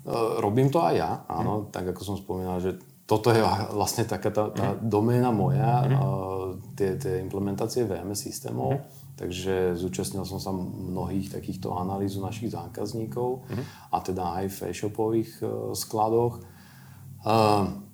Uh, 0.03 0.43
robím 0.43 0.67
to 0.75 0.83
aj 0.83 0.95
ja, 0.99 1.11
áno, 1.31 1.63
mm. 1.63 1.65
tak 1.71 1.95
ako 1.95 2.03
som 2.03 2.17
spomínal, 2.19 2.59
že 2.59 2.75
toto 3.07 3.35
je 3.35 3.43
vlastne 3.75 4.07
taká 4.07 4.35
tá, 4.35 4.51
tá 4.51 4.67
mm. 4.75 4.83
doména 4.83 5.31
moja, 5.31 5.87
mm. 5.87 5.95
uh, 5.95 6.47
tie, 6.75 6.99
tie 6.99 7.23
implementácie 7.23 7.87
VMS 7.87 8.27
systémov. 8.27 8.83
Mm 8.83 9.00
Takže 9.21 9.77
zúčastnil 9.77 10.25
som 10.25 10.41
sa 10.41 10.49
mnohých 10.57 11.29
takýchto 11.29 11.77
analýz 11.77 12.17
u 12.17 12.25
našich 12.25 12.57
zákazníkov 12.57 13.45
mm-hmm. 13.45 13.65
a 13.93 13.97
teda 14.01 14.25
aj 14.41 14.47
v 14.49 14.59
e-shopových 14.73 15.33
uh, 15.45 15.77
skladoch. 15.77 16.41
Uh, 17.21 17.85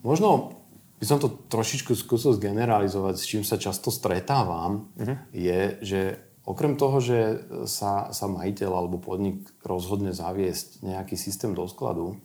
možno 0.00 0.56
by 0.96 1.04
som 1.04 1.20
to 1.20 1.28
trošičku 1.52 1.92
skúsil 1.92 2.32
zgeneralizovať, 2.32 3.14
s 3.20 3.28
čím 3.28 3.44
sa 3.44 3.60
často 3.60 3.92
stretávam, 3.92 4.88
mm-hmm. 4.96 5.16
je, 5.36 5.60
že 5.84 6.00
okrem 6.48 6.80
toho, 6.80 6.96
že 7.04 7.44
sa, 7.68 8.08
sa 8.16 8.26
majiteľ 8.32 8.70
alebo 8.72 8.96
podnik 8.96 9.52
rozhodne 9.60 10.16
zaviesť 10.16 10.80
nejaký 10.80 11.16
systém 11.20 11.52
do 11.52 11.68
skladu, 11.68 12.16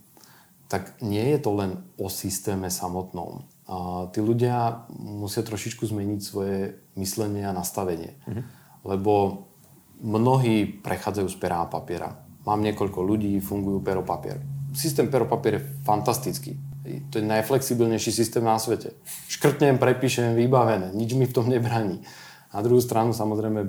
tak 0.71 0.95
nie 1.03 1.23
je 1.35 1.39
to 1.43 1.51
len 1.59 1.71
o 1.99 2.07
systéme 2.07 2.71
samotnom. 2.71 3.43
A 3.65 4.07
tí 4.13 4.21
ľudia 4.21 4.85
musia 4.93 5.41
trošičku 5.41 5.89
zmeniť 5.89 6.19
svoje 6.21 6.77
myslenie 7.01 7.49
a 7.49 7.55
nastavenie. 7.55 8.13
Mm-hmm. 8.29 8.43
Lebo 8.85 9.13
mnohí 10.05 10.85
prechádzajú 10.85 11.27
z 11.33 11.37
pera 11.41 11.65
a 11.65 11.69
papiera. 11.69 12.13
Mám 12.45 12.61
niekoľko 12.61 13.01
ľudí, 13.01 13.41
fungujú 13.41 13.81
pero 13.81 14.05
papier. 14.05 14.37
Systém 14.75 15.09
pero 15.09 15.25
papier 15.25 15.57
je 15.57 15.65
fantastický. 15.81 16.53
To 17.09 17.17
je 17.17 17.25
najflexibilnejší 17.25 18.13
systém 18.13 18.45
na 18.45 18.61
svete. 18.61 18.93
Škrtnem, 19.25 19.81
prepíšem, 19.81 20.37
vybavené. 20.37 20.93
Nič 20.93 21.17
mi 21.17 21.25
v 21.25 21.33
tom 21.33 21.49
nebraní. 21.49 22.05
Na 22.53 22.61
druhú 22.61 22.77
stranu 22.77 23.09
samozrejme 23.09 23.65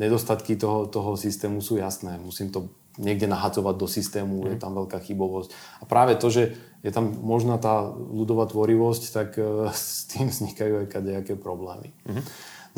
nedostatky 0.00 0.56
toho, 0.56 0.88
toho 0.88 1.20
systému 1.20 1.60
sú 1.60 1.76
jasné. 1.76 2.16
Musím 2.16 2.48
to 2.48 2.72
niekde 2.96 3.28
nahadzovať 3.28 3.74
do 3.76 3.86
systému, 3.86 4.34
mm. 4.40 4.46
je 4.48 4.56
mhm. 4.56 4.62
tam 4.62 4.72
veľká 4.80 4.98
chybovosť. 5.04 5.48
A 5.80 5.84
práve 5.84 6.16
to, 6.16 6.32
že 6.32 6.56
je 6.80 6.90
tam 6.92 7.12
možná 7.20 7.60
tá 7.60 7.92
ľudová 7.92 8.48
tvorivosť, 8.48 9.02
tak 9.12 9.28
uh, 9.36 9.68
s 9.76 10.08
tým 10.08 10.32
vznikajú 10.32 10.84
aj 10.84 11.00
nejaké 11.00 11.34
problémy. 11.36 11.92
Mm. 12.08 12.24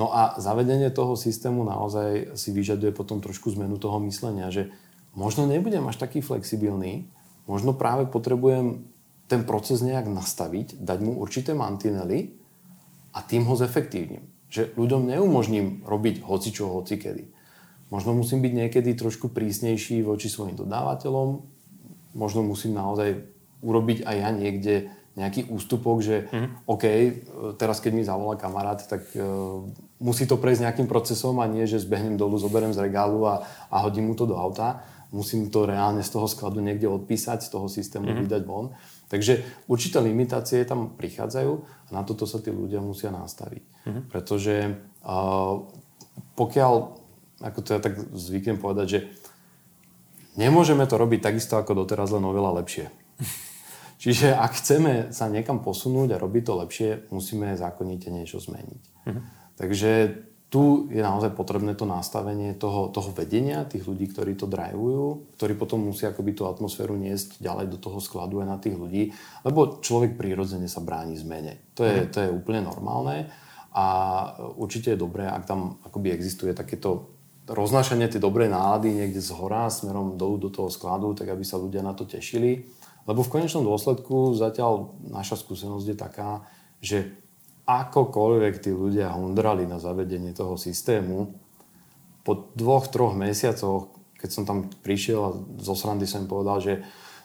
No 0.00 0.08
a 0.08 0.40
zavedenie 0.40 0.88
toho 0.88 1.20
systému 1.20 1.68
naozaj 1.68 2.32
si 2.32 2.48
vyžaduje 2.50 2.96
potom 2.96 3.20
trošku 3.20 3.52
zmenu 3.52 3.76
toho 3.76 4.00
myslenia, 4.08 4.48
že 4.48 4.72
možno 5.12 5.44
nebudem 5.44 5.84
až 5.84 6.00
taký 6.00 6.24
flexibilný, 6.24 7.12
možno 7.44 7.76
práve 7.76 8.08
potrebujem 8.08 8.88
ten 9.28 9.44
proces 9.44 9.84
nejak 9.84 10.08
nastaviť, 10.08 10.80
dať 10.80 10.98
mu 11.04 11.20
určité 11.20 11.52
mantinely 11.52 12.32
a 13.12 13.20
tým 13.20 13.44
ho 13.44 13.54
zefektívnim. 13.56 14.24
Že 14.52 14.76
ľuďom 14.76 15.08
neumožním 15.12 15.84
robiť 15.84 16.24
hocičo, 16.24 16.68
hocikedy. 16.68 17.28
Možno 17.92 18.16
musím 18.16 18.40
byť 18.40 18.52
niekedy 18.52 18.96
trošku 18.96 19.28
prísnejší 19.28 20.00
voči 20.00 20.32
svojim 20.32 20.56
dodávateľom, 20.56 21.44
možno 22.16 22.40
musím 22.44 22.76
naozaj 22.76 23.20
urobiť 23.62 24.04
aj 24.04 24.16
ja 24.18 24.30
niekde 24.34 24.74
nejaký 25.12 25.52
ústupok, 25.52 26.00
že 26.00 26.24
mm. 26.32 26.64
OK, 26.64 26.84
teraz 27.60 27.84
keď 27.84 27.92
mi 27.92 28.02
zavolá 28.04 28.40
kamarát, 28.40 28.80
tak 28.80 29.12
uh, 29.12 29.60
musí 30.00 30.24
to 30.24 30.40
prejsť 30.40 30.68
nejakým 30.68 30.88
procesom 30.88 31.36
a 31.44 31.46
nie, 31.48 31.68
že 31.68 31.84
zbehnem 31.84 32.16
dolu, 32.16 32.40
zoberiem 32.40 32.72
z 32.72 32.80
regálu 32.80 33.28
a, 33.28 33.44
a 33.68 33.76
hodím 33.84 34.08
mu 34.08 34.14
to 34.16 34.24
do 34.24 34.40
auta. 34.40 34.80
Musím 35.12 35.52
to 35.52 35.68
reálne 35.68 36.00
z 36.00 36.08
toho 36.08 36.24
skladu 36.24 36.64
niekde 36.64 36.88
odpísať, 36.88 37.44
z 37.44 37.52
toho 37.52 37.68
systému 37.68 38.08
mm. 38.08 38.24
vydať 38.24 38.42
von. 38.48 38.72
Takže 39.12 39.44
určité 39.68 40.00
limitácie 40.00 40.64
tam 40.64 40.96
prichádzajú 40.96 41.52
a 41.60 41.90
na 41.92 42.00
toto 42.00 42.24
sa 42.24 42.40
tí 42.40 42.48
ľudia 42.48 42.80
musia 42.80 43.12
nastaviť. 43.12 43.62
Mm. 43.84 44.02
Pretože 44.08 44.80
uh, 45.04 45.60
pokiaľ, 46.40 46.72
ako 47.44 47.58
to 47.60 47.68
ja 47.76 47.80
tak 47.84 48.00
zvyknem 48.16 48.56
povedať, 48.56 48.86
že 48.88 49.00
nemôžeme 50.40 50.88
to 50.88 50.96
robiť 50.96 51.20
takisto 51.20 51.60
ako 51.60 51.84
doteraz, 51.84 52.08
len 52.16 52.24
oveľa 52.24 52.64
lepšie. 52.64 52.88
Čiže 54.02 54.34
ak 54.34 54.58
chceme 54.58 55.14
sa 55.14 55.30
niekam 55.30 55.62
posunúť 55.62 56.18
a 56.18 56.22
robiť 56.22 56.42
to 56.42 56.58
lepšie, 56.58 56.88
musíme 57.14 57.54
zákonite 57.54 58.10
niečo 58.10 58.42
zmeniť. 58.42 58.82
Mm-hmm. 59.06 59.24
Takže 59.54 59.90
tu 60.50 60.90
je 60.90 60.98
naozaj 60.98 61.38
potrebné 61.38 61.78
to 61.78 61.86
nastavenie 61.86 62.58
toho, 62.58 62.90
toho 62.90 63.14
vedenia, 63.14 63.62
tých 63.62 63.86
ľudí, 63.86 64.10
ktorí 64.10 64.34
to 64.34 64.50
drivujú, 64.50 65.32
ktorí 65.38 65.54
potom 65.54 65.86
musia 65.86 66.10
akoby 66.10 66.34
tú 66.34 66.50
atmosféru 66.50 66.98
niesť 66.98 67.38
ďalej 67.38 67.70
do 67.70 67.78
toho 67.78 68.02
skladu 68.02 68.42
aj 68.42 68.48
na 68.50 68.58
tých 68.58 68.74
ľudí, 68.74 69.14
lebo 69.46 69.78
človek 69.78 70.18
prirodzene 70.18 70.66
sa 70.66 70.82
bráni 70.82 71.14
zmene. 71.14 71.62
To 71.78 71.86
je, 71.86 72.02
mm. 72.02 72.08
to 72.10 72.18
je 72.26 72.34
úplne 72.34 72.66
normálne 72.66 73.30
a 73.70 73.86
určite 74.58 74.92
je 74.92 75.00
dobré, 75.00 75.30
ak 75.30 75.46
tam 75.46 75.78
akoby 75.86 76.10
existuje 76.10 76.50
takéto 76.52 77.14
roznášanie 77.46 78.10
tej 78.10 78.18
dobrej 78.18 78.50
nálady 78.50 78.92
niekde 78.92 79.22
z 79.22 79.30
hora 79.32 79.70
smerom 79.70 80.18
dolu 80.18 80.42
do 80.42 80.50
toho 80.50 80.68
skladu, 80.68 81.14
tak 81.14 81.30
aby 81.30 81.46
sa 81.46 81.56
ľudia 81.56 81.86
na 81.86 81.94
to 81.94 82.02
tešili 82.02 82.81
lebo 83.06 83.20
v 83.26 83.32
konečnom 83.32 83.66
dôsledku 83.66 84.38
zatiaľ 84.38 84.94
naša 85.10 85.38
skúsenosť 85.40 85.86
je 85.90 85.96
taká, 85.96 86.30
že 86.78 86.98
akokoľvek 87.66 88.54
tí 88.62 88.70
ľudia 88.74 89.14
hundrali 89.14 89.66
na 89.66 89.78
zavedenie 89.78 90.34
toho 90.34 90.58
systému, 90.58 91.38
po 92.22 92.54
dvoch, 92.54 92.86
troch 92.86 93.18
mesiacoch, 93.18 93.90
keď 94.14 94.30
som 94.30 94.44
tam 94.46 94.70
prišiel 94.86 95.20
a 95.22 95.34
zo 95.58 95.74
srandy 95.74 96.06
som 96.06 96.30
povedal, 96.30 96.62
že 96.62 96.74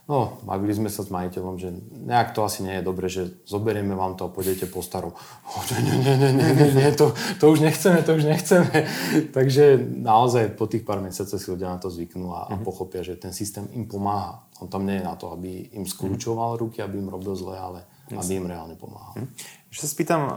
No, 0.07 0.39
bavili 0.47 0.71
sme 0.71 0.87
sa 0.87 1.03
s 1.03 1.11
majiteľom, 1.11 1.59
že 1.59 1.67
nejak 1.91 2.31
to 2.31 2.47
asi 2.47 2.63
nie 2.63 2.79
je 2.79 2.87
dobre, 2.87 3.11
že 3.11 3.27
zoberieme 3.43 3.91
vám 3.91 4.15
to 4.15 4.23
a 4.23 4.31
pôjdete 4.31 4.63
po 4.71 4.79
starom. 4.79 5.11
Oh, 5.47 5.63
nie, 5.75 5.99
nie, 5.99 6.15
nie, 6.15 6.31
nie, 6.31 6.49
nie, 6.55 6.69
nie 6.75 6.89
to, 6.95 7.11
to 7.39 7.51
už 7.51 7.59
nechceme, 7.59 7.99
to 8.07 8.15
už 8.15 8.23
nechceme. 8.23 8.71
Takže 9.35 9.75
naozaj 9.79 10.55
po 10.55 10.63
tých 10.71 10.87
pár 10.87 11.03
mesiacoch 11.03 11.39
si 11.39 11.51
ľudia 11.51 11.75
na 11.75 11.79
to 11.79 11.91
zvyknú 11.91 12.31
a, 12.31 12.47
a 12.47 12.55
mhm. 12.55 12.63
pochopia, 12.63 13.03
že 13.03 13.19
ten 13.19 13.35
systém 13.35 13.67
im 13.75 13.83
pomáha. 13.83 14.47
On 14.63 14.71
tam 14.71 14.87
nie 14.87 14.95
je 14.95 15.03
na 15.03 15.19
to, 15.19 15.35
aby 15.35 15.75
im 15.75 15.83
skľúčoval 15.83 16.55
ruky, 16.55 16.79
aby 16.79 17.03
im 17.03 17.11
robil 17.11 17.35
zle, 17.35 17.59
ale 17.59 17.83
aby 18.07 18.31
im 18.39 18.47
reálne 18.47 18.79
pomáhal. 18.79 19.11
Mhm. 19.19 19.27
Ešte 19.67 19.83
sa 19.83 19.91
spýtam, 19.91 20.21
um, 20.23 20.31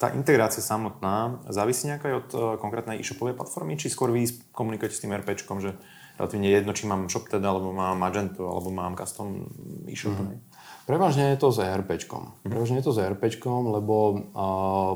tá 0.00 0.16
integrácia 0.16 0.64
samotná 0.64 1.44
závisí 1.52 1.84
nejaká 1.92 2.08
aj 2.08 2.16
od 2.16 2.28
uh, 2.32 2.40
konkrétnej 2.56 2.96
e-shopovej 2.96 3.36
platformy, 3.36 3.76
či 3.76 3.92
skôr 3.92 4.08
vy 4.08 4.24
komunikujete 4.56 4.96
s 4.96 5.02
tým 5.04 5.12
RPčkom, 5.12 5.60
že 5.60 5.76
relatívne 6.18 6.50
jedno, 6.50 6.74
či 6.74 6.90
mám 6.90 7.06
ShopTed, 7.06 7.40
alebo 7.40 7.70
mám 7.70 7.96
Magento, 7.96 8.50
alebo 8.50 8.74
mám 8.74 8.98
custom 8.98 9.46
e-shop. 9.86 10.18
Mm. 10.18 10.42
Prevažne 10.88 11.36
je 11.36 11.38
to 11.38 11.52
s 11.52 11.60
ERPčkom. 11.60 12.42
Mm. 12.42 12.50
Prevažne 12.50 12.76
je 12.80 12.86
to 12.88 12.96
s 12.96 12.98
ERPčkom, 12.98 13.76
lebo 13.76 13.94
uh, 13.94 14.18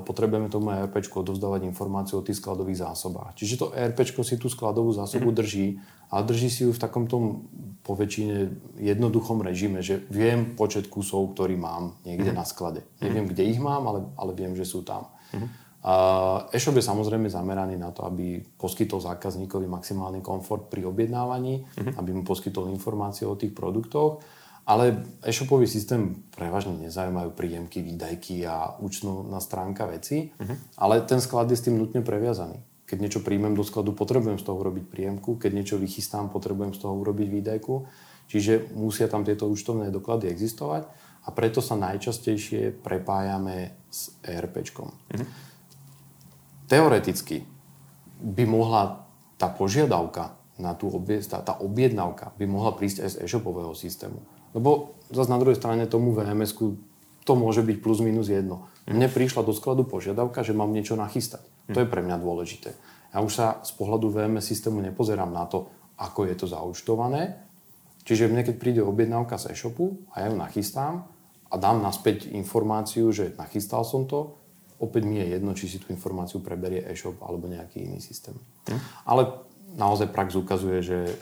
potrebujeme 0.03 0.49
tomu 0.49 0.73
ERPčku 0.73 1.21
odovzdávať 1.21 1.69
informáciu 1.69 2.19
o 2.19 2.27
tých 2.27 2.41
skladových 2.41 2.81
zásobách. 2.81 3.37
Čiže 3.37 3.55
to 3.61 3.67
ERPčko 3.77 4.25
si 4.25 4.41
tú 4.41 4.49
skladovú 4.49 4.91
zásobu 4.97 5.31
mm. 5.31 5.37
drží, 5.37 5.67
ale 6.09 6.23
drží 6.25 6.49
si 6.49 6.65
ju 6.65 6.73
v 6.73 6.81
takom 6.81 7.05
tom 7.07 7.45
poväčšine 7.85 8.37
jednoduchom 8.81 9.45
režime, 9.45 9.85
že 9.85 10.01
viem 10.09 10.57
počet 10.57 10.89
kusov, 10.89 11.37
ktorý 11.37 11.61
mám 11.61 12.01
niekde 12.09 12.33
mm. 12.33 12.37
na 12.41 12.45
sklade. 12.49 12.89
Neviem, 13.05 13.29
kde 13.29 13.53
ich 13.53 13.61
mám, 13.61 13.85
ale, 13.85 14.09
ale 14.17 14.33
viem, 14.33 14.57
že 14.57 14.65
sú 14.65 14.81
tam. 14.81 15.13
Mm. 15.37 15.62
E-shop 16.55 16.79
je 16.79 16.85
samozrejme 16.87 17.27
zameraný 17.27 17.75
na 17.75 17.91
to, 17.91 18.07
aby 18.07 18.39
poskytol 18.39 19.03
zákazníkovi 19.03 19.67
maximálny 19.67 20.23
komfort 20.23 20.71
pri 20.71 20.87
objednávaní, 20.87 21.67
uh-huh. 21.67 21.99
aby 21.99 22.11
mu 22.15 22.23
poskytol 22.23 22.71
informácie 22.71 23.27
o 23.27 23.35
tých 23.35 23.51
produktoch 23.51 24.23
Ale 24.63 25.03
e-shopový 25.27 25.67
systém 25.67 26.23
prevažne 26.31 26.79
nezaujímajú 26.87 27.35
príjemky, 27.35 27.83
výdajky 27.83 28.47
a 28.47 28.79
účtovná 28.79 29.43
stránka 29.43 29.91
veci, 29.91 30.31
uh-huh. 30.31 30.79
ale 30.79 31.03
ten 31.03 31.19
sklad 31.19 31.51
je 31.51 31.59
s 31.59 31.67
tým 31.67 31.75
nutne 31.75 32.07
previazaný. 32.07 32.63
Keď 32.87 32.99
niečo 33.03 33.21
príjmem 33.27 33.59
do 33.59 33.67
skladu, 33.67 33.91
potrebujem 33.91 34.39
z 34.39 34.47
toho 34.47 34.63
urobiť 34.63 34.87
príjemku, 34.87 35.35
keď 35.35 35.51
niečo 35.51 35.77
vychystám, 35.83 36.31
potrebujem 36.31 36.79
z 36.79 36.79
toho 36.79 36.95
urobiť 36.95 37.27
výdajku. 37.27 37.75
Čiže 38.31 38.71
musia 38.79 39.11
tam 39.11 39.27
tieto 39.27 39.51
účtovné 39.51 39.91
doklady 39.91 40.31
existovať 40.31 40.87
a 41.27 41.29
preto 41.35 41.59
sa 41.59 41.75
najčastejšie 41.75 42.87
prepájame 42.87 43.75
s 43.91 44.15
ERPčkom. 44.23 44.89
Uh-huh. 44.89 45.27
Teoreticky 46.73 47.45
by 48.17 48.49
mohla 48.49 49.05
tá 49.37 49.53
požiadavka 49.53 50.41
na 50.57 50.73
tú 50.73 50.89
obie, 50.89 51.21
tá, 51.21 51.45
tá 51.45 51.53
objednávka 51.61 52.33
by 52.41 52.49
mohla 52.49 52.73
prísť 52.73 53.05
aj 53.05 53.11
z 53.13 53.17
e-shopového 53.29 53.77
systému. 53.77 54.25
Lebo 54.57 54.97
zase 55.13 55.29
na 55.29 55.37
druhej 55.37 55.61
strane 55.61 55.85
tomu 55.85 56.17
vms 56.17 56.57
to 57.29 57.33
môže 57.37 57.61
byť 57.61 57.77
plus 57.85 58.01
minus 58.01 58.33
jedno. 58.33 58.73
Mne 58.89 59.13
prišla 59.13 59.45
do 59.45 59.53
skladu 59.53 59.85
požiadavka, 59.85 60.41
že 60.41 60.57
mám 60.57 60.73
niečo 60.73 60.97
nachystať. 60.97 61.45
To 61.69 61.85
je 61.85 61.93
pre 61.93 62.01
mňa 62.01 62.17
dôležité. 62.17 62.73
Ja 63.13 63.21
už 63.21 63.33
sa 63.37 63.47
z 63.61 63.77
pohľadu 63.77 64.09
VMS 64.09 64.49
systému 64.49 64.81
nepozerám 64.81 65.29
na 65.29 65.45
to, 65.45 65.69
ako 66.01 66.25
je 66.25 66.35
to 66.41 66.47
zaučtované. 66.49 67.37
Čiže 68.03 68.27
mne, 68.33 68.43
keď 68.43 68.55
príde 68.59 68.81
objednávka 68.83 69.39
z 69.39 69.55
e-shopu 69.55 70.03
a 70.11 70.25
ja 70.25 70.33
ju 70.33 70.41
nachystám 70.41 71.07
a 71.53 71.55
dám 71.55 71.85
naspäť 71.85 72.33
informáciu, 72.33 73.13
že 73.15 73.37
nachystal 73.39 73.87
som 73.87 74.09
to, 74.09 74.41
opäť 74.83 75.03
mi 75.07 75.23
je 75.23 75.39
jedno, 75.39 75.55
či 75.55 75.71
si 75.71 75.79
tú 75.79 75.95
informáciu 75.95 76.43
preberie 76.43 76.83
e-shop 76.91 77.23
alebo 77.23 77.47
nejaký 77.47 77.87
iný 77.87 78.03
systém. 78.03 78.35
Hm. 78.67 78.83
Ale 79.07 79.23
naozaj 79.79 80.13
prax 80.13 80.37
ukazuje, 80.37 80.79
že 80.85 80.99
e, 81.09 81.15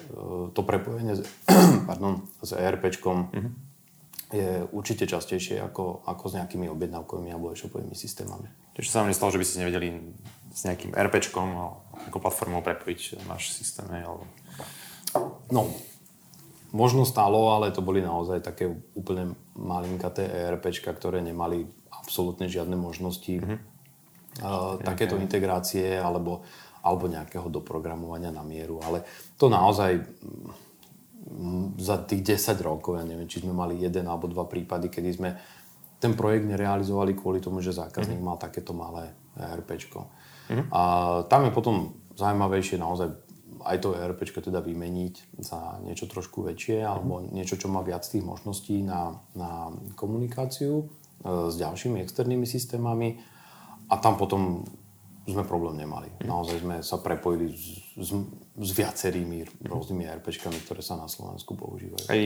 to 0.51 0.61
prepojenie 0.65 1.21
s, 1.21 1.23
pardon, 1.91 2.25
s 2.43 2.51
ERPčkom 2.57 3.19
mm-hmm. 3.31 3.53
je 4.35 4.51
určite 4.75 5.07
častejšie 5.07 5.63
ako, 5.63 6.03
ako 6.07 6.25
s 6.31 6.37
nejakými 6.41 6.67
objednávkovými 6.73 7.31
alebo 7.31 7.55
e-shopovými 7.55 7.95
systémami. 7.95 8.49
Čiže 8.75 8.91
sa 8.91 9.01
vám 9.05 9.13
nestalo, 9.13 9.31
že 9.31 9.41
by 9.41 9.47
ste 9.47 9.61
nevedeli 9.63 9.89
s 10.51 10.61
nejakým 10.67 10.97
ERPčkom 10.97 11.49
ako 12.11 12.19
platformou 12.19 12.65
prepojiť 12.65 13.23
náš 13.31 13.55
systém? 13.55 13.87
Alebo... 13.87 14.27
No, 15.51 15.71
možno 16.75 17.07
stalo, 17.07 17.55
ale 17.55 17.71
to 17.71 17.83
boli 17.83 18.03
naozaj 18.03 18.43
také 18.43 18.67
úplne 18.95 19.39
malinkaté 19.55 20.27
ERPčka, 20.27 20.91
ktoré 20.91 21.23
nemali 21.23 21.67
absolútne 21.91 22.47
žiadne 22.47 22.79
možnosti 22.79 23.43
mm-hmm. 23.43 23.59
uh, 24.43 24.79
takéto 24.81 25.19
okay. 25.19 25.25
integrácie 25.27 25.99
alebo 25.99 26.47
alebo 26.81 27.13
nejakého 27.13 27.49
doprogramovania 27.53 28.33
na 28.33 28.41
mieru. 28.41 28.81
Ale 28.81 29.05
to 29.37 29.53
naozaj 29.53 30.01
mm, 30.01 31.77
za 31.77 32.01
tých 32.09 32.41
10 32.41 32.57
rokov, 32.65 32.97
ja 32.97 33.05
neviem, 33.05 33.29
či 33.29 33.45
sme 33.45 33.53
mali 33.53 33.77
jeden 33.81 34.09
alebo 34.09 34.29
dva 34.29 34.49
prípady, 34.49 34.89
kedy 34.89 35.11
sme 35.13 35.31
ten 36.01 36.17
projekt 36.17 36.49
nerealizovali 36.49 37.13
kvôli 37.13 37.45
tomu, 37.45 37.61
že 37.61 37.77
zákazník 37.77 38.17
mm-hmm. 38.17 38.33
mal 38.33 38.41
takéto 38.41 38.73
malé 38.73 39.13
ERPčko. 39.37 40.09
Mm-hmm. 40.49 40.67
A 40.73 40.83
tam 41.29 41.45
je 41.45 41.53
potom 41.53 41.77
zaujímavejšie 42.17 42.81
naozaj 42.81 43.09
aj 43.61 43.77
to 43.85 43.93
ERPčko 43.93 44.41
teda 44.41 44.65
vymeniť 44.65 45.37
za 45.45 45.85
niečo 45.85 46.09
trošku 46.09 46.41
väčšie 46.49 46.81
mm-hmm. 46.81 46.93
alebo 46.97 47.21
niečo, 47.29 47.61
čo 47.61 47.69
má 47.69 47.85
viac 47.85 48.09
tých 48.09 48.25
možností 48.25 48.81
na, 48.81 49.21
na 49.37 49.69
komunikáciu 50.01 50.89
s 51.25 51.55
ďalšími 51.61 52.01
externými 52.01 52.49
systémami 52.49 53.21
a 53.91 53.95
tam 54.01 54.17
potom 54.17 54.65
sme 55.29 55.45
problém 55.45 55.79
nemali. 55.79 56.09
Naozaj 56.25 56.57
sme 56.65 56.77
sa 56.81 56.97
prepojili 56.99 57.53
s, 57.53 57.95
s, 57.95 58.11
s 58.57 58.71
viacerými 58.73 59.63
rôznymi 59.63 60.09
RPčkami, 60.21 60.59
ktoré 60.65 60.81
sa 60.81 60.97
na 60.97 61.07
Slovensku 61.07 61.55
používajú. 61.55 62.09
Aj 62.09 62.21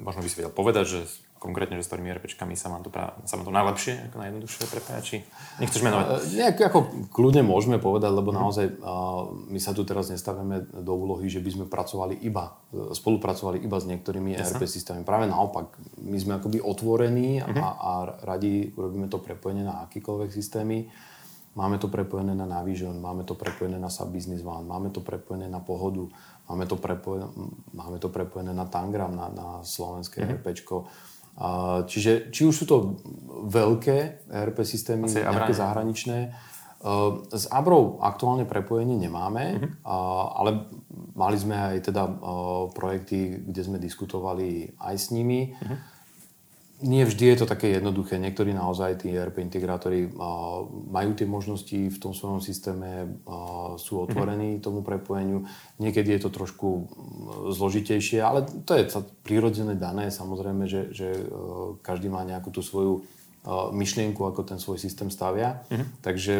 možno 0.00 0.20
by 0.24 0.28
si 0.30 0.38
vedel 0.38 0.54
povedať, 0.54 0.84
že 0.86 1.00
konkrétne, 1.36 1.76
že 1.78 1.84
s 1.84 1.90
ktorými 1.92 2.10
RPčkami 2.16 2.56
sa 2.56 2.72
má 2.72 2.80
to, 2.80 2.88
pra, 2.88 3.14
sa 3.28 3.36
má 3.36 3.44
to 3.44 3.52
najlepšie, 3.52 4.10
ako 4.10 4.16
najjednoduchšie 4.18 4.64
prepájať, 4.72 5.04
či 5.04 5.16
nechceš 5.62 5.80
menovať? 5.84 6.06
Uh, 6.06 6.20
nejak, 6.36 6.56
ako 6.72 6.78
kľudne 7.12 7.42
môžeme 7.44 7.76
povedať, 7.76 8.10
lebo 8.12 8.32
mm. 8.32 8.36
naozaj 8.36 8.66
uh, 8.80 9.28
my 9.48 9.58
sa 9.60 9.76
tu 9.76 9.84
teraz 9.84 10.08
nestavíme 10.08 10.72
do 10.82 10.92
úlohy, 10.96 11.28
že 11.28 11.44
by 11.44 11.50
sme 11.52 11.64
pracovali 11.68 12.18
iba, 12.24 12.56
spolupracovali 12.72 13.62
iba 13.62 13.76
s 13.76 13.86
niektorými 13.86 14.34
Jasne. 14.34 14.56
ERP 14.56 14.62
systémami. 14.66 15.04
Práve 15.06 15.28
naopak, 15.28 15.76
my 16.02 16.16
sme 16.16 16.36
akoby 16.40 16.58
otvorení 16.60 17.40
mm-hmm. 17.40 17.60
a, 17.62 17.68
a 17.76 17.92
radi 18.24 18.72
urobíme 18.74 19.06
to 19.06 19.22
prepojenie 19.22 19.64
na 19.64 19.84
akýkoľvek 19.86 20.30
systémy. 20.32 20.88
Máme 21.56 21.80
to 21.80 21.88
prepojené 21.88 22.36
na 22.36 22.44
Navision, 22.44 23.00
máme 23.00 23.24
to 23.24 23.32
prepojené 23.32 23.80
na 23.80 23.88
Sub 23.88 24.12
Business 24.12 24.44
One, 24.44 24.68
máme 24.68 24.92
to 24.92 25.00
prepojené 25.00 25.48
na 25.48 25.56
Pohodu, 25.56 26.04
máme 26.52 26.68
to 26.68 26.76
prepojené, 26.76 27.32
máme 27.72 27.96
to 27.96 28.12
prepojené 28.12 28.52
na 28.52 28.68
Tangram, 28.68 29.16
na, 29.16 29.32
na 29.32 29.48
slovenské 29.64 30.20
mm-hmm. 30.20 30.36
RPčko. 30.44 30.84
A, 31.36 31.84
čiže 31.84 32.32
či 32.32 32.48
už 32.48 32.54
sú 32.56 32.64
to 32.64 32.76
veľké 33.46 34.28
RP 34.28 34.58
systémy, 34.64 35.08
Asi 35.08 35.20
nejaké 35.20 35.52
zahraničné, 35.52 36.18
s 37.32 37.44
Abrou 37.50 37.98
aktuálne 38.04 38.44
prepojenie 38.44 38.94
nemáme, 39.00 39.58
mm-hmm. 39.58 39.84
ale 40.36 40.70
mali 41.16 41.36
sme 41.40 41.56
aj 41.56 41.90
teda 41.90 42.04
projekty, 42.76 43.42
kde 43.48 43.62
sme 43.64 43.78
diskutovali 43.80 44.76
aj 44.78 44.94
s 44.94 45.06
nimi. 45.10 45.56
Mm-hmm 45.56 45.95
nie 46.84 47.08
vždy 47.08 47.24
je 47.32 47.36
to 47.40 47.46
také 47.48 47.72
jednoduché. 47.72 48.20
Niektorí 48.20 48.52
naozaj, 48.52 49.00
tí 49.00 49.08
ERP 49.08 49.40
integrátori, 49.40 50.12
majú 50.92 51.10
tie 51.16 51.24
možnosti 51.24 51.72
v 51.88 51.96
tom 51.96 52.12
svojom 52.12 52.44
systéme, 52.44 53.16
sú 53.80 54.04
otvorení 54.04 54.56
mm-hmm. 54.56 54.64
tomu 54.64 54.84
prepojeniu. 54.84 55.48
Niekedy 55.80 56.16
je 56.16 56.20
to 56.28 56.30
trošku 56.32 56.68
zložitejšie, 57.56 58.20
ale 58.20 58.44
to 58.68 58.76
je 58.76 58.92
prirodzené 59.24 59.72
dané. 59.72 60.12
Samozrejme, 60.12 60.68
že, 60.68 60.92
že 60.92 61.08
e, 61.16 61.22
každý 61.80 62.12
má 62.12 62.20
nejakú 62.28 62.52
tú 62.52 62.60
svoju 62.60 63.00
e, 63.00 63.02
myšlienku, 63.72 64.20
ako 64.20 64.44
ten 64.44 64.60
svoj 64.60 64.76
systém 64.76 65.08
stavia. 65.08 65.64
Mm-hmm. 65.72 65.88
Takže 66.04 66.34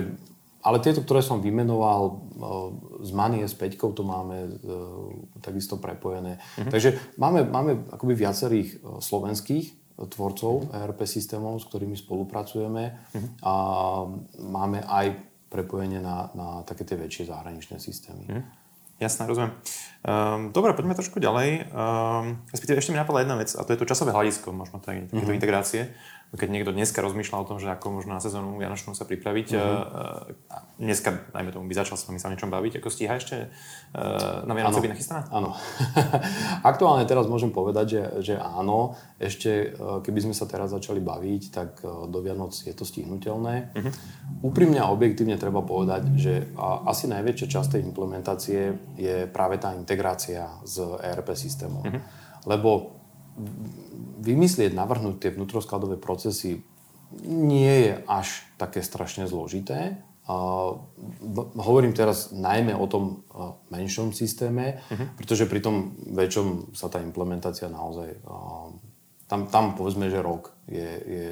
ale 0.66 0.82
tieto, 0.82 1.00
ktoré 1.00 1.24
som 1.24 1.40
vymenoval, 1.40 2.02
e, 2.04 2.12
z 3.08 3.10
Money 3.16 3.40
S5 3.48 3.80
to 3.80 4.04
máme 4.04 4.60
takisto 5.40 5.80
prepojené. 5.80 6.36
Mm-hmm. 6.36 6.68
Takže 6.68 7.16
máme, 7.16 7.48
máme 7.48 7.88
akoby 7.88 8.12
viacerých 8.12 9.00
slovenských 9.00 9.85
tvorcov 9.96 10.76
ERP 10.76 11.08
systémov, 11.08 11.56
s 11.56 11.68
ktorými 11.72 11.96
spolupracujeme 11.96 12.84
uh-huh. 12.92 13.28
a 13.40 13.54
máme 14.44 14.84
aj 14.84 15.16
prepojenie 15.48 16.04
na, 16.04 16.28
na 16.36 16.48
také 16.68 16.84
tie 16.84 17.00
väčšie 17.00 17.32
zahraničné 17.32 17.80
systémy. 17.80 18.24
Uh-huh. 18.28 18.44
Jasné, 18.96 19.28
rozumiem. 19.28 19.52
Um, 20.04 20.52
dobre, 20.56 20.72
poďme 20.72 20.96
trošku 20.96 21.20
ďalej. 21.20 21.68
Um, 21.68 22.40
respektíve 22.48 22.80
ešte 22.80 22.92
mi 22.92 23.00
napadla 23.00 23.24
jedna 23.24 23.36
vec, 23.36 23.52
a 23.52 23.60
to 23.60 23.76
je 23.76 23.80
to 23.80 23.88
časové 23.88 24.12
hľadisko 24.12 24.56
možno 24.56 24.80
takéto 24.80 25.16
uh-huh. 25.16 25.36
integrácie 25.36 25.92
keď 26.34 26.48
niekto 26.50 26.74
dneska 26.74 26.98
rozmýšľa 26.98 27.36
o 27.38 27.48
tom, 27.48 27.58
že 27.62 27.70
ako 27.70 28.02
možno 28.02 28.18
na 28.18 28.22
sezónu 28.22 28.58
Vianočnú 28.58 28.98
sa 28.98 29.06
pripraviť, 29.06 29.48
mm-hmm. 29.54 30.82
dneska, 30.82 31.30
najmä 31.30 31.54
tomu, 31.54 31.70
by 31.70 31.78
začal 31.78 31.94
s 31.94 32.10
vami 32.10 32.18
sa 32.18 32.26
o 32.26 32.34
niečom 32.34 32.50
baviť, 32.50 32.82
ako 32.82 32.88
stíha 32.90 33.14
ešte 33.14 33.46
uh, 33.46 34.42
na 34.42 34.52
Vianoce 34.58 34.82
byť 34.82 34.90
nachystaná? 34.90 35.22
Áno. 35.30 35.54
Aktuálne 36.74 37.06
teraz 37.06 37.30
môžem 37.30 37.54
povedať, 37.54 37.86
že, 37.86 38.02
že 38.26 38.34
áno. 38.42 38.98
Ešte, 39.22 39.78
keby 39.78 40.28
sme 40.28 40.34
sa 40.34 40.50
teraz 40.50 40.74
začali 40.74 40.98
baviť, 40.98 41.42
tak 41.54 41.70
do 41.84 42.18
Vianoc 42.18 42.52
je 42.58 42.74
to 42.74 42.82
stihnutelné. 42.82 43.70
Mm-hmm. 43.70 43.92
Úprimne 44.42 44.82
a 44.82 44.90
objektívne 44.90 45.38
treba 45.38 45.62
povedať, 45.62 46.10
že 46.18 46.50
asi 46.58 47.06
najväčšia 47.06 47.46
časť 47.46 47.68
tej 47.78 47.82
implementácie 47.86 48.60
je 48.98 49.30
práve 49.30 49.62
tá 49.62 49.72
integrácia 49.78 50.50
s 50.66 50.82
ERP 50.82 51.38
systémom. 51.38 51.86
Mm-hmm. 51.86 52.02
Lebo 52.50 52.98
vymyslieť, 54.26 54.74
navrhnúť 54.74 55.22
tie 55.22 55.30
vnútroskladové 55.30 55.96
procesy 56.02 56.66
nie 57.22 57.74
je 57.86 58.02
až 58.10 58.42
také 58.58 58.82
strašne 58.82 59.30
zložité. 59.30 60.02
Uh, 60.26 60.82
hovorím 61.54 61.94
teraz 61.94 62.34
najmä 62.34 62.74
o 62.74 62.90
tom 62.90 63.22
uh, 63.30 63.54
menšom 63.70 64.10
systéme, 64.10 64.82
uh-huh. 64.90 65.14
pretože 65.14 65.46
pri 65.46 65.62
tom 65.62 65.94
väčšom 66.02 66.74
sa 66.74 66.90
tá 66.90 66.98
implementácia 66.98 67.70
naozaj... 67.70 68.26
Uh, 68.26 68.74
tam, 69.26 69.50
tam 69.50 69.74
povedzme, 69.74 70.06
že 70.06 70.22
rok 70.22 70.54
je, 70.70 70.86
je 71.02 71.26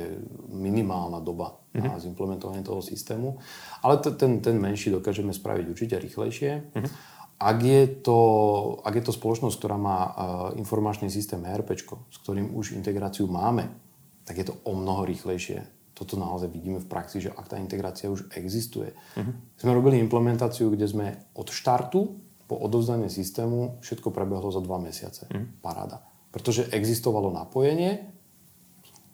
minimálna 0.51 1.22
doba 1.22 1.59
uh-huh. 1.74 1.95
na 1.95 1.99
zimplementovanie 1.99 2.62
toho 2.62 2.82
systému, 2.82 3.38
ale 3.82 3.99
t- 4.03 4.14
ten, 4.14 4.42
ten 4.42 4.59
menší 4.59 4.95
dokážeme 4.95 5.34
spraviť 5.34 5.66
určite 5.70 5.99
rýchlejšie. 5.99 6.74
Uh-huh. 6.74 6.90
Ak 7.45 7.61
je, 7.61 7.84
to, 8.01 8.18
ak 8.80 8.97
je 8.97 9.05
to 9.05 9.12
spoločnosť, 9.12 9.57
ktorá 9.61 9.76
má 9.76 9.99
uh, 10.01 10.11
informačný 10.57 11.12
systém 11.12 11.45
ERP, 11.45 11.76
s 11.76 12.16
ktorým 12.24 12.57
už 12.57 12.72
integráciu 12.72 13.28
máme, 13.28 13.68
tak 14.24 14.40
je 14.40 14.49
to 14.49 14.57
o 14.64 14.72
mnoho 14.72 15.05
rýchlejšie. 15.05 15.61
Toto 15.92 16.16
naozaj 16.16 16.49
vidíme 16.49 16.80
v 16.80 16.88
praxi, 16.88 17.20
že 17.20 17.36
ak 17.36 17.53
tá 17.53 17.61
integrácia 17.61 18.09
už 18.09 18.32
existuje. 18.32 18.97
Uh-huh. 18.97 19.36
Sme 19.61 19.76
robili 19.76 20.01
implementáciu, 20.01 20.72
kde 20.72 20.88
sme 20.88 21.07
od 21.36 21.53
štartu 21.53 22.16
po 22.49 22.57
odovzdanie 22.57 23.12
systému 23.12 23.78
všetko 23.84 24.09
prebehlo 24.09 24.49
za 24.49 24.64
dva 24.64 24.80
mesiace. 24.80 25.28
Uh-huh. 25.28 25.45
Paráda. 25.61 26.01
Pretože 26.32 26.72
existovalo 26.72 27.28
napojenie, 27.28 28.11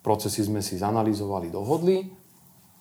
procesy 0.01 0.41
sme 0.41 0.63
si 0.63 0.79
zanalizovali, 0.79 1.53
dohodli, 1.53 2.09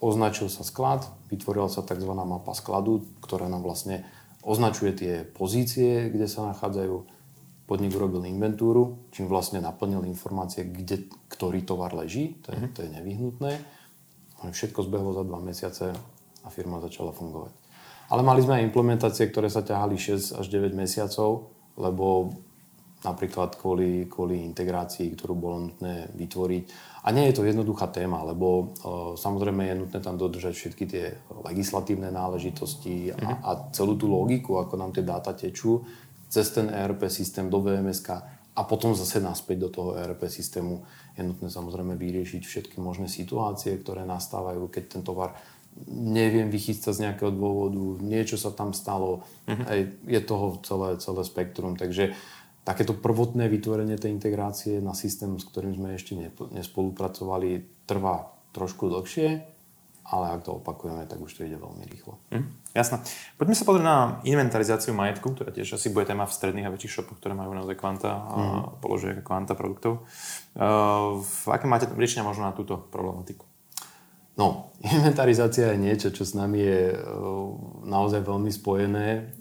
označil 0.01 0.49
sa 0.49 0.65
sklad, 0.65 1.05
vytvorila 1.29 1.69
sa 1.69 1.85
tzv. 1.85 2.09
mapa 2.09 2.57
skladu, 2.57 3.05
ktorá 3.21 3.53
nám 3.53 3.61
vlastne 3.67 4.09
označuje 4.45 4.93
tie 4.97 5.15
pozície, 5.25 6.09
kde 6.09 6.27
sa 6.27 6.49
nachádzajú, 6.53 7.21
podnik 7.71 7.95
urobil 7.95 8.27
inventúru, 8.27 9.07
čím 9.15 9.31
vlastne 9.31 9.63
naplnil 9.63 10.03
informácie, 10.11 10.67
kde 10.67 11.07
ktorý 11.31 11.63
tovar 11.63 11.95
leží, 11.95 12.41
to 12.43 12.51
je, 12.51 12.59
mm-hmm. 12.59 12.75
to 12.75 12.79
je 12.83 12.91
nevyhnutné. 12.99 13.53
Všetko 14.41 14.89
zbehlo 14.89 15.15
za 15.15 15.23
dva 15.23 15.39
mesiace 15.39 15.95
a 16.43 16.49
firma 16.49 16.83
začala 16.83 17.15
fungovať. 17.15 17.53
Ale 18.11 18.27
mali 18.27 18.43
sme 18.43 18.59
aj 18.59 18.67
implementácie, 18.73 19.31
ktoré 19.31 19.47
sa 19.47 19.63
ťahali 19.63 19.95
6 19.95 20.43
až 20.43 20.47
9 20.51 20.75
mesiacov, 20.75 21.55
lebo 21.79 22.35
napríklad 23.01 23.57
kvôli, 23.57 24.05
kvôli 24.05 24.45
integrácii, 24.45 25.17
ktorú 25.17 25.35
bolo 25.37 25.57
nutné 25.71 26.13
vytvoriť. 26.13 26.65
A 27.05 27.17
nie 27.17 27.33
je 27.33 27.41
to 27.41 27.49
jednoduchá 27.49 27.89
téma, 27.89 28.21
lebo 28.29 28.47
uh, 28.47 29.17
samozrejme 29.17 29.65
je 29.73 29.81
nutné 29.81 29.99
tam 30.05 30.21
dodržať 30.21 30.53
všetky 30.53 30.85
tie 30.85 31.05
legislatívne 31.49 32.13
náležitosti 32.13 33.13
a, 33.13 33.17
mm-hmm. 33.17 33.37
a 33.41 33.51
celú 33.73 33.97
tú 33.97 34.05
logiku, 34.13 34.61
ako 34.61 34.77
nám 34.77 34.93
tie 34.93 35.01
dáta 35.01 35.33
tečú 35.33 35.81
cez 36.31 36.47
ten 36.55 36.71
ERP 36.71 37.11
systém 37.11 37.51
do 37.51 37.59
VMS 37.59 38.07
a 38.55 38.63
potom 38.63 38.95
zase 38.95 39.19
naspäť 39.19 39.67
do 39.67 39.69
toho 39.69 39.91
ERP 39.99 40.31
systému. 40.31 40.87
Je 41.19 41.27
nutné 41.27 41.51
samozrejme 41.51 41.99
vyriešiť 41.99 42.43
všetky 42.47 42.77
možné 42.79 43.11
situácie, 43.11 43.75
ktoré 43.83 44.07
nastávajú, 44.07 44.71
keď 44.71 44.85
ten 44.87 45.03
tovar 45.03 45.35
neviem 45.91 46.51
vychystať 46.51 46.93
z 46.99 47.03
nejakého 47.09 47.31
dôvodu, 47.31 48.03
niečo 48.03 48.35
sa 48.39 48.51
tam 48.51 48.75
stalo. 48.75 49.23
Aj, 49.47 49.81
je 49.87 50.21
toho 50.23 50.59
celé, 50.67 50.99
celé 50.99 51.23
spektrum. 51.23 51.79
Takže 51.79 52.15
takéto 52.65 52.93
prvotné 52.93 53.49
vytvorenie 53.49 53.97
tej 53.97 54.13
integrácie 54.13 54.79
na 54.85 54.93
systém, 54.93 55.33
s 55.41 55.49
ktorým 55.49 55.75
sme 55.75 55.97
ešte 55.97 56.15
nespolupracovali, 56.53 57.65
trvá 57.89 58.31
trošku 58.53 58.91
dlhšie, 58.91 59.29
ale 60.11 60.25
ak 60.35 60.43
to 60.43 60.59
opakujeme, 60.59 61.07
tak 61.07 61.23
už 61.23 61.39
to 61.39 61.47
ide 61.47 61.55
veľmi 61.55 61.87
rýchlo. 61.87 62.19
Mm, 62.35 62.51
jasné. 62.75 62.99
Poďme 63.39 63.55
sa 63.55 63.63
pozrieť 63.63 63.87
na 63.87 63.99
inventarizáciu 64.27 64.91
majetku, 64.91 65.31
ktorá 65.31 65.55
tiež 65.55 65.79
asi 65.79 65.95
bude 65.95 66.11
téma 66.11 66.27
v 66.27 66.35
stredných 66.35 66.67
a 66.67 66.75
väčších 66.75 66.93
shopoch, 66.99 67.23
ktoré 67.23 67.39
majú 67.39 67.55
naozaj 67.55 67.79
kvanta 67.79 68.11
a 68.11 68.35
mm. 68.35 68.63
položia 68.83 69.15
kvanta 69.23 69.55
produktov. 69.55 70.03
Uh, 70.59 71.23
aké 71.47 71.71
máte 71.71 71.87
riešenia 71.87 72.27
možno 72.27 72.51
na 72.51 72.53
túto 72.53 72.75
problematiku? 72.91 73.50
No, 74.39 74.71
inventarizácia 74.95 75.75
je 75.75 75.79
niečo, 75.79 76.09
čo 76.15 76.23
s 76.23 76.37
nami 76.39 76.61
je 76.63 76.83
e, 76.95 76.99
naozaj 77.87 78.23
veľmi 78.23 78.51
spojené, 78.53 79.35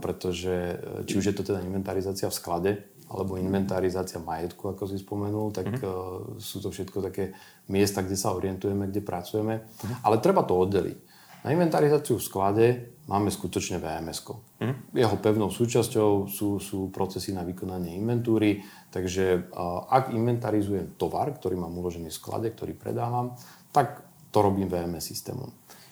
pretože 0.00 0.54
e, 0.54 0.76
či 1.04 1.20
už 1.20 1.24
je 1.30 1.34
to 1.36 1.42
teda 1.44 1.60
inventarizácia 1.60 2.30
v 2.30 2.38
sklade, 2.38 2.72
alebo 3.10 3.34
inventarizácia 3.34 4.22
majetku, 4.22 4.70
ako 4.70 4.86
si 4.86 5.02
spomenul, 5.02 5.50
tak 5.50 5.66
mm-hmm. 5.66 6.38
sú 6.38 6.62
to 6.62 6.70
všetko 6.70 7.02
také 7.10 7.34
miesta, 7.66 8.06
kde 8.06 8.14
sa 8.14 8.30
orientujeme, 8.30 8.86
kde 8.86 9.02
pracujeme. 9.02 9.66
Mm-hmm. 9.66 10.06
Ale 10.06 10.22
treba 10.22 10.46
to 10.46 10.54
oddeliť. 10.54 10.98
Na 11.42 11.50
inventarizáciu 11.50 12.20
v 12.20 12.22
sklade 12.22 12.66
máme 13.10 13.32
skutočne 13.34 13.82
VMS. 13.82 14.22
Mm-hmm. 14.22 14.94
Jeho 14.94 15.16
pevnou 15.18 15.50
súčasťou 15.50 16.30
sú, 16.30 16.62
sú 16.62 16.94
procesy 16.94 17.34
na 17.34 17.42
vykonanie 17.42 17.98
inventúry, 17.98 18.62
takže 18.94 19.50
ak 19.90 20.14
inventarizujem 20.14 20.94
tovar, 20.94 21.34
ktorý 21.34 21.58
mám 21.58 21.74
uložený 21.74 22.14
v 22.14 22.20
sklade, 22.20 22.54
ktorý 22.54 22.78
predávam, 22.78 23.34
tak 23.74 24.06
to 24.30 24.38
robím 24.42 24.70
VMS 24.70 25.04
systémom. 25.10 25.50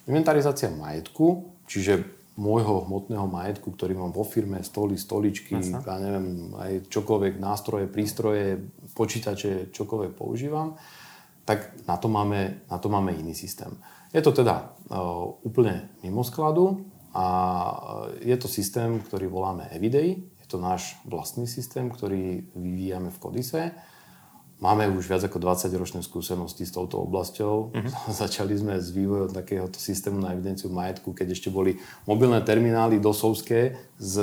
Inventarizácia 0.09 0.72
majetku, 0.72 1.53
čiže 1.68 2.18
môjho 2.39 2.86
hmotného 2.86 3.26
majetku, 3.26 3.74
ktorý 3.74 3.99
mám 3.99 4.14
vo 4.14 4.22
firme, 4.22 4.62
stoly, 4.62 4.95
stoličky, 4.95 5.59
Jasne. 5.59 5.82
ja 5.82 5.97
neviem, 5.99 6.55
aj 6.55 6.72
čokoľvek, 6.86 7.34
nástroje, 7.43 7.91
prístroje, 7.91 8.62
počítače, 8.95 9.74
čokoľvek 9.74 10.12
používam, 10.14 10.78
tak 11.43 11.74
na 11.91 11.99
to 11.99 12.07
máme, 12.07 12.62
na 12.70 12.78
to 12.78 12.86
máme 12.86 13.11
iný 13.11 13.34
systém. 13.34 13.74
Je 14.14 14.22
to 14.22 14.30
teda 14.30 14.70
uh, 14.89 15.28
úplne 15.43 15.91
mimo 16.07 16.22
skladu 16.22 16.86
a 17.12 17.26
je 18.22 18.36
to 18.39 18.47
systém, 18.47 19.03
ktorý 19.03 19.26
voláme 19.26 19.66
Everyday. 19.74 20.22
Je 20.39 20.47
to 20.47 20.62
náš 20.62 20.97
vlastný 21.05 21.45
systém, 21.45 21.91
ktorý 21.91 22.47
vyvíjame 22.55 23.11
v 23.11 23.18
Kodise 23.18 23.62
Máme 24.59 24.90
už 24.90 25.06
viac 25.06 25.22
ako 25.22 25.38
20 25.38 25.70
ročné 25.78 26.00
skúsenosti 26.02 26.66
s 26.66 26.74
touto 26.74 26.98
oblasťou. 27.06 27.70
Mm-hmm. 27.70 28.11
Začali 28.26 28.59
sme 28.59 28.74
s 28.82 28.90
vývojom 28.90 29.30
takéhoto 29.30 29.78
systému 29.78 30.18
na 30.18 30.34
evidenciu 30.34 30.66
majetku, 30.74 31.14
keď 31.14 31.38
ešte 31.38 31.48
boli 31.54 31.78
mobilné 32.11 32.42
terminály 32.42 32.98
dosovské 32.98 33.78
s 33.94 34.18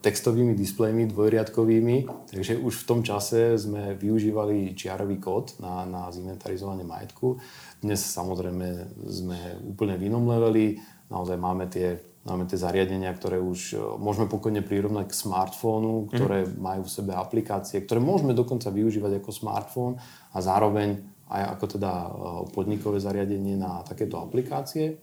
textovými 0.00 0.56
displejmi 0.56 1.04
dvojriadkovými. 1.12 2.08
Takže 2.32 2.64
už 2.64 2.74
v 2.80 2.88
tom 2.88 3.00
čase 3.04 3.60
sme 3.60 3.92
využívali 3.92 4.72
čiarový 4.72 5.20
kód 5.20 5.60
na, 5.60 5.84
na 5.84 6.08
zinventarizovanie 6.08 6.88
majetku. 6.88 7.36
Dnes 7.84 8.00
samozrejme 8.00 8.88
sme 9.04 9.38
úplne 9.68 10.00
v 10.00 10.08
inom 10.08 10.24
leveli. 10.24 10.80
Naozaj 11.12 11.36
máme 11.36 11.68
tie 11.68 12.13
Máme 12.24 12.48
tie 12.48 12.56
zariadenia, 12.56 13.12
ktoré 13.12 13.36
už 13.36 13.76
e, 13.76 13.78
môžeme 14.00 14.24
pokojne 14.24 14.64
prirovnať 14.64 15.12
k 15.12 15.18
smartfónu, 15.28 16.08
ktoré 16.08 16.48
mm. 16.48 16.56
majú 16.56 16.82
v 16.88 16.94
sebe 16.96 17.12
aplikácie, 17.12 17.84
ktoré 17.84 18.00
môžeme 18.00 18.32
dokonca 18.32 18.72
využívať 18.72 19.20
ako 19.20 19.30
smartfón 19.30 19.92
a 20.32 20.38
zároveň 20.40 21.04
aj 21.28 21.42
ako 21.52 21.64
teda 21.76 21.92
e, 21.92 22.08
podnikové 22.48 22.96
zariadenie 22.96 23.60
na 23.60 23.84
takéto 23.84 24.16
aplikácie. 24.24 24.96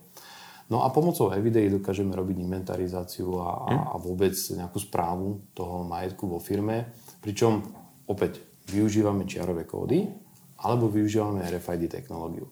No 0.66 0.82
a 0.82 0.90
pomocou 0.90 1.30
Everyday 1.30 1.70
dokážeme 1.70 2.10
robiť 2.10 2.42
inventarizáciu 2.42 3.38
a, 3.38 3.70
mm. 3.70 3.82
a 3.92 3.94
vôbec 4.02 4.34
nejakú 4.34 4.82
správu 4.82 5.46
toho 5.54 5.86
majetku 5.86 6.26
vo 6.26 6.42
firme. 6.42 6.90
Pričom 7.22 7.62
opäť 8.10 8.42
využívame 8.66 9.30
čiarové 9.30 9.62
kódy 9.62 10.10
alebo 10.58 10.90
využívame 10.90 11.46
RFID 11.46 11.86
technológiu. 11.86 12.50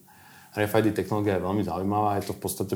RFID 0.51 0.91
technológia 0.91 1.39
je 1.39 1.47
veľmi 1.47 1.63
zaujímavá, 1.63 2.19
je 2.19 2.27
to 2.27 2.35
v 2.35 2.43
podstate 2.43 2.75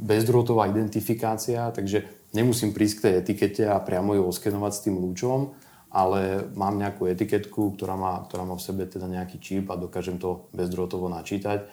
bezdrôtová 0.00 0.72
identifikácia, 0.72 1.68
takže 1.68 2.08
nemusím 2.32 2.72
prísť 2.72 2.94
k 2.96 3.02
tej 3.04 3.14
etikete 3.20 3.64
a 3.68 3.76
priamo 3.84 4.16
ju 4.16 4.22
oskenovať 4.24 4.72
s 4.72 4.82
tým 4.88 4.96
lúčom, 4.96 5.52
ale 5.92 6.48
mám 6.56 6.80
nejakú 6.80 7.04
etiketku, 7.04 7.76
ktorá 7.76 8.00
má, 8.00 8.24
ktorá 8.24 8.48
má 8.48 8.56
v 8.56 8.64
sebe 8.64 8.88
teda 8.88 9.04
nejaký 9.04 9.36
čip 9.44 9.68
a 9.68 9.76
dokážem 9.76 10.16
to 10.16 10.48
bezdrôtovo 10.56 11.12
načítať. 11.12 11.68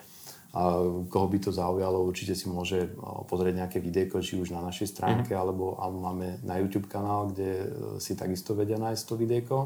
A 0.49 0.81
koho 1.13 1.27
by 1.29 1.37
to 1.45 1.53
zaujalo, 1.53 2.09
určite 2.09 2.33
si 2.33 2.49
môže 2.49 2.89
pozrieť 3.29 3.63
nejaké 3.63 3.77
videjko, 3.77 4.17
či 4.19 4.33
už 4.41 4.49
na 4.49 4.65
našej 4.65 4.97
stránke, 4.97 5.31
mm-hmm. 5.31 5.45
alebo, 5.45 5.77
alebo 5.77 5.97
máme 6.01 6.41
na 6.41 6.57
YouTube 6.57 6.89
kanál, 6.89 7.29
kde 7.29 7.49
e, 7.53 7.65
si 8.01 8.17
takisto 8.17 8.57
vedia 8.57 8.81
nájsť 8.81 9.03
to 9.05 9.13
videjko. 9.13 9.57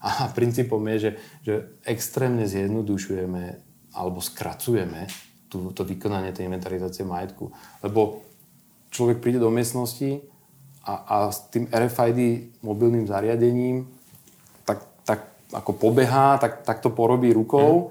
A 0.00 0.26
princípom 0.36 0.80
je, 0.88 0.96
že, 0.98 1.10
že 1.44 1.54
extrémne 1.84 2.48
zjednodušujeme 2.48 3.71
alebo 3.92 4.24
skracujeme 4.24 5.08
tú, 5.52 5.68
to 5.76 5.84
vykonanie 5.84 6.32
tej 6.32 6.48
inventarizácie 6.48 7.04
majetku. 7.04 7.52
Lebo 7.84 8.24
človek 8.88 9.20
príde 9.20 9.40
do 9.40 9.52
miestnosti 9.52 10.24
a, 10.84 10.92
a 11.04 11.14
s 11.28 11.48
tým 11.52 11.68
RFID 11.68 12.20
mobilným 12.64 13.04
zariadením 13.04 13.88
tak, 14.64 14.84
tak 15.04 15.20
ako 15.52 15.76
pobehá, 15.76 16.40
tak, 16.40 16.64
tak 16.64 16.80
to 16.80 16.88
porobí 16.90 17.30
rukou 17.30 17.88
mm. 17.88 17.90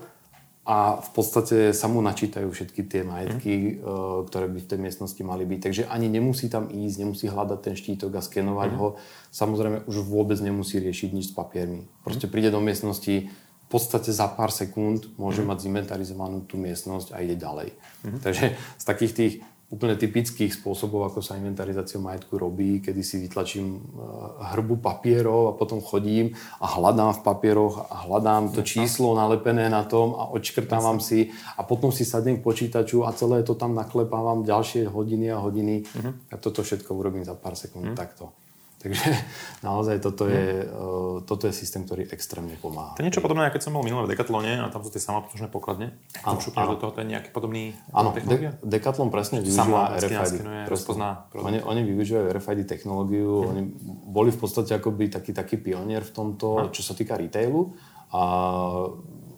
a 0.65 0.77
v 0.99 1.09
podstate 1.13 1.57
sa 1.71 1.85
mu 1.85 2.01
načítajú 2.01 2.49
všetky 2.49 2.81
tie 2.89 3.01
majetky, 3.05 3.77
mm. 3.77 4.27
ktoré 4.27 4.49
by 4.49 4.59
v 4.59 4.69
tej 4.69 4.79
miestnosti 4.81 5.21
mali 5.21 5.45
byť. 5.45 5.59
Takže 5.61 5.83
ani 5.87 6.09
nemusí 6.09 6.49
tam 6.49 6.67
ísť, 6.67 6.97
nemusí 6.97 7.25
hľadať 7.29 7.59
ten 7.61 7.75
štítok 7.77 8.17
a 8.17 8.21
skenovať 8.25 8.69
mm. 8.73 8.77
ho. 8.81 8.87
Samozrejme 9.29 9.85
už 9.85 10.01
vôbec 10.03 10.41
nemusí 10.41 10.81
riešiť 10.81 11.09
nič 11.13 11.25
s 11.31 11.33
papiermi. 11.37 11.87
Proste 12.03 12.27
príde 12.27 12.51
do 12.51 12.59
miestnosti, 12.59 13.31
podstate 13.71 14.11
za 14.11 14.27
pár 14.27 14.51
sekúnd 14.51 15.15
môže 15.15 15.39
mm. 15.41 15.47
mať 15.47 15.57
zinventarizovanú 15.63 16.43
tú 16.43 16.59
miestnosť 16.59 17.15
a 17.15 17.23
ide 17.23 17.39
ďalej. 17.39 17.71
Mm. 18.03 18.19
Takže 18.19 18.45
z 18.59 18.83
takých 18.83 19.13
tých 19.15 19.33
úplne 19.71 19.95
typických 19.95 20.51
spôsobov, 20.51 21.07
ako 21.07 21.23
sa 21.23 21.39
inventarizácia 21.39 21.95
majetku 21.95 22.35
robí, 22.35 22.83
kedy 22.83 23.01
si 23.07 23.23
vytlačím 23.23 23.67
e, 23.71 23.81
hrbu 24.51 24.83
papierov 24.83 25.55
a 25.55 25.55
potom 25.55 25.79
chodím 25.79 26.35
a 26.59 26.67
hľadám 26.75 27.15
v 27.15 27.21
papieroch 27.23 27.87
a 27.87 28.03
hľadám 28.03 28.51
to 28.51 28.67
číslo 28.67 29.15
nalepené 29.15 29.71
na 29.71 29.87
tom 29.87 30.11
a 30.19 30.27
odškrtávam 30.27 30.99
si 30.99 31.31
a 31.55 31.63
potom 31.63 31.87
si 31.87 32.03
sadnem 32.03 32.43
k 32.43 32.45
počítaču 32.45 33.07
a 33.07 33.15
celé 33.15 33.47
to 33.47 33.55
tam 33.55 33.71
naklepávam 33.71 34.43
ďalšie 34.43 34.91
hodiny 34.91 35.31
a 35.31 35.39
hodiny 35.39 35.87
mm-hmm. 35.87 36.35
a 36.35 36.35
toto 36.35 36.67
všetko 36.67 36.91
urobím 36.91 37.23
za 37.23 37.39
pár 37.39 37.55
sekúnd 37.55 37.95
mm-hmm. 37.95 38.01
takto. 38.03 38.35
Takže 38.81 39.05
naozaj 39.67 40.01
toto 40.01 40.25
je, 40.25 40.65
uh, 40.65 41.21
toto 41.21 41.45
je 41.45 41.53
systém, 41.53 41.85
ktorý 41.85 42.09
extrémne 42.09 42.57
pomáha. 42.57 42.97
To 42.97 43.05
je 43.05 43.07
niečo 43.07 43.21
podobné, 43.21 43.53
keď 43.53 43.69
som 43.69 43.77
bol 43.77 43.85
minulé 43.85 44.09
v 44.09 44.17
Decathlone 44.17 44.57
a 44.57 44.73
tam 44.73 44.81
sú 44.81 44.89
tie 44.89 44.97
samotné 44.97 45.47
pokladne. 45.53 45.93
Áno, 46.25 46.41
do 46.41 46.77
toho, 46.81 46.91
to 46.91 47.05
je 47.05 47.07
nejaký 47.13 47.29
podobný 47.29 47.77
Áno, 47.93 48.09
De- 48.17 48.57
Decathlon 48.65 49.13
presne 49.13 49.45
využíva 49.45 50.01
RFID. 50.01 50.65
Rozpozná 50.65 51.29
oni, 51.37 51.61
oni 51.61 51.81
využívajú 51.85 52.25
RFID 52.33 52.59
technológiu, 52.65 53.45
hmm. 53.45 53.49
oni 53.53 53.61
boli 54.09 54.33
v 54.33 54.39
podstate 54.41 54.73
akoby 54.73 55.13
taký, 55.13 55.31
taký 55.31 55.61
pionier 55.61 56.01
v 56.01 56.11
tomto, 56.11 56.47
hmm. 56.57 56.71
čo 56.73 56.81
sa 56.81 56.97
týka 56.97 57.13
retailu. 57.15 57.77
A 58.11 58.21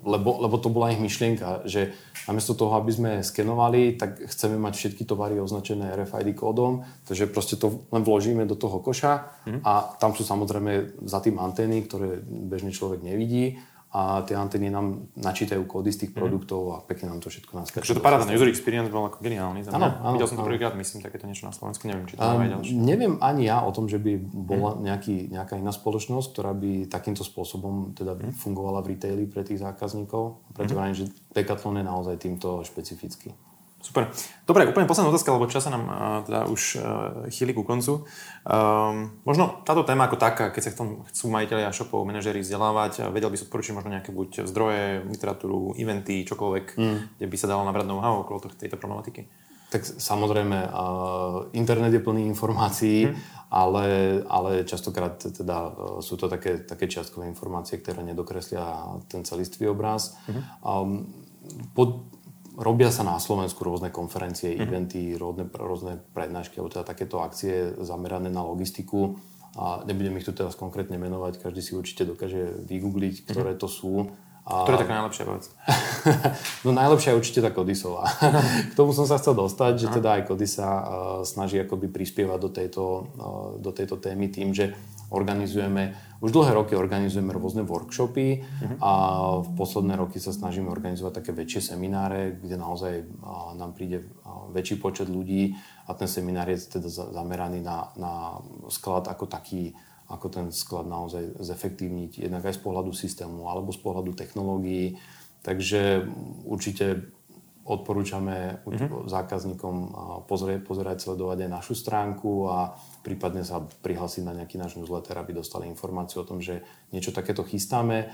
lebo, 0.03 0.39
lebo 0.43 0.55
to 0.59 0.69
bola 0.69 0.91
ich 0.91 1.01
myšlienka, 1.01 1.65
že 1.67 1.95
namiesto 2.27 2.55
toho, 2.55 2.75
aby 2.79 2.91
sme 2.91 3.11
skenovali, 3.25 3.99
tak 3.99 4.29
chceme 4.31 4.55
mať 4.55 4.73
všetky 4.75 5.03
tovary 5.03 5.39
označené 5.39 5.91
RFID 5.95 6.35
kódom, 6.37 6.87
takže 7.03 7.27
proste 7.27 7.59
to 7.59 7.87
len 7.91 8.03
vložíme 8.05 8.47
do 8.47 8.55
toho 8.55 8.79
koša 8.79 9.43
mm. 9.47 9.59
a 9.63 9.97
tam 9.99 10.15
sú 10.15 10.23
samozrejme 10.23 11.03
za 11.03 11.19
tým 11.19 11.39
antény, 11.39 11.83
ktoré 11.83 12.23
bežný 12.23 12.71
človek 12.71 13.03
nevidí 13.03 13.59
a 13.93 14.25
tie 14.25 14.33
antény 14.33 14.73
nám 14.73 15.05
načítajú 15.13 15.69
kódy 15.69 15.93
z 15.93 15.97
tých 16.05 16.11
mm. 16.11 16.17
produktov 16.17 16.61
a 16.73 16.77
pekne 16.81 17.13
nám 17.13 17.21
to 17.21 17.29
všetko 17.29 17.61
naskačí. 17.61 17.85
Takže 17.85 18.01
to 18.01 18.01
paráda, 18.01 18.25
user 18.25 18.49
experience 18.49 18.89
bol 18.89 19.05
ako 19.05 19.21
geniálny. 19.21 19.69
Áno, 19.69 20.01
áno, 20.01 20.17
Videl 20.17 20.25
som 20.25 20.41
to 20.41 20.49
prvýkrát, 20.49 20.73
myslím, 20.73 21.05
takéto 21.05 21.29
niečo 21.29 21.45
na 21.45 21.53
Slovensku, 21.53 21.85
neviem, 21.85 22.09
či 22.09 22.17
to 22.17 22.25
um, 22.25 22.41
aj 22.41 22.49
ďalšie. 22.57 22.73
Neviem 22.73 23.21
ani 23.21 23.45
ja 23.45 23.61
o 23.61 23.69
tom, 23.69 23.85
že 23.85 24.01
by 24.01 24.17
bola 24.25 24.73
mm. 24.73 24.79
nejaký, 24.81 25.15
nejaká 25.29 25.61
iná 25.61 25.69
spoločnosť, 25.69 26.27
ktorá 26.33 26.57
by 26.57 26.89
takýmto 26.89 27.21
spôsobom 27.21 27.93
teda 27.93 28.17
mm. 28.17 28.33
fungovala 28.33 28.81
v 28.81 28.97
retaili 28.97 29.29
pre 29.29 29.45
tých 29.45 29.61
zákazníkov. 29.61 30.41
Preto 30.57 30.73
mm. 30.73 30.97
že 30.97 31.05
Decathlon 31.29 31.77
je 31.77 31.85
naozaj 31.85 32.15
týmto 32.17 32.65
špecifický. 32.65 33.52
Super. 33.83 34.07
Dobre, 34.47 34.63
úplne 34.63 34.87
posledná 34.87 35.11
otázka, 35.11 35.35
lebo 35.35 35.51
čas 35.51 35.67
sa 35.67 35.75
nám 35.75 35.83
uh, 35.91 36.23
teda 36.23 36.47
už 36.47 36.61
uh, 36.79 36.83
chýli 37.27 37.51
ku 37.51 37.67
koncu. 37.67 38.07
Um, 38.47 39.19
možno 39.27 39.59
táto 39.67 39.83
téma 39.83 40.07
ako 40.07 40.15
taká, 40.15 40.55
keď 40.55 40.61
sa 40.63 40.71
chcú, 40.71 41.03
chcú 41.11 41.25
majiteľi 41.27 41.67
a 41.67 41.75
shopov, 41.75 42.07
manažery 42.07 42.39
vzdelávať, 42.39 43.11
vedel 43.11 43.27
by 43.27 43.35
sa 43.35 43.43
odporučiť 43.43 43.75
možno 43.75 43.91
nejaké 43.91 44.15
buď 44.15 44.47
zdroje, 44.47 45.03
literatúru, 45.03 45.75
eventy, 45.75 46.23
čokoľvek, 46.23 46.65
mm. 46.79 46.97
kde 47.19 47.27
by 47.27 47.35
sa 47.35 47.51
dalo 47.51 47.67
nabrať 47.67 47.91
know-how 47.91 48.23
okolo 48.23 48.47
tejto 48.55 48.79
problematiky? 48.79 49.27
Tak 49.67 49.83
samozrejme, 49.83 50.69
uh, 50.71 51.51
internet 51.51 51.91
je 51.91 51.99
plný 51.99 52.23
informácií, 52.31 53.11
mm. 53.11 53.15
ale, 53.51 53.85
ale 54.31 54.63
častokrát 54.63 55.19
teda 55.19 55.57
uh, 55.59 55.99
sú 55.99 56.15
to 56.15 56.31
také, 56.31 56.63
také 56.63 56.87
čiastkové 56.87 57.27
informácie, 57.27 57.83
ktoré 57.83 57.99
nedokreslia 57.99 58.63
ten 59.11 59.27
celistvý 59.27 59.75
obraz. 59.75 60.15
Mm. 60.31 60.41
Um, 60.63 60.89
pod, 61.75 62.07
robia 62.57 62.93
sa 62.93 63.01
na 63.01 63.17
Slovensku 63.17 63.61
rôzne 63.65 63.89
konferencie, 63.89 64.53
mm-hmm. 64.53 64.65
eventy, 64.65 65.03
rôzne, 65.17 65.45
rôzne 65.53 65.93
prednášky, 66.13 66.61
alebo 66.61 66.73
teda 66.73 66.85
takéto 66.85 67.21
akcie 67.21 67.73
zamerané 67.81 68.29
na 68.29 68.45
logistiku. 68.45 69.17
A 69.53 69.85
nebudem 69.85 70.17
ich 70.17 70.25
tu 70.25 70.33
teraz 70.33 70.57
konkrétne 70.57 70.97
menovať, 70.97 71.37
každý 71.37 71.61
si 71.61 71.77
určite 71.77 72.09
dokáže 72.09 72.65
vygoogliť, 72.65 73.15
mhm. 73.21 73.25
ktoré 73.29 73.53
to 73.53 73.69
sú. 73.69 74.09
A... 74.43 74.67
Ktorá 74.67 74.75
je 74.75 74.83
taká 74.83 74.95
najlepšia 74.99 75.23
vec? 75.29 75.43
no 76.67 76.75
najlepšia 76.75 77.15
je 77.15 77.19
určite 77.21 77.39
tá 77.39 77.49
Kodisová. 77.53 78.11
K 78.69 78.73
tomu 78.75 78.91
som 78.91 79.07
sa 79.07 79.15
chcel 79.15 79.39
dostať, 79.39 79.73
že 79.79 79.87
teda 79.87 80.19
aj 80.19 80.27
Kodisa 80.27 80.67
uh, 80.67 80.83
snaží 81.23 81.63
akoby 81.63 81.87
prispievať 81.87 82.39
do 82.43 82.49
tejto, 82.51 82.83
uh, 83.15 83.49
do 83.61 83.71
tejto 83.71 83.95
témy 84.03 84.27
tým, 84.27 84.51
že 84.51 84.75
organizujeme, 85.13 85.93
už 86.25 86.33
dlhé 86.33 86.57
roky 86.57 86.73
organizujeme 86.73 87.29
rôzne 87.29 87.61
workshopy 87.61 88.41
uh-huh. 88.41 88.77
a 88.81 88.91
v 89.45 89.49
posledné 89.53 89.93
roky 89.93 90.17
sa 90.17 90.33
snažíme 90.33 90.65
organizovať 90.73 91.21
také 91.21 91.31
väčšie 91.37 91.77
semináre, 91.77 92.41
kde 92.41 92.57
naozaj 92.57 92.93
nám 93.53 93.77
príde 93.77 94.09
väčší 94.49 94.81
počet 94.81 95.07
ľudí 95.07 95.53
a 95.85 95.93
ten 95.93 96.09
seminár 96.09 96.49
je 96.49 96.81
teda 96.81 96.89
zameraný 96.89 97.61
na, 97.61 97.93
na 97.93 98.41
sklad 98.73 99.05
ako 99.05 99.29
taký, 99.29 99.77
ako 100.09 100.27
ten 100.33 100.45
sklad 100.49 100.89
naozaj 100.89 101.37
zefektívniť, 101.37 102.25
jednak 102.25 102.49
aj 102.49 102.57
z 102.57 102.61
pohľadu 102.65 102.91
systému 102.91 103.45
alebo 103.45 103.69
z 103.69 103.79
pohľadu 103.85 104.17
technológií. 104.17 104.97
Takže 105.43 106.07
určite 106.47 107.13
odporúčame 107.63 108.59
mm-hmm. 108.63 109.07
zákazníkom 109.07 109.75
pozrieť, 110.27 110.67
pozerať, 110.67 110.97
sledovať 111.03 111.47
aj 111.47 111.49
našu 111.51 111.75
stránku 111.79 112.51
a 112.51 112.75
prípadne 113.03 113.43
sa 113.43 113.61
prihlásiť 113.61 114.23
na 114.23 114.33
nejaký 114.33 114.55
náš 114.55 114.79
newsletter, 114.79 115.19
aby 115.19 115.35
dostali 115.35 115.67
informáciu 115.67 116.23
o 116.23 116.27
tom, 116.27 116.39
že 116.39 116.63
niečo 116.95 117.11
takéto 117.11 117.43
chystáme. 117.43 118.09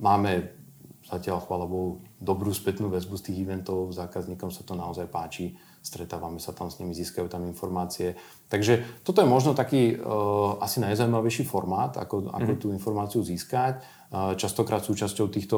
Máme 0.00 0.56
zatiaľ, 1.06 1.38
chvála 1.38 1.70
Bohu, 1.70 2.02
dobrú 2.18 2.50
spätnú 2.50 2.90
väzbu 2.90 3.14
z 3.14 3.30
tých 3.30 3.46
eventov, 3.46 3.94
zákazníkom 3.94 4.50
sa 4.50 4.66
to 4.66 4.74
naozaj 4.74 5.06
páči, 5.06 5.54
stretávame 5.78 6.42
sa 6.42 6.50
tam 6.50 6.66
s 6.66 6.82
nimi, 6.82 6.98
získajú 6.98 7.30
tam 7.30 7.46
informácie. 7.46 8.18
Takže 8.50 9.06
toto 9.06 9.22
je 9.22 9.30
možno 9.30 9.54
taký 9.54 9.94
uh, 9.94 10.58
asi 10.58 10.82
najzaujímavejší 10.82 11.46
formát, 11.46 11.94
ako, 11.94 12.26
ako 12.34 12.50
mm-hmm. 12.50 12.58
tú 12.58 12.74
informáciu 12.74 13.22
získať. 13.22 13.86
Uh, 14.10 14.34
častokrát 14.34 14.82
súčasťou 14.82 15.30
týchto 15.30 15.56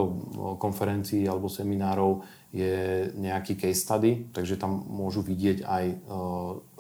konferencií 0.61 1.25
alebo 1.25 1.49
seminárov 1.49 2.21
je 2.49 3.09
nejaký 3.13 3.61
case 3.61 3.85
study, 3.85 4.33
takže 4.33 4.57
tam 4.57 4.81
môžu 4.89 5.21
vidieť 5.21 5.69
aj 5.69 5.85
uh, 5.93 5.97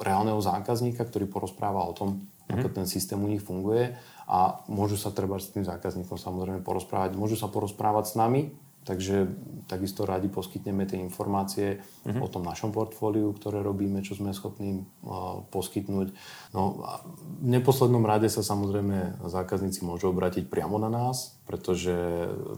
reálneho 0.00 0.40
zákazníka, 0.40 1.04
ktorý 1.04 1.28
porozpráva 1.28 1.84
o 1.84 1.92
tom, 1.92 2.24
mm-hmm. 2.24 2.52
ako 2.56 2.66
ten 2.72 2.86
systém 2.88 3.20
u 3.20 3.28
nich 3.28 3.44
funguje 3.44 3.92
a 4.24 4.64
môžu 4.68 4.96
sa 4.96 5.12
treba 5.12 5.36
s 5.36 5.52
tým 5.52 5.68
zákazníkom 5.68 6.16
samozrejme 6.16 6.64
porozprávať, 6.64 7.20
môžu 7.20 7.36
sa 7.36 7.52
porozprávať 7.52 8.04
s 8.08 8.14
nami, 8.16 8.56
takže 8.88 9.28
takisto 9.68 10.08
radi 10.08 10.32
poskytneme 10.32 10.88
tie 10.88 10.96
informácie 11.04 11.84
mm-hmm. 11.84 12.24
o 12.24 12.28
tom 12.32 12.48
našom 12.48 12.72
portfóliu, 12.72 13.36
ktoré 13.36 13.60
robíme, 13.60 14.00
čo 14.00 14.16
sme 14.16 14.32
schopní 14.32 14.88
uh, 15.04 15.44
poskytnúť. 15.52 16.16
No 16.56 16.80
a 16.80 17.04
v 17.44 17.60
neposlednom 17.60 18.08
rade 18.08 18.32
sa 18.32 18.40
samozrejme 18.40 19.20
zákazníci 19.20 19.84
môžu 19.84 20.08
obrátiť 20.16 20.48
priamo 20.48 20.80
na 20.80 20.88
nás, 20.88 21.36
pretože 21.44 21.92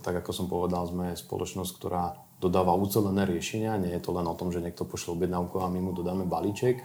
tak 0.06 0.22
ako 0.22 0.30
som 0.30 0.46
povedal, 0.46 0.86
sme 0.86 1.18
spoločnosť, 1.18 1.74
ktorá 1.74 2.29
dodáva 2.40 2.72
ucelené 2.72 3.28
riešenia, 3.28 3.76
nie 3.76 3.92
je 3.92 4.00
to 4.00 4.16
len 4.16 4.24
o 4.24 4.34
tom, 4.34 4.48
že 4.48 4.64
niekto 4.64 4.88
pošle 4.88 5.12
objednávku 5.12 5.60
a 5.60 5.68
my 5.68 5.78
mu 5.84 5.92
dodáme 5.92 6.24
balíček. 6.24 6.80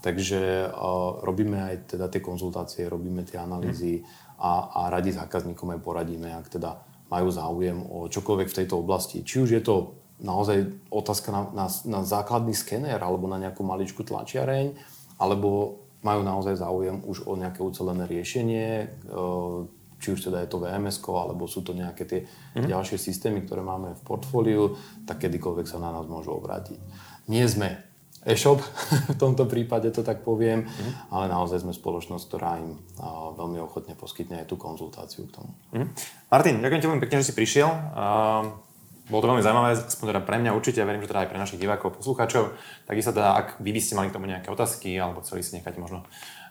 Takže 0.00 0.70
uh, 0.70 1.20
robíme 1.20 1.60
aj 1.60 1.92
teda 1.92 2.08
tie 2.08 2.24
konzultácie, 2.24 2.88
robíme 2.88 3.20
tie 3.26 3.36
analýzy 3.36 4.00
a, 4.40 4.72
a 4.72 4.80
radi 4.88 5.12
zákazníkom 5.12 5.76
aj 5.76 5.80
poradíme, 5.84 6.32
ak 6.32 6.56
teda 6.56 6.80
majú 7.12 7.28
záujem 7.28 7.84
o 7.84 8.08
čokoľvek 8.08 8.48
v 8.48 8.58
tejto 8.64 8.80
oblasti. 8.80 9.20
Či 9.20 9.44
už 9.44 9.50
je 9.60 9.60
to 9.60 10.00
naozaj 10.24 10.72
otázka 10.88 11.28
na, 11.34 11.42
na, 11.52 11.66
na 11.84 12.00
základný 12.00 12.56
skener 12.56 12.96
alebo 12.96 13.28
na 13.28 13.36
nejakú 13.36 13.60
maličku 13.60 14.00
tlačiareň, 14.00 14.72
alebo 15.20 15.82
majú 16.00 16.24
naozaj 16.24 16.56
záujem 16.56 17.04
už 17.04 17.28
o 17.28 17.36
nejaké 17.36 17.60
ucelené 17.60 18.08
riešenie, 18.08 18.68
uh, 19.12 19.68
či 20.00 20.16
už 20.16 20.32
teda 20.32 20.40
je 20.42 20.48
to 20.48 20.58
vms 20.58 20.96
alebo 21.04 21.44
sú 21.44 21.60
to 21.60 21.76
nejaké 21.76 22.08
tie 22.08 22.20
mm-hmm. 22.24 22.66
ďalšie 22.66 22.96
systémy, 22.96 23.44
ktoré 23.44 23.60
máme 23.60 23.94
v 23.94 24.02
portfóliu, 24.02 24.74
tak 25.04 25.22
kedykoľvek 25.22 25.68
sa 25.68 25.76
na 25.76 25.92
nás 25.92 26.08
môžu 26.08 26.32
obrátiť. 26.32 26.80
Nie 27.28 27.44
sme 27.44 27.76
e-shop, 28.24 28.64
v 29.14 29.16
tomto 29.20 29.44
prípade 29.44 29.92
to 29.92 30.00
tak 30.00 30.24
poviem, 30.24 30.64
mm-hmm. 30.64 31.12
ale 31.12 31.28
naozaj 31.28 31.60
sme 31.60 31.76
spoločnosť, 31.76 32.24
ktorá 32.26 32.58
im 32.58 32.80
a, 32.96 33.36
veľmi 33.36 33.60
ochotne 33.60 33.92
poskytne 33.92 34.40
aj 34.44 34.48
tú 34.48 34.56
konzultáciu 34.56 35.28
k 35.28 35.36
tomu. 35.36 35.52
Mm-hmm. 35.76 35.88
Martin, 36.32 36.56
ďakujem 36.64 36.80
ti 36.80 36.88
veľmi 36.88 37.02
pekne, 37.04 37.20
že 37.20 37.28
si 37.28 37.34
prišiel. 37.36 37.68
Uh, 37.68 38.70
bolo 39.10 39.26
to 39.26 39.30
veľmi 39.34 39.42
zaujímavé, 39.42 39.74
aspoň 39.74 40.06
teda 40.14 40.22
pre 40.22 40.38
mňa 40.38 40.54
určite, 40.54 40.78
a 40.78 40.86
verím, 40.86 41.02
že 41.02 41.10
teda 41.10 41.26
aj 41.26 41.30
pre 41.34 41.42
našich 41.42 41.58
divákov, 41.58 41.98
poslucháčov. 41.98 42.54
Takisto 42.86 43.10
teda, 43.10 43.34
ak 43.34 43.46
vy 43.58 43.74
by 43.74 43.80
ste 43.82 43.98
mali 43.98 44.06
k 44.06 44.14
tomu 44.14 44.30
nejaké 44.30 44.48
otázky, 44.54 44.94
alebo 44.94 45.18
chceli 45.26 45.42
si 45.42 45.58
nechať 45.58 45.74
možno 45.82 46.06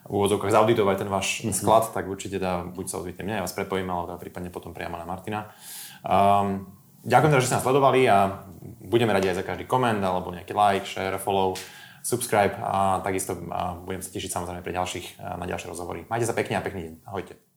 úvodzovkách 0.10 0.51
zauditovať 0.51 0.95
ten 1.05 1.10
váš 1.10 1.28
mm-hmm. 1.45 1.53
sklad, 1.53 1.93
tak 1.93 2.10
určite 2.10 2.41
teda 2.41 2.66
buď 2.74 2.86
sa 2.89 2.97
ozvíte 2.99 3.22
mňa, 3.22 3.39
ja 3.39 3.45
vás 3.45 3.53
prepojím, 3.53 3.88
alebo 3.93 4.10
teda 4.10 4.20
prípadne 4.20 4.49
potom 4.49 4.74
priamo 4.74 4.97
na 4.97 5.05
Martina. 5.05 5.53
Um, 6.01 6.66
ďakujem 7.05 7.32
teda, 7.32 7.41
že 7.41 7.47
ste 7.47 7.55
nás 7.62 7.66
sledovali 7.66 8.10
a 8.10 8.43
budeme 8.89 9.14
radi 9.14 9.30
aj 9.30 9.41
za 9.41 9.45
každý 9.45 9.70
koment, 9.70 10.01
alebo 10.01 10.34
nejaký 10.34 10.57
like, 10.57 10.89
share, 10.89 11.22
follow, 11.22 11.53
subscribe 12.01 12.57
a 12.57 13.03
takisto 13.05 13.38
a 13.53 13.78
budem 13.78 14.01
sa 14.01 14.10
tešiť 14.10 14.32
samozrejme 14.32 14.64
pre 14.64 14.74
ďalších, 14.74 15.20
na 15.20 15.45
ďalšie 15.45 15.68
rozhovory. 15.70 16.07
Majte 16.10 16.26
sa 16.26 16.34
pekne 16.34 16.57
a 16.57 16.66
pekný 16.66 16.89
deň. 16.89 16.93
Ahojte. 17.05 17.49